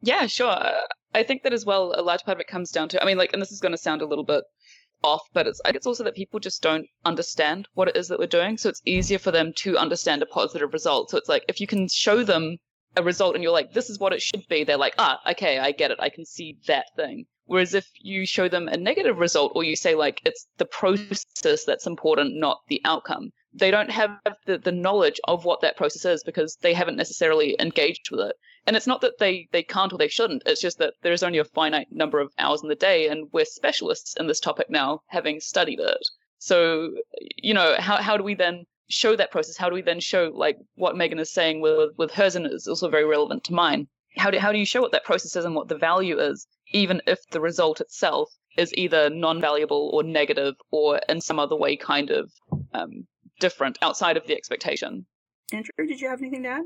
Yeah, 0.00 0.26
sure. 0.26 0.48
Uh, 0.48 0.86
I 1.14 1.22
think 1.22 1.42
that 1.42 1.52
as 1.52 1.66
well, 1.66 1.92
a 1.94 2.00
large 2.00 2.22
part 2.22 2.38
of 2.38 2.40
it 2.40 2.46
comes 2.46 2.70
down 2.70 2.88
to, 2.88 3.02
I 3.02 3.04
mean, 3.04 3.18
like, 3.18 3.34
and 3.34 3.42
this 3.42 3.52
is 3.52 3.60
going 3.60 3.72
to 3.72 3.78
sound 3.78 4.00
a 4.00 4.06
little 4.06 4.24
bit 4.24 4.42
off, 5.04 5.20
but 5.34 5.46
it's, 5.46 5.60
I 5.66 5.68
it's 5.74 5.86
also 5.86 6.02
that 6.04 6.14
people 6.14 6.40
just 6.40 6.62
don't 6.62 6.86
understand 7.04 7.68
what 7.74 7.88
it 7.88 7.96
is 7.98 8.08
that 8.08 8.18
we're 8.18 8.26
doing. 8.26 8.56
So 8.56 8.70
it's 8.70 8.80
easier 8.86 9.18
for 9.18 9.32
them 9.32 9.52
to 9.56 9.76
understand 9.76 10.22
a 10.22 10.26
positive 10.26 10.72
result. 10.72 11.10
So 11.10 11.18
it's 11.18 11.28
like, 11.28 11.44
if 11.46 11.60
you 11.60 11.66
can 11.66 11.88
show 11.88 12.24
them 12.24 12.56
a 12.96 13.02
result 13.02 13.34
and 13.34 13.42
you're 13.42 13.52
like, 13.52 13.72
this 13.72 13.90
is 13.90 13.98
what 13.98 14.12
it 14.12 14.22
should 14.22 14.46
be, 14.48 14.64
they're 14.64 14.76
like, 14.76 14.94
ah, 14.98 15.20
okay, 15.30 15.58
I 15.58 15.72
get 15.72 15.90
it. 15.90 15.98
I 16.00 16.08
can 16.08 16.24
see 16.24 16.58
that 16.66 16.86
thing. 16.96 17.26
Whereas 17.46 17.74
if 17.74 17.88
you 18.00 18.26
show 18.26 18.48
them 18.48 18.68
a 18.68 18.76
negative 18.76 19.18
result 19.18 19.52
or 19.54 19.64
you 19.64 19.74
say 19.74 19.94
like, 19.94 20.20
it's 20.24 20.46
the 20.58 20.66
process 20.66 21.64
that's 21.64 21.86
important, 21.86 22.38
not 22.38 22.60
the 22.68 22.80
outcome, 22.84 23.30
they 23.52 23.70
don't 23.70 23.90
have 23.90 24.10
the, 24.46 24.58
the 24.58 24.72
knowledge 24.72 25.20
of 25.24 25.44
what 25.44 25.60
that 25.62 25.76
process 25.76 26.04
is 26.04 26.22
because 26.22 26.56
they 26.60 26.72
haven't 26.72 26.96
necessarily 26.96 27.56
engaged 27.58 28.10
with 28.10 28.20
it. 28.20 28.36
And 28.66 28.76
it's 28.76 28.86
not 28.86 29.00
that 29.00 29.18
they, 29.18 29.48
they 29.52 29.62
can't 29.62 29.92
or 29.92 29.98
they 29.98 30.08
shouldn't. 30.08 30.44
It's 30.46 30.60
just 30.60 30.78
that 30.78 30.94
there's 31.02 31.22
only 31.22 31.38
a 31.38 31.44
finite 31.44 31.88
number 31.90 32.20
of 32.20 32.32
hours 32.38 32.62
in 32.62 32.68
the 32.68 32.74
day, 32.74 33.08
and 33.08 33.26
we're 33.32 33.46
specialists 33.46 34.14
in 34.20 34.26
this 34.26 34.38
topic 34.38 34.68
now, 34.70 35.00
having 35.06 35.40
studied 35.40 35.80
it. 35.80 35.98
So, 36.38 36.90
you 37.36 37.54
know, 37.54 37.76
how, 37.78 37.96
how 37.96 38.16
do 38.16 38.22
we 38.22 38.34
then 38.34 38.64
show 38.90 39.16
that 39.16 39.30
process? 39.30 39.56
How 39.56 39.68
do 39.68 39.74
we 39.74 39.82
then 39.82 40.00
show, 40.00 40.30
like, 40.34 40.58
what 40.74 40.96
Megan 40.96 41.18
is 41.18 41.32
saying 41.32 41.60
with, 41.60 41.90
with 41.96 42.10
hers 42.10 42.36
and 42.36 42.46
is 42.46 42.66
also 42.66 42.90
very 42.90 43.04
relevant 43.04 43.44
to 43.44 43.54
mine? 43.54 43.88
How 44.16 44.30
do, 44.30 44.38
how 44.38 44.52
do 44.52 44.58
you 44.58 44.66
show 44.66 44.80
what 44.80 44.92
that 44.92 45.04
process 45.04 45.36
is 45.36 45.44
and 45.44 45.54
what 45.54 45.68
the 45.68 45.78
value 45.78 46.18
is, 46.18 46.46
even 46.72 47.00
if 47.06 47.20
the 47.30 47.40
result 47.40 47.80
itself 47.80 48.28
is 48.58 48.74
either 48.74 49.08
non 49.08 49.40
valuable 49.40 49.90
or 49.94 50.02
negative 50.02 50.54
or 50.70 51.00
in 51.08 51.20
some 51.20 51.38
other 51.38 51.56
way 51.56 51.76
kind 51.76 52.10
of 52.10 52.30
um, 52.74 53.06
different 53.38 53.78
outside 53.80 54.16
of 54.16 54.26
the 54.26 54.36
expectation? 54.36 55.06
Andrew, 55.52 55.86
did 55.86 56.00
you 56.00 56.08
have 56.08 56.20
anything 56.20 56.42
to 56.42 56.48
add? 56.48 56.64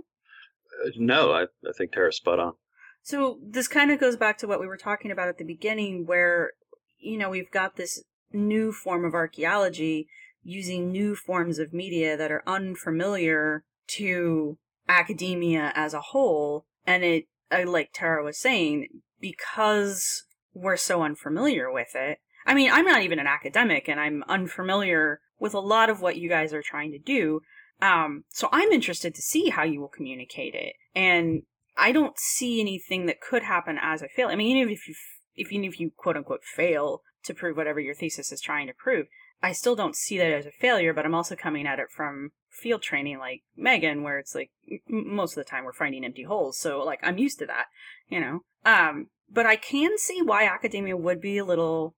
Uh, 0.84 0.90
no, 0.96 1.32
I, 1.32 1.42
I 1.42 1.72
think 1.76 1.92
Tara's 1.92 2.16
spot 2.16 2.40
on. 2.40 2.54
So 3.02 3.38
this 3.46 3.68
kind 3.68 3.90
of 3.90 4.00
goes 4.00 4.16
back 4.16 4.38
to 4.38 4.46
what 4.46 4.60
we 4.60 4.66
were 4.66 4.78
talking 4.78 5.10
about 5.10 5.28
at 5.28 5.36
the 5.36 5.44
beginning, 5.44 6.06
where, 6.06 6.52
you 6.98 7.18
know, 7.18 7.28
we've 7.28 7.50
got 7.50 7.76
this 7.76 8.02
new 8.32 8.72
form 8.72 9.04
of 9.04 9.14
archaeology 9.14 10.08
using 10.44 10.92
new 10.92 11.16
forms 11.16 11.58
of 11.58 11.72
media 11.72 12.16
that 12.16 12.30
are 12.30 12.42
unfamiliar 12.46 13.64
to 13.86 14.58
academia 14.88 15.72
as 15.74 15.94
a 15.94 16.00
whole. 16.00 16.66
And 16.86 17.02
it, 17.02 17.24
like 17.50 17.90
Tara 17.92 18.22
was 18.22 18.38
saying, 18.38 18.88
because 19.20 20.24
we're 20.52 20.76
so 20.76 21.02
unfamiliar 21.02 21.72
with 21.72 21.94
it. 21.94 22.18
I 22.46 22.54
mean, 22.54 22.70
I'm 22.70 22.84
not 22.84 23.02
even 23.02 23.18
an 23.18 23.26
academic 23.26 23.88
and 23.88 23.98
I'm 23.98 24.22
unfamiliar 24.28 25.20
with 25.38 25.54
a 25.54 25.60
lot 25.60 25.90
of 25.90 26.00
what 26.00 26.16
you 26.16 26.28
guys 26.28 26.52
are 26.52 26.62
trying 26.62 26.92
to 26.92 26.98
do. 26.98 27.40
Um, 27.80 28.24
so 28.28 28.48
I'm 28.52 28.70
interested 28.70 29.14
to 29.14 29.22
see 29.22 29.48
how 29.48 29.64
you 29.64 29.80
will 29.80 29.88
communicate 29.88 30.54
it. 30.54 30.74
And 30.94 31.42
I 31.76 31.92
don't 31.92 32.18
see 32.18 32.60
anything 32.60 33.06
that 33.06 33.20
could 33.20 33.42
happen 33.42 33.78
as 33.80 34.02
a 34.02 34.08
fail. 34.08 34.28
I 34.28 34.36
mean, 34.36 34.56
even 34.56 34.72
if 34.72 34.86
you, 34.86 34.94
if 35.34 35.50
even 35.50 35.64
if 35.64 35.80
you 35.80 35.90
quote 35.96 36.16
unquote 36.16 36.44
fail 36.44 37.02
to 37.24 37.34
prove 37.34 37.56
whatever 37.56 37.80
your 37.80 37.94
thesis 37.94 38.30
is 38.30 38.40
trying 38.40 38.66
to 38.68 38.72
prove, 38.74 39.06
I 39.42 39.52
still 39.52 39.76
don't 39.76 39.96
see 39.96 40.18
that 40.18 40.32
as 40.32 40.46
a 40.46 40.50
failure. 40.50 40.92
But 40.92 41.04
I'm 41.04 41.14
also 41.14 41.36
coming 41.36 41.66
at 41.66 41.78
it 41.78 41.90
from 41.90 42.32
field 42.50 42.82
training, 42.82 43.18
like 43.18 43.42
Megan, 43.56 44.02
where 44.02 44.18
it's 44.18 44.34
like 44.34 44.50
most 44.88 45.32
of 45.32 45.44
the 45.44 45.48
time 45.48 45.64
we're 45.64 45.72
finding 45.72 46.04
empty 46.04 46.22
holes. 46.24 46.58
So 46.58 46.82
like 46.82 47.00
I'm 47.02 47.18
used 47.18 47.38
to 47.40 47.46
that, 47.46 47.66
you 48.08 48.20
know. 48.20 48.40
Um, 48.64 49.08
but 49.30 49.46
I 49.46 49.56
can 49.56 49.98
see 49.98 50.22
why 50.22 50.44
academia 50.44 50.96
would 50.96 51.20
be 51.20 51.38
a 51.38 51.44
little 51.44 51.94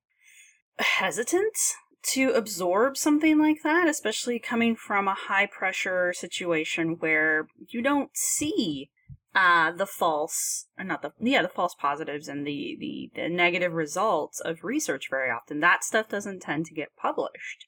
hesitant 0.78 1.57
to 2.03 2.30
absorb 2.30 2.97
something 2.97 3.39
like 3.39 3.62
that, 3.62 3.89
especially 3.89 4.39
coming 4.39 4.76
from 4.76 5.09
a 5.09 5.14
high 5.14 5.47
pressure 5.47 6.12
situation 6.12 6.97
where 6.99 7.49
you 7.68 7.82
don't 7.82 8.11
see 8.14 8.91
uh, 9.37 9.70
the 9.70 9.87
false, 9.87 10.66
not 10.78 11.03
the, 11.03 11.12
yeah, 11.20 11.43
the 11.43 11.49
false 11.49 11.74
positives 11.78 12.26
and 12.26 12.47
the, 12.47 12.76
the, 12.80 13.11
the 13.14 13.28
negative 13.28 13.74
results 13.74 14.41
of 14.41 14.64
research 14.64 15.09
very 15.11 15.30
often. 15.30 15.61
That 15.61 15.84
stuff 15.84 16.09
doesn't 16.09 16.41
tend 16.41 16.64
to 16.66 16.74
get 16.74 16.97
published. 16.97 17.66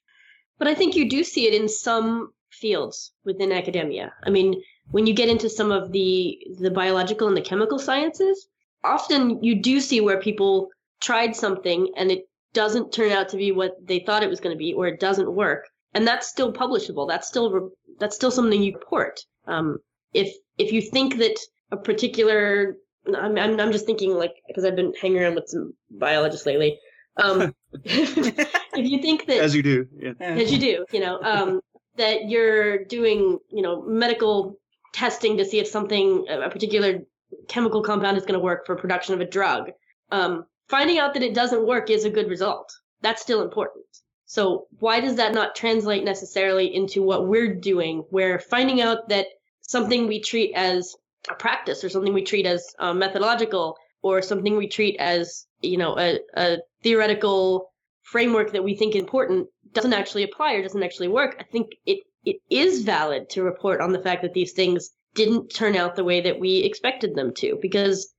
But 0.57 0.67
I 0.67 0.73
think 0.73 0.95
you 0.95 1.07
do 1.07 1.23
see 1.23 1.47
it 1.47 1.53
in 1.53 1.69
some 1.69 2.33
fields 2.49 3.13
within 3.23 3.51
academia. 3.51 4.13
I 4.23 4.31
mean, 4.31 4.61
when 4.89 5.05
you 5.05 5.13
get 5.13 5.29
into 5.29 5.47
some 5.47 5.71
of 5.71 5.91
the 5.91 6.39
the 6.59 6.71
biological 6.71 7.27
and 7.27 7.37
the 7.37 7.41
chemical 7.41 7.77
sciences, 7.77 8.47
often 8.83 9.43
you 9.43 9.61
do 9.61 9.79
see 9.79 10.01
where 10.01 10.19
people 10.19 10.69
tried 10.99 11.35
something 11.35 11.93
and 11.95 12.11
it 12.11 12.27
doesn't 12.53 12.91
turn 12.91 13.11
out 13.11 13.29
to 13.29 13.37
be 13.37 13.51
what 13.51 13.75
they 13.85 13.99
thought 13.99 14.23
it 14.23 14.29
was 14.29 14.39
going 14.39 14.55
to 14.55 14.57
be 14.57 14.73
or 14.73 14.87
it 14.87 14.99
doesn't 14.99 15.35
work 15.35 15.67
and 15.93 16.07
that's 16.07 16.27
still 16.27 16.51
publishable 16.51 17.07
that's 17.07 17.27
still 17.27 17.69
that's 17.99 18.15
still 18.15 18.31
something 18.31 18.63
you 18.63 18.73
report 18.73 19.19
um, 19.47 19.77
if 20.13 20.35
if 20.57 20.71
you 20.71 20.81
think 20.81 21.17
that 21.17 21.39
a 21.71 21.77
particular 21.77 22.77
i'm, 23.07 23.37
I'm, 23.37 23.59
I'm 23.59 23.71
just 23.71 23.85
thinking 23.85 24.13
like 24.13 24.33
because 24.47 24.65
i've 24.65 24.75
been 24.75 24.93
hanging 25.01 25.19
around 25.19 25.35
with 25.35 25.47
some 25.47 25.73
biologists 25.89 26.45
lately 26.45 26.79
um, 27.21 27.53
if 27.83 28.89
you 28.89 29.01
think 29.01 29.25
that 29.27 29.39
As 29.39 29.55
you 29.55 29.63
do. 29.63 29.87
Yeah. 29.97 30.13
as 30.19 30.51
you 30.51 30.59
do, 30.59 30.85
you 30.91 30.99
know, 30.99 31.21
um, 31.21 31.61
that 31.97 32.29
you're 32.29 32.85
doing, 32.85 33.39
you 33.49 33.61
know, 33.61 33.81
medical 33.81 34.57
testing 34.93 35.37
to 35.37 35.45
see 35.45 35.59
if 35.59 35.67
something, 35.67 36.25
a 36.29 36.49
particular 36.49 36.99
chemical 37.47 37.81
compound 37.83 38.17
is 38.17 38.23
going 38.23 38.33
to 38.33 38.43
work 38.43 38.65
for 38.65 38.75
production 38.75 39.13
of 39.13 39.21
a 39.21 39.25
drug. 39.25 39.71
Um, 40.11 40.45
finding 40.67 40.97
out 40.97 41.13
that 41.13 41.23
it 41.23 41.35
doesn't 41.35 41.67
work 41.67 41.89
is 41.89 42.05
a 42.05 42.09
good 42.09 42.29
result. 42.29 42.71
That's 43.01 43.21
still 43.21 43.43
important. 43.43 43.85
So 44.25 44.67
why 44.79 44.99
does 44.99 45.15
that 45.15 45.33
not 45.33 45.55
translate 45.55 46.03
necessarily 46.03 46.73
into 46.73 47.01
what 47.01 47.27
we're 47.27 47.55
doing, 47.55 48.03
where 48.09 48.39
finding 48.39 48.81
out 48.81 49.09
that 49.09 49.27
something 49.61 50.07
we 50.07 50.21
treat 50.21 50.53
as 50.55 50.95
a 51.29 51.35
practice 51.35 51.83
or 51.83 51.89
something 51.89 52.13
we 52.13 52.23
treat 52.23 52.45
as 52.45 52.65
uh, 52.79 52.93
methodological 52.93 53.75
or 54.01 54.21
something 54.21 54.55
we 54.55 54.67
treat 54.67 54.95
as, 54.99 55.45
you 55.61 55.77
know, 55.77 55.97
a, 55.97 56.19
a 56.35 56.57
theoretical 56.83 57.71
framework 58.03 58.51
that 58.53 58.63
we 58.63 58.75
think 58.75 58.95
important 58.95 59.47
doesn't 59.73 59.93
actually 59.93 60.23
apply 60.23 60.53
or 60.53 60.61
doesn't 60.61 60.83
actually 60.83 61.07
work, 61.07 61.35
I 61.39 61.43
think 61.43 61.71
it 61.85 61.99
it 62.25 62.37
is 62.49 62.83
valid 62.83 63.29
to 63.29 63.43
report 63.43 63.79
on 63.79 63.93
the 63.93 64.01
fact 64.01 64.23
that 64.23 64.33
these 64.33 64.51
things 64.51 64.89
didn't 65.15 65.53
turn 65.53 65.75
out 65.75 65.95
the 65.95 66.03
way 66.03 66.21
that 66.21 66.39
we 66.39 66.57
expected 66.57 67.15
them 67.15 67.33
to. 67.35 67.57
Because, 67.61 68.13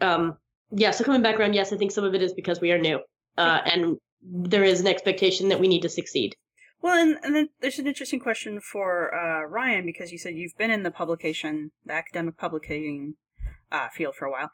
um, 0.00 0.36
yeah, 0.70 0.90
so 0.90 1.04
coming 1.04 1.22
back 1.22 1.40
around, 1.40 1.54
yes, 1.54 1.72
I 1.72 1.76
think 1.76 1.90
some 1.90 2.04
of 2.04 2.14
it 2.14 2.22
is 2.22 2.34
because 2.34 2.60
we 2.60 2.72
are 2.72 2.78
new, 2.78 3.00
uh, 3.38 3.60
and 3.64 3.96
there 4.22 4.64
is 4.64 4.80
an 4.80 4.86
expectation 4.86 5.48
that 5.48 5.60
we 5.60 5.68
need 5.68 5.82
to 5.82 5.88
succeed. 5.88 6.36
Well, 6.82 6.98
and, 6.98 7.18
and 7.22 7.34
then 7.34 7.48
there's 7.60 7.78
an 7.78 7.86
interesting 7.86 8.20
question 8.20 8.60
for 8.60 9.14
uh, 9.14 9.44
Ryan 9.44 9.86
because 9.86 10.12
you 10.12 10.18
said 10.18 10.34
you've 10.34 10.56
been 10.58 10.70
in 10.70 10.82
the 10.82 10.90
publication, 10.90 11.72
the 11.84 11.94
academic 11.94 12.36
publicating 12.36 13.14
uh, 13.72 13.88
field 13.88 14.14
for 14.14 14.26
a 14.26 14.30
while. 14.30 14.50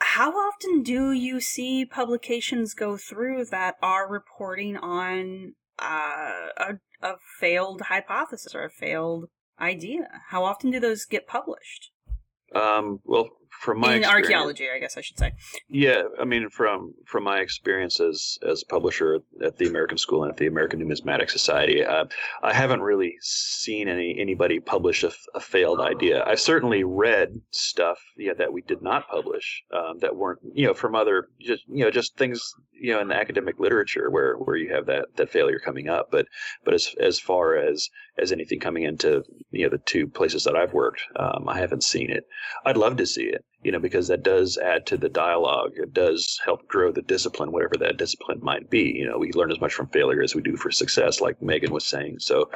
How 0.00 0.30
often 0.32 0.82
do 0.82 1.12
you 1.12 1.40
see 1.40 1.84
publications 1.84 2.74
go 2.74 2.96
through 2.96 3.44
that 3.50 3.76
are 3.82 4.10
reporting 4.10 4.76
on 4.78 5.54
uh, 5.78 6.48
a, 6.56 6.78
a 7.02 7.14
failed 7.38 7.82
hypothesis 7.82 8.54
or 8.54 8.64
a 8.64 8.70
failed 8.70 9.26
idea? 9.60 10.08
How 10.30 10.44
often 10.44 10.70
do 10.70 10.80
those 10.80 11.04
get 11.04 11.26
published? 11.26 11.92
Um, 12.54 13.00
well, 13.04 13.28
from 13.60 13.80
my 13.80 13.96
in 13.96 14.04
archaeology, 14.04 14.68
I 14.74 14.78
guess 14.78 14.96
I 14.96 15.00
should 15.00 15.18
say. 15.18 15.32
Yeah, 15.68 16.02
I 16.18 16.24
mean, 16.24 16.48
from 16.48 16.94
from 17.04 17.24
my 17.24 17.40
experience 17.40 18.00
as 18.00 18.38
as 18.48 18.62
a 18.62 18.66
publisher 18.66 19.20
at 19.44 19.58
the 19.58 19.66
American 19.66 19.98
School 19.98 20.22
and 20.22 20.32
at 20.32 20.38
the 20.38 20.46
American 20.46 20.78
Numismatic 20.78 21.30
Society, 21.30 21.84
uh, 21.84 22.06
I 22.42 22.54
haven't 22.54 22.80
really 22.80 23.16
seen 23.20 23.88
any 23.88 24.16
anybody 24.18 24.60
publish 24.60 25.04
a 25.04 25.40
failed 25.40 25.80
idea. 25.80 26.24
I've 26.24 26.40
certainly 26.40 26.84
read 26.84 27.40
stuff 27.50 27.98
yeah, 28.16 28.32
that 28.34 28.52
we 28.52 28.62
did 28.62 28.82
not 28.82 29.08
publish 29.08 29.62
um, 29.76 29.98
that 29.98 30.16
weren't 30.16 30.40
you 30.54 30.66
know 30.66 30.74
from 30.74 30.94
other 30.94 31.28
just 31.40 31.64
you 31.68 31.84
know 31.84 31.90
just 31.90 32.16
things 32.16 32.54
you 32.72 32.94
know 32.94 33.00
in 33.00 33.08
the 33.08 33.16
academic 33.16 33.58
literature 33.58 34.10
where 34.10 34.36
where 34.36 34.56
you 34.56 34.72
have 34.72 34.86
that 34.86 35.06
that 35.16 35.30
failure 35.30 35.58
coming 35.58 35.88
up. 35.88 36.08
But 36.10 36.26
but 36.64 36.72
as 36.72 36.94
as 36.98 37.18
far 37.18 37.56
as 37.56 37.90
as 38.16 38.32
anything 38.32 38.60
coming 38.60 38.84
into 38.84 39.22
you 39.50 39.64
know 39.64 39.70
the 39.70 39.78
two 39.84 40.06
places 40.06 40.44
that 40.44 40.56
I've 40.56 40.72
worked, 40.72 41.02
um, 41.16 41.48
I 41.48 41.58
haven't 41.58 41.84
seen 41.84 42.10
it. 42.10 42.24
I'd 42.64 42.78
love 42.78 42.96
to 42.96 43.06
see 43.06 43.24
it 43.24 43.39
you 43.62 43.72
know, 43.72 43.78
because 43.78 44.08
that 44.08 44.22
does 44.22 44.56
add 44.58 44.86
to 44.86 44.96
the 44.96 45.08
dialogue. 45.08 45.72
It 45.74 45.92
does 45.92 46.40
help 46.44 46.66
grow 46.66 46.92
the 46.92 47.02
discipline, 47.02 47.52
whatever 47.52 47.74
that 47.78 47.98
discipline 47.98 48.40
might 48.42 48.70
be. 48.70 48.92
You 48.96 49.06
know, 49.06 49.18
we 49.18 49.32
learn 49.32 49.52
as 49.52 49.60
much 49.60 49.74
from 49.74 49.88
failure 49.88 50.22
as 50.22 50.34
we 50.34 50.42
do 50.42 50.56
for 50.56 50.70
success, 50.70 51.20
like 51.20 51.42
Megan 51.42 51.72
was 51.72 51.86
saying. 51.86 52.20
So, 52.20 52.50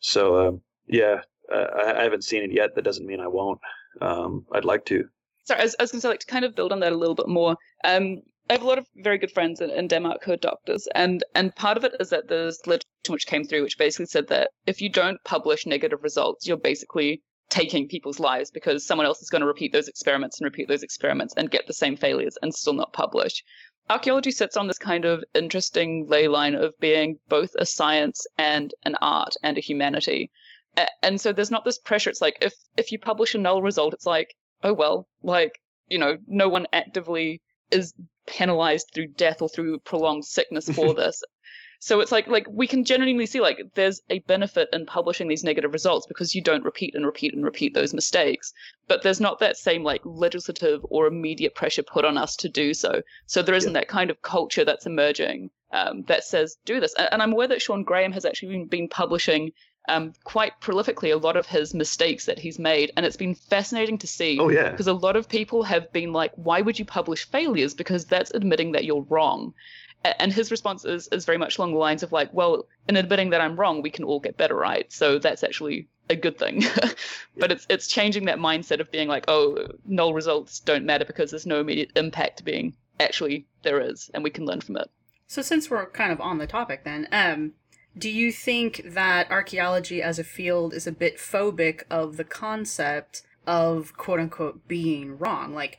so 0.00 0.48
um, 0.48 0.60
yeah, 0.86 1.20
uh, 1.52 1.66
I, 1.96 2.02
haven't 2.02 2.24
seen 2.24 2.42
it 2.42 2.52
yet. 2.52 2.74
That 2.74 2.84
doesn't 2.84 3.06
mean 3.06 3.20
I 3.20 3.28
won't. 3.28 3.60
Um, 4.00 4.46
I'd 4.52 4.64
like 4.64 4.86
to. 4.86 5.04
Sorry, 5.44 5.60
I 5.60 5.64
was, 5.64 5.76
I 5.78 5.82
was 5.82 5.92
going 5.92 6.00
to 6.00 6.08
like, 6.08 6.20
to 6.20 6.26
kind 6.26 6.44
of 6.44 6.54
build 6.54 6.72
on 6.72 6.80
that 6.80 6.92
a 6.92 6.96
little 6.96 7.14
bit 7.14 7.28
more. 7.28 7.56
Um, 7.84 8.22
I 8.48 8.54
have 8.54 8.62
a 8.62 8.66
lot 8.66 8.78
of 8.78 8.86
very 8.96 9.18
good 9.18 9.30
friends 9.30 9.60
in, 9.60 9.70
in 9.70 9.86
Denmark 9.88 10.24
who 10.24 10.32
are 10.32 10.36
doctors, 10.36 10.88
and 10.94 11.22
and 11.34 11.54
part 11.54 11.76
of 11.76 11.84
it 11.84 11.92
is 12.00 12.10
that 12.10 12.28
there's 12.28 12.58
literature 12.66 12.86
which 13.08 13.26
came 13.26 13.44
through 13.44 13.62
which 13.62 13.78
basically 13.78 14.06
said 14.06 14.26
that 14.28 14.50
if 14.66 14.80
you 14.80 14.88
don't 14.88 15.22
publish 15.24 15.66
negative 15.66 16.02
results, 16.02 16.48
you're 16.48 16.56
basically 16.56 17.22
taking 17.50 17.88
people's 17.88 18.20
lives 18.20 18.50
because 18.50 18.86
someone 18.86 19.06
else 19.06 19.20
is 19.20 19.28
going 19.28 19.40
to 19.40 19.46
repeat 19.46 19.72
those 19.72 19.88
experiments 19.88 20.38
and 20.38 20.44
repeat 20.44 20.68
those 20.68 20.82
experiments 20.82 21.34
and 21.36 21.50
get 21.50 21.66
the 21.66 21.74
same 21.74 21.96
failures 21.96 22.38
and 22.40 22.54
still 22.54 22.72
not 22.72 22.92
publish. 22.92 23.44
Archaeology 23.90 24.30
sits 24.30 24.56
on 24.56 24.68
this 24.68 24.78
kind 24.78 25.04
of 25.04 25.24
interesting 25.34 26.06
ley 26.08 26.28
line 26.28 26.54
of 26.54 26.78
being 26.78 27.18
both 27.28 27.50
a 27.58 27.66
science 27.66 28.24
and 28.38 28.72
an 28.84 28.94
art 29.02 29.34
and 29.42 29.58
a 29.58 29.60
humanity. 29.60 30.30
And 31.02 31.20
so 31.20 31.32
there's 31.32 31.50
not 31.50 31.64
this 31.64 31.78
pressure. 31.78 32.08
It's 32.08 32.20
like 32.20 32.38
if 32.40 32.54
if 32.76 32.92
you 32.92 32.98
publish 33.00 33.34
a 33.34 33.38
null 33.38 33.60
result, 33.62 33.92
it's 33.92 34.06
like, 34.06 34.34
oh 34.62 34.72
well, 34.72 35.08
like, 35.22 35.60
you 35.88 35.98
know, 35.98 36.18
no 36.28 36.48
one 36.48 36.68
actively 36.72 37.42
is 37.72 37.92
penalized 38.26 38.90
through 38.94 39.08
death 39.08 39.42
or 39.42 39.48
through 39.48 39.80
prolonged 39.80 40.24
sickness 40.24 40.68
for 40.70 40.94
this. 41.02 41.20
So 41.82 42.00
it's 42.00 42.12
like 42.12 42.28
like 42.28 42.46
we 42.50 42.66
can 42.66 42.84
genuinely 42.84 43.24
see 43.24 43.40
like 43.40 43.58
there's 43.74 44.02
a 44.10 44.18
benefit 44.20 44.68
in 44.72 44.84
publishing 44.84 45.28
these 45.28 45.42
negative 45.42 45.72
results 45.72 46.06
because 46.06 46.34
you 46.34 46.42
don't 46.42 46.62
repeat 46.62 46.94
and 46.94 47.06
repeat 47.06 47.32
and 47.34 47.42
repeat 47.42 47.72
those 47.72 47.94
mistakes. 47.94 48.52
But 48.86 49.02
there's 49.02 49.20
not 49.20 49.38
that 49.38 49.56
same 49.56 49.82
like 49.82 50.02
legislative 50.04 50.84
or 50.84 51.06
immediate 51.06 51.54
pressure 51.54 51.82
put 51.82 52.04
on 52.04 52.18
us 52.18 52.36
to 52.36 52.50
do 52.50 52.74
so. 52.74 53.00
So 53.26 53.42
there 53.42 53.54
isn't 53.54 53.72
that 53.72 53.88
kind 53.88 54.10
of 54.10 54.20
culture 54.20 54.64
that's 54.64 54.84
emerging 54.84 55.50
um, 55.72 56.02
that 56.08 56.24
says 56.24 56.58
do 56.66 56.80
this. 56.80 56.94
And, 56.98 57.08
and 57.12 57.22
I'm 57.22 57.32
aware 57.32 57.48
that 57.48 57.62
Shawn 57.62 57.82
Graham 57.82 58.12
has 58.12 58.26
actually 58.26 58.52
been, 58.52 58.66
been 58.66 58.88
publishing 58.88 59.52
um, 59.88 60.12
quite 60.24 60.60
prolifically 60.60 61.12
a 61.12 61.16
lot 61.16 61.36
of 61.36 61.46
his 61.46 61.74
mistakes 61.74 62.26
that 62.26 62.38
he's 62.38 62.58
made, 62.58 62.92
and 62.96 63.06
it's 63.06 63.16
been 63.16 63.34
fascinating 63.34 63.98
to 63.98 64.06
see 64.06 64.38
Oh 64.38 64.48
yeah, 64.48 64.70
because 64.70 64.86
a 64.86 64.92
lot 64.92 65.16
of 65.16 65.28
people 65.28 65.62
have 65.62 65.90
been 65.92 66.12
like, 66.12 66.32
why 66.36 66.60
would 66.60 66.78
you 66.78 66.84
publish 66.84 67.26
failures? 67.26 67.74
Because 67.74 68.04
that's 68.04 68.30
admitting 68.32 68.72
that 68.72 68.84
you're 68.84 69.06
wrong. 69.08 69.54
A- 70.04 70.20
And 70.20 70.32
his 70.32 70.50
response 70.50 70.84
is, 70.84 71.08
is 71.08 71.24
very 71.24 71.38
much 71.38 71.58
along 71.58 71.72
the 71.72 71.78
lines 71.78 72.02
of 72.02 72.12
like, 72.12 72.32
well, 72.32 72.66
in 72.88 72.96
admitting 72.96 73.30
that 73.30 73.40
I'm 73.40 73.58
wrong, 73.58 73.82
we 73.82 73.90
can 73.90 74.04
all 74.04 74.20
get 74.20 74.36
better, 74.36 74.54
right? 74.54 74.90
So 74.92 75.18
that's 75.18 75.44
actually 75.44 75.88
a 76.08 76.16
good 76.16 76.38
thing. 76.38 76.64
but 77.38 77.52
it's 77.52 77.66
it's 77.68 77.86
changing 77.86 78.24
that 78.26 78.38
mindset 78.38 78.80
of 78.80 78.90
being 78.90 79.08
like, 79.08 79.24
oh, 79.28 79.68
null 79.86 80.12
results 80.14 80.60
don't 80.60 80.84
matter 80.84 81.04
because 81.04 81.30
there's 81.30 81.46
no 81.46 81.60
immediate 81.60 81.92
impact 81.96 82.44
being 82.44 82.74
actually 82.98 83.46
there 83.62 83.80
is, 83.80 84.10
and 84.12 84.22
we 84.22 84.30
can 84.30 84.44
learn 84.44 84.60
from 84.60 84.76
it. 84.76 84.90
So 85.26 85.42
since 85.42 85.70
we're 85.70 85.86
kind 85.86 86.12
of 86.12 86.20
on 86.20 86.38
the 86.38 86.46
topic 86.46 86.84
then, 86.84 87.08
um, 87.12 87.52
do 87.96 88.10
you 88.10 88.32
think 88.32 88.82
that 88.84 89.30
archaeology 89.30 90.02
as 90.02 90.18
a 90.18 90.24
field 90.24 90.74
is 90.74 90.86
a 90.86 90.92
bit 90.92 91.18
phobic 91.18 91.82
of 91.90 92.16
the 92.16 92.24
concept 92.24 93.22
of 93.46 93.96
quote 93.96 94.20
unquote 94.20 94.66
being 94.68 95.18
wrong? 95.18 95.54
Like 95.54 95.78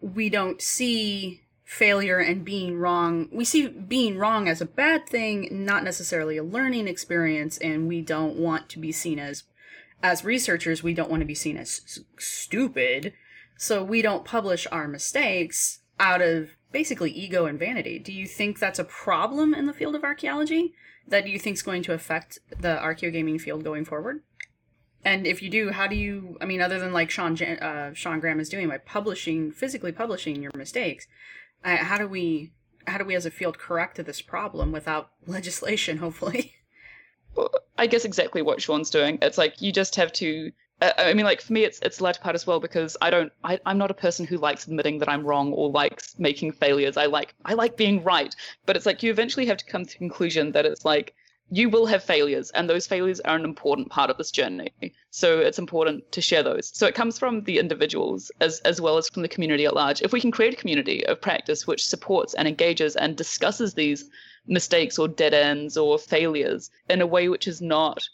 we 0.00 0.28
don't 0.28 0.60
see 0.62 1.42
failure 1.66 2.18
and 2.18 2.44
being 2.44 2.78
wrong. 2.78 3.28
We 3.32 3.44
see 3.44 3.66
being 3.66 4.16
wrong 4.16 4.48
as 4.48 4.60
a 4.60 4.66
bad 4.66 5.06
thing, 5.06 5.48
not 5.50 5.82
necessarily 5.84 6.36
a 6.36 6.44
learning 6.44 6.86
experience, 6.86 7.58
and 7.58 7.88
we 7.88 8.00
don't 8.00 8.36
want 8.36 8.68
to 8.70 8.78
be 8.78 8.92
seen 8.92 9.18
as 9.18 9.42
as 10.02 10.24
researchers, 10.24 10.82
we 10.82 10.94
don't 10.94 11.10
want 11.10 11.22
to 11.22 11.26
be 11.26 11.34
seen 11.34 11.56
as 11.56 11.80
s- 11.84 12.00
stupid. 12.18 13.12
So 13.56 13.82
we 13.82 14.02
don't 14.02 14.24
publish 14.24 14.66
our 14.70 14.86
mistakes 14.86 15.80
out 15.98 16.22
of 16.22 16.50
basically 16.70 17.10
ego 17.10 17.46
and 17.46 17.58
vanity. 17.58 17.98
Do 17.98 18.12
you 18.12 18.26
think 18.26 18.58
that's 18.58 18.78
a 18.78 18.84
problem 18.84 19.54
in 19.54 19.66
the 19.66 19.72
field 19.72 19.94
of 19.94 20.04
archaeology 20.04 20.74
that 21.08 21.26
you 21.26 21.38
think 21.38 21.54
is 21.54 21.62
going 21.62 21.82
to 21.84 21.94
affect 21.94 22.38
the 22.50 22.76
archaeogaming 22.76 23.40
field 23.40 23.64
going 23.64 23.84
forward? 23.84 24.22
And 25.04 25.26
if 25.26 25.42
you 25.42 25.48
do, 25.48 25.70
how 25.70 25.86
do 25.86 25.96
you? 25.96 26.36
I 26.40 26.44
mean, 26.44 26.60
other 26.60 26.78
than 26.78 26.92
like 26.92 27.10
Shawn 27.10 27.40
uh, 27.42 27.94
Shawn 27.94 28.20
Graham 28.20 28.38
is 28.38 28.48
doing 28.48 28.68
by 28.68 28.78
publishing, 28.78 29.50
physically 29.50 29.92
publishing 29.92 30.42
your 30.42 30.52
mistakes, 30.54 31.06
how 31.64 31.98
do 31.98 32.06
we? 32.06 32.52
How 32.86 32.98
do 32.98 33.04
we 33.04 33.16
as 33.16 33.26
a 33.26 33.30
field 33.30 33.58
correct 33.58 34.04
this 34.04 34.22
problem 34.22 34.72
without 34.72 35.10
legislation? 35.26 35.98
Hopefully. 35.98 36.52
I 37.76 37.86
guess 37.86 38.04
exactly 38.04 38.40
what 38.40 38.62
Shawn's 38.62 38.90
doing. 38.90 39.18
It's 39.20 39.38
like 39.38 39.60
you 39.60 39.72
just 39.72 39.96
have 39.96 40.12
to. 40.14 40.52
Uh, 40.80 40.92
I 40.98 41.14
mean, 41.14 41.24
like 41.24 41.40
for 41.40 41.52
me, 41.52 41.64
it's 41.64 41.78
it's 41.80 41.98
the 41.98 42.04
latter 42.04 42.20
part 42.20 42.34
as 42.34 42.46
well 42.46 42.60
because 42.60 42.96
I 43.00 43.10
don't. 43.10 43.32
I, 43.44 43.58
I'm 43.66 43.78
not 43.78 43.90
a 43.90 43.94
person 43.94 44.26
who 44.26 44.38
likes 44.38 44.66
admitting 44.66 44.98
that 45.00 45.08
I'm 45.08 45.24
wrong 45.24 45.52
or 45.52 45.70
likes 45.70 46.18
making 46.18 46.52
failures. 46.52 46.96
I 46.96 47.06
like 47.06 47.34
I 47.44 47.54
like 47.54 47.76
being 47.76 48.02
right, 48.04 48.34
but 48.64 48.76
it's 48.76 48.86
like 48.86 49.02
you 49.02 49.10
eventually 49.10 49.46
have 49.46 49.58
to 49.58 49.66
come 49.66 49.84
to 49.84 49.90
the 49.90 49.98
conclusion 49.98 50.52
that 50.52 50.66
it's 50.66 50.84
like 50.84 51.14
you 51.50 51.68
will 51.68 51.86
have 51.86 52.02
failures, 52.02 52.50
and 52.50 52.68
those 52.68 52.86
failures 52.86 53.20
are 53.20 53.36
an 53.36 53.44
important 53.44 53.88
part 53.88 54.10
of 54.10 54.16
this 54.18 54.32
journey. 54.32 54.72
So 55.10 55.38
it's 55.38 55.58
important 55.58 56.10
to 56.12 56.20
share 56.20 56.42
those. 56.42 56.70
So 56.74 56.86
it 56.86 56.94
comes 56.94 57.18
from 57.18 57.42
the 57.42 57.58
individuals 57.58 58.32
as 58.40 58.60
as 58.60 58.80
well 58.80 58.98
as 58.98 59.08
from 59.08 59.22
the 59.22 59.28
community 59.28 59.64
at 59.64 59.74
large. 59.74 60.02
If 60.02 60.12
we 60.12 60.20
can 60.20 60.32
create 60.32 60.54
a 60.54 60.56
community 60.56 61.06
of 61.06 61.20
practice 61.20 61.66
which 61.66 61.86
supports 61.86 62.34
and 62.34 62.48
engages 62.48 62.96
and 62.96 63.16
discusses 63.16 63.74
these 63.74 64.10
mistakes 64.46 64.98
or 64.98 65.08
dead 65.08 65.34
ends 65.34 65.76
or 65.76 65.98
failures 65.98 66.70
in 66.88 67.00
a 67.00 67.06
way 67.06 67.28
which 67.28 67.46
is 67.46 67.60
not 67.60 68.08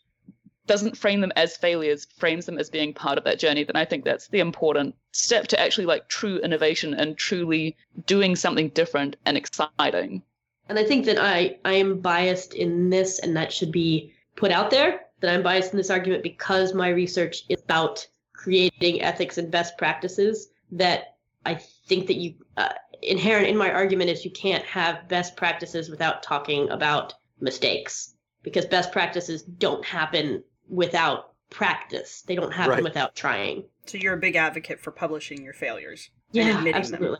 doesn't 0.66 0.96
frame 0.96 1.20
them 1.20 1.32
as 1.34 1.56
failures 1.56 2.06
frames 2.16 2.46
them 2.46 2.58
as 2.58 2.70
being 2.70 2.94
part 2.94 3.18
of 3.18 3.24
that 3.24 3.38
journey 3.38 3.64
then 3.64 3.76
i 3.76 3.84
think 3.84 4.04
that's 4.04 4.28
the 4.28 4.38
important 4.38 4.94
step 5.10 5.46
to 5.48 5.60
actually 5.60 5.84
like 5.84 6.08
true 6.08 6.38
innovation 6.38 6.94
and 6.94 7.18
truly 7.18 7.76
doing 8.06 8.36
something 8.36 8.68
different 8.68 9.16
and 9.26 9.36
exciting 9.36 10.22
And 10.68 10.78
I 10.78 10.84
think 10.84 11.04
that 11.06 11.18
I 11.18 11.58
I 11.64 11.74
am 11.74 11.98
biased 12.00 12.54
in 12.54 12.90
this, 12.90 13.18
and 13.18 13.36
that 13.36 13.52
should 13.52 13.72
be 13.72 14.12
put 14.36 14.50
out 14.50 14.70
there. 14.70 15.00
That 15.20 15.34
I'm 15.34 15.42
biased 15.42 15.72
in 15.72 15.76
this 15.76 15.90
argument 15.90 16.22
because 16.22 16.74
my 16.74 16.88
research 16.88 17.44
is 17.48 17.60
about 17.62 18.06
creating 18.32 19.02
ethics 19.02 19.38
and 19.38 19.50
best 19.50 19.76
practices. 19.78 20.48
That 20.72 21.16
I 21.44 21.54
think 21.86 22.06
that 22.06 22.16
you 22.16 22.34
uh, 22.56 22.72
inherent 23.02 23.48
in 23.48 23.56
my 23.56 23.70
argument 23.70 24.10
is 24.10 24.24
you 24.24 24.30
can't 24.30 24.64
have 24.64 25.08
best 25.08 25.36
practices 25.36 25.90
without 25.90 26.22
talking 26.22 26.70
about 26.70 27.14
mistakes 27.40 28.14
because 28.42 28.64
best 28.66 28.92
practices 28.92 29.42
don't 29.42 29.84
happen 29.84 30.42
without 30.68 31.34
practice. 31.50 32.22
They 32.26 32.34
don't 32.34 32.52
happen 32.52 32.74
Right. 32.74 32.82
without 32.82 33.14
trying. 33.14 33.64
So 33.86 33.98
you're 33.98 34.14
a 34.14 34.18
big 34.18 34.36
advocate 34.36 34.80
for 34.80 34.90
publishing 34.92 35.42
your 35.44 35.52
failures. 35.52 36.08
Yeah, 36.30 36.58
admitting 36.58 36.72
them. 36.72 36.74
absolutely. 36.80 37.18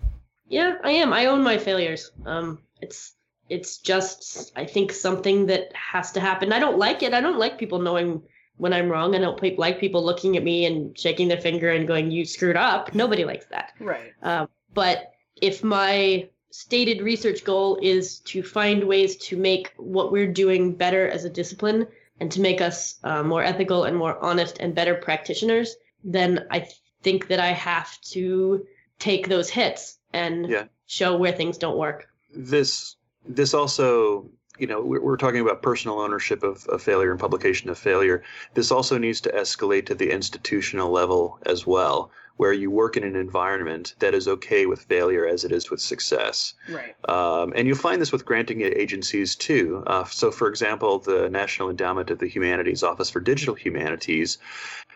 Yeah, 0.49 0.77
I 0.83 0.93
am. 0.93 1.13
I 1.13 1.27
own 1.27 1.43
my 1.43 1.59
failures. 1.59 2.11
Um, 2.25 2.61
it's 2.81 3.15
it's 3.53 3.79
just 3.79 4.53
I 4.57 4.65
think 4.65 4.93
something 4.93 5.47
that 5.47 5.65
has 5.75 6.13
to 6.13 6.21
happen. 6.21 6.53
I 6.53 6.59
don't 6.59 6.79
like 6.79 7.03
it. 7.03 7.13
I 7.15 7.21
don't 7.21 7.39
like 7.39 7.59
people 7.59 7.81
knowing 7.81 8.23
when 8.57 8.73
I'm 8.73 8.89
wrong. 8.89 9.15
I 9.15 9.19
don't 9.19 9.41
pe- 9.41 9.57
like 9.57 9.79
people 9.81 10.05
looking 10.05 10.37
at 10.37 10.43
me 10.45 10.67
and 10.67 10.97
shaking 10.99 11.29
their 11.29 11.41
finger 11.41 11.71
and 11.71 11.87
going, 11.87 12.11
"You 12.11 12.25
screwed 12.25 12.57
up." 12.57 12.95
Nobody 12.95 13.25
likes 13.25 13.47
that. 13.47 13.73
Right. 13.81 14.13
Um, 14.23 14.49
but 14.75 15.13
if 15.41 15.63
my 15.65 16.29
stated 16.51 17.01
research 17.01 17.45
goal 17.45 17.79
is 17.83 18.21
to 18.21 18.43
find 18.43 18.85
ways 18.85 19.17
to 19.29 19.37
make 19.37 19.73
what 19.77 20.13
we're 20.13 20.33
doing 20.45 20.75
better 20.75 21.09
as 21.09 21.25
a 21.25 21.31
discipline 21.31 21.87
and 22.21 22.31
to 22.33 22.41
make 22.41 22.61
us 22.61 22.99
uh, 23.05 23.23
more 23.23 23.43
ethical 23.43 23.85
and 23.85 23.97
more 23.97 24.23
honest 24.23 24.59
and 24.61 24.75
better 24.75 24.95
practitioners, 24.95 25.77
then 26.05 26.47
I 26.51 26.69
think 27.03 27.29
that 27.29 27.41
I 27.41 27.53
have 27.53 27.99
to 28.13 28.65
take 28.99 29.29
those 29.29 29.49
hits 29.51 29.99
and 30.13 30.49
Yeah. 30.49 30.65
show 30.87 31.17
where 31.17 31.33
things 31.33 31.59
don't 31.59 31.79
work. 31.79 32.09
this 32.35 32.97
this 33.27 33.55
also 33.55 34.29
you 34.59 34.67
know 34.67 34.83
we're, 34.83 35.01
we're 35.01 35.17
talking 35.17 35.41
about 35.41 35.63
personal 35.63 35.99
ownership 36.01 36.43
of, 36.43 36.67
of 36.67 36.83
failure 36.83 37.11
and 37.11 37.21
publication 37.21 37.71
of 37.71 37.79
failure 37.79 38.23
this 38.55 38.71
also 38.71 38.99
needs 38.99 39.21
to 39.21 39.31
escalate 39.31 39.87
to 39.87 39.95
the 39.95 40.11
institutional 40.11 40.91
level 40.91 41.39
as 41.47 41.67
well 41.67 42.11
where 42.37 42.53
you 42.53 42.71
work 42.71 42.97
in 42.97 43.05
an 43.05 43.15
environment 43.15 43.95
that 43.99 44.15
is 44.15 44.27
okay 44.27 44.67
with 44.67 44.83
failure 44.83 45.27
as 45.27 45.45
it 45.45 45.53
is 45.53 45.71
with 45.71 45.81
success 45.81 46.55
Right. 46.69 46.95
um, 47.09 47.53
and 47.55 47.67
you'll 47.67 47.77
find 47.77 48.01
this 48.01 48.13
with 48.13 48.25
granting 48.25 48.63
agencies 48.63 49.37
too. 49.37 49.85
Uh, 49.87 50.05
so, 50.05 50.31
for 50.31 50.49
example, 50.49 50.99
the 50.99 51.29
National 51.31 51.69
Endowment 51.71 52.11
of 52.11 52.19
the 52.19 52.27
Humanities 52.27 52.83
Office 52.83 53.11
for 53.11 53.21
Digital 53.21 53.55
Humanities 53.55 54.39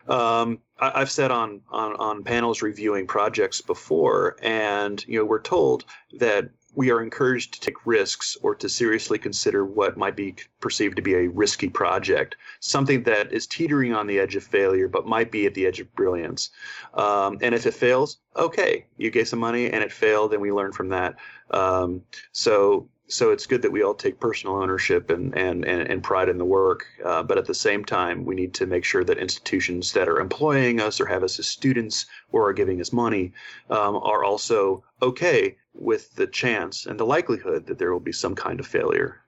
Um, 0.08 0.60
I, 0.78 1.00
I've 1.00 1.10
said 1.10 1.30
on, 1.30 1.60
on 1.70 1.96
on 1.96 2.22
panels 2.22 2.62
reviewing 2.62 3.06
projects 3.06 3.60
before, 3.60 4.36
and 4.40 5.04
you 5.08 5.18
know 5.18 5.24
we're 5.24 5.40
told 5.42 5.84
that 6.18 6.48
we 6.76 6.90
are 6.90 7.02
encouraged 7.02 7.54
to 7.54 7.60
take 7.60 7.86
risks 7.86 8.36
or 8.42 8.54
to 8.54 8.68
seriously 8.68 9.18
consider 9.18 9.64
what 9.64 9.96
might 9.96 10.14
be 10.14 10.36
perceived 10.60 10.94
to 10.96 11.02
be 11.02 11.14
a 11.14 11.28
risky 11.28 11.70
project, 11.70 12.36
something 12.60 13.02
that 13.02 13.32
is 13.32 13.46
teetering 13.46 13.94
on 13.94 14.06
the 14.06 14.20
edge 14.20 14.36
of 14.36 14.44
failure 14.44 14.86
but 14.86 15.06
might 15.06 15.32
be 15.32 15.46
at 15.46 15.54
the 15.54 15.66
edge 15.66 15.80
of 15.80 15.92
brilliance. 15.94 16.50
Um, 16.92 17.38
and 17.40 17.54
if 17.54 17.66
it 17.66 17.72
fails, 17.72 18.18
okay, 18.36 18.86
you 18.98 19.10
gave 19.10 19.26
some 19.26 19.38
money 19.38 19.70
and 19.70 19.82
it 19.82 19.90
failed, 19.90 20.34
and 20.34 20.42
we 20.42 20.52
learn 20.52 20.72
from 20.72 20.90
that. 20.90 21.16
Um, 21.50 22.02
so 22.32 22.88
so 23.08 23.30
it's 23.30 23.46
good 23.46 23.62
that 23.62 23.70
we 23.70 23.82
all 23.82 23.94
take 23.94 24.18
personal 24.20 24.56
ownership 24.56 25.10
and 25.10 25.36
and 25.36 25.64
and, 25.64 25.88
and 25.88 26.02
pride 26.02 26.28
in 26.28 26.38
the 26.38 26.44
work. 26.44 26.86
Uh, 27.04 27.22
but 27.22 27.38
at 27.38 27.46
the 27.46 27.54
same 27.54 27.84
time, 27.84 28.24
we 28.24 28.34
need 28.34 28.54
to 28.54 28.66
make 28.66 28.84
sure 28.84 29.04
that 29.04 29.18
institutions 29.18 29.92
that 29.92 30.08
are 30.08 30.20
employing 30.20 30.80
us 30.80 31.00
or 31.00 31.06
have 31.06 31.22
us 31.22 31.38
as 31.38 31.46
students 31.46 32.06
or 32.32 32.48
are 32.48 32.52
giving 32.52 32.80
us 32.80 32.92
money 32.92 33.32
um, 33.70 33.96
are 33.96 34.24
also 34.24 34.84
okay 35.02 35.56
with 35.74 36.14
the 36.14 36.26
chance 36.26 36.86
and 36.86 36.98
the 36.98 37.06
likelihood 37.06 37.66
that 37.66 37.78
there 37.78 37.92
will 37.92 38.00
be 38.00 38.12
some 38.12 38.34
kind 38.34 38.60
of 38.60 38.66
failure. 38.66 39.20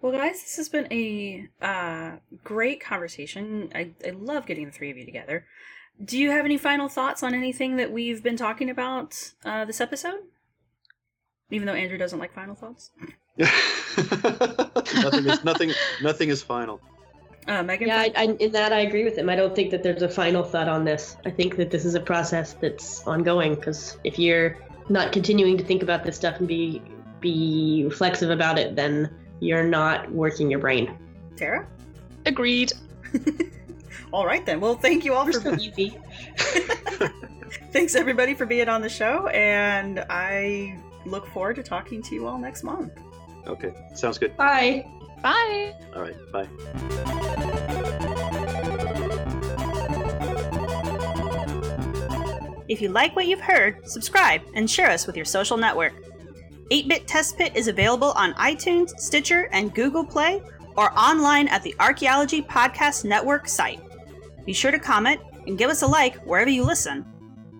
Well, 0.00 0.12
guys, 0.12 0.42
this 0.42 0.56
has 0.56 0.68
been 0.68 0.86
a 0.92 1.48
uh, 1.60 2.12
great 2.44 2.80
conversation. 2.80 3.70
I, 3.74 3.90
I 4.06 4.10
love 4.10 4.46
getting 4.46 4.66
the 4.66 4.72
three 4.72 4.90
of 4.90 4.96
you 4.96 5.04
together. 5.04 5.46
Do 6.04 6.18
you 6.18 6.30
have 6.30 6.44
any 6.44 6.58
final 6.58 6.88
thoughts 6.88 7.22
on 7.22 7.34
anything 7.34 7.76
that 7.76 7.90
we've 7.90 8.22
been 8.22 8.36
talking 8.36 8.68
about 8.68 9.32
uh, 9.44 9.64
this 9.64 9.80
episode? 9.80 10.20
Even 11.50 11.66
though 11.66 11.74
Andrew 11.74 11.98
doesn't 11.98 12.18
like 12.18 12.32
final 12.32 12.54
thoughts. 12.54 12.90
nothing 13.38 15.26
is 15.26 15.44
nothing. 15.44 15.72
Nothing 16.02 16.28
is 16.28 16.42
final. 16.42 16.80
Uh, 17.46 17.62
Megan. 17.62 17.88
Yeah, 17.88 18.00
I, 18.00 18.12
I, 18.16 18.24
in 18.24 18.50
that 18.52 18.72
I 18.72 18.80
agree 18.80 19.04
with 19.04 19.16
him. 19.16 19.28
I 19.28 19.36
don't 19.36 19.54
think 19.54 19.70
that 19.70 19.82
there's 19.82 20.02
a 20.02 20.08
final 20.08 20.42
thought 20.42 20.68
on 20.68 20.84
this. 20.84 21.16
I 21.24 21.30
think 21.30 21.56
that 21.56 21.70
this 21.70 21.84
is 21.84 21.94
a 21.94 22.00
process 22.00 22.54
that's 22.54 23.06
ongoing. 23.06 23.54
Because 23.54 23.98
if 24.02 24.18
you're 24.18 24.58
not 24.88 25.12
continuing 25.12 25.56
to 25.58 25.64
think 25.64 25.82
about 25.82 26.02
this 26.04 26.16
stuff 26.16 26.38
and 26.38 26.48
be 26.48 26.82
be 27.20 27.84
reflexive 27.84 28.30
about 28.30 28.58
it, 28.58 28.74
then 28.74 29.08
you're 29.40 29.64
not 29.64 30.10
working 30.10 30.50
your 30.50 30.60
brain. 30.60 30.96
Tara. 31.36 31.66
Agreed. 32.24 32.72
all 34.12 34.26
right 34.26 34.44
then. 34.44 34.60
Well, 34.60 34.74
thank 34.74 35.04
you 35.04 35.14
all 35.14 35.26
We're 35.26 35.40
for 35.40 35.56
so 35.56 35.62
easy. 35.62 35.98
Thanks 37.72 37.94
everybody 37.94 38.34
for 38.34 38.46
being 38.46 38.68
on 38.68 38.80
the 38.80 38.88
show, 38.88 39.28
and 39.28 40.04
I 40.10 40.78
look 41.06 41.26
forward 41.26 41.56
to 41.56 41.62
talking 41.62 42.02
to 42.02 42.14
you 42.14 42.26
all 42.26 42.38
next 42.38 42.62
month. 42.62 42.92
Okay, 43.46 43.72
sounds 43.94 44.18
good. 44.18 44.36
Bye. 44.36 44.86
Bye. 45.22 45.74
All 45.94 46.02
right, 46.02 46.16
bye. 46.32 46.46
If 52.68 52.82
you 52.82 52.88
like 52.88 53.14
what 53.14 53.26
you've 53.26 53.40
heard, 53.40 53.88
subscribe 53.88 54.42
and 54.54 54.68
share 54.68 54.90
us 54.90 55.06
with 55.06 55.16
your 55.16 55.24
social 55.24 55.56
network. 55.56 55.94
8 56.72 56.88
Bit 56.88 57.06
Test 57.06 57.38
Pit 57.38 57.52
is 57.54 57.68
available 57.68 58.12
on 58.16 58.34
iTunes, 58.34 58.90
Stitcher, 58.98 59.48
and 59.52 59.72
Google 59.72 60.04
Play, 60.04 60.42
or 60.76 60.92
online 60.98 61.46
at 61.48 61.62
the 61.62 61.74
Archaeology 61.78 62.42
Podcast 62.42 63.04
Network 63.04 63.48
site. 63.48 63.80
Be 64.44 64.52
sure 64.52 64.72
to 64.72 64.78
comment 64.78 65.20
and 65.46 65.56
give 65.56 65.70
us 65.70 65.82
a 65.82 65.86
like 65.86 66.16
wherever 66.26 66.50
you 66.50 66.64
listen. 66.64 67.06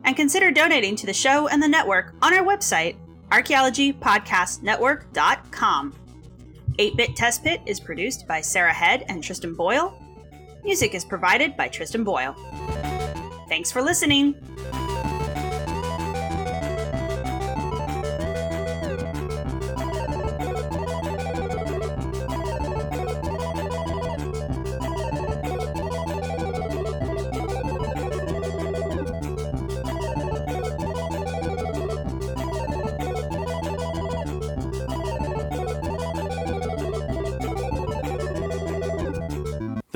And 0.05 0.17
consider 0.17 0.51
donating 0.51 0.97
to 0.97 1.07
the 1.07 1.15
show 1.15 1.47
and 1.49 1.63
the 1.63 1.69
network 1.69 2.15
on 2.21 2.35
our 2.35 2.45
website, 2.45 2.97
archaeologypodcastnetwork.com. 3.31 5.95
8 6.79 6.97
Bit 6.97 7.16
Test 7.16 7.43
Pit 7.43 7.61
is 7.66 7.81
produced 7.81 8.29
by 8.29 8.41
Sarah 8.41 8.72
Head 8.72 9.05
and 9.09 9.22
Tristan 9.22 9.55
Boyle. 9.55 10.01
Music 10.64 10.95
is 10.95 11.05
provided 11.05 11.55
by 11.57 11.68
Tristan 11.68 12.05
Boyle. 12.05 12.35
Thanks 13.49 13.72
for 13.72 13.83
listening. 13.83 14.35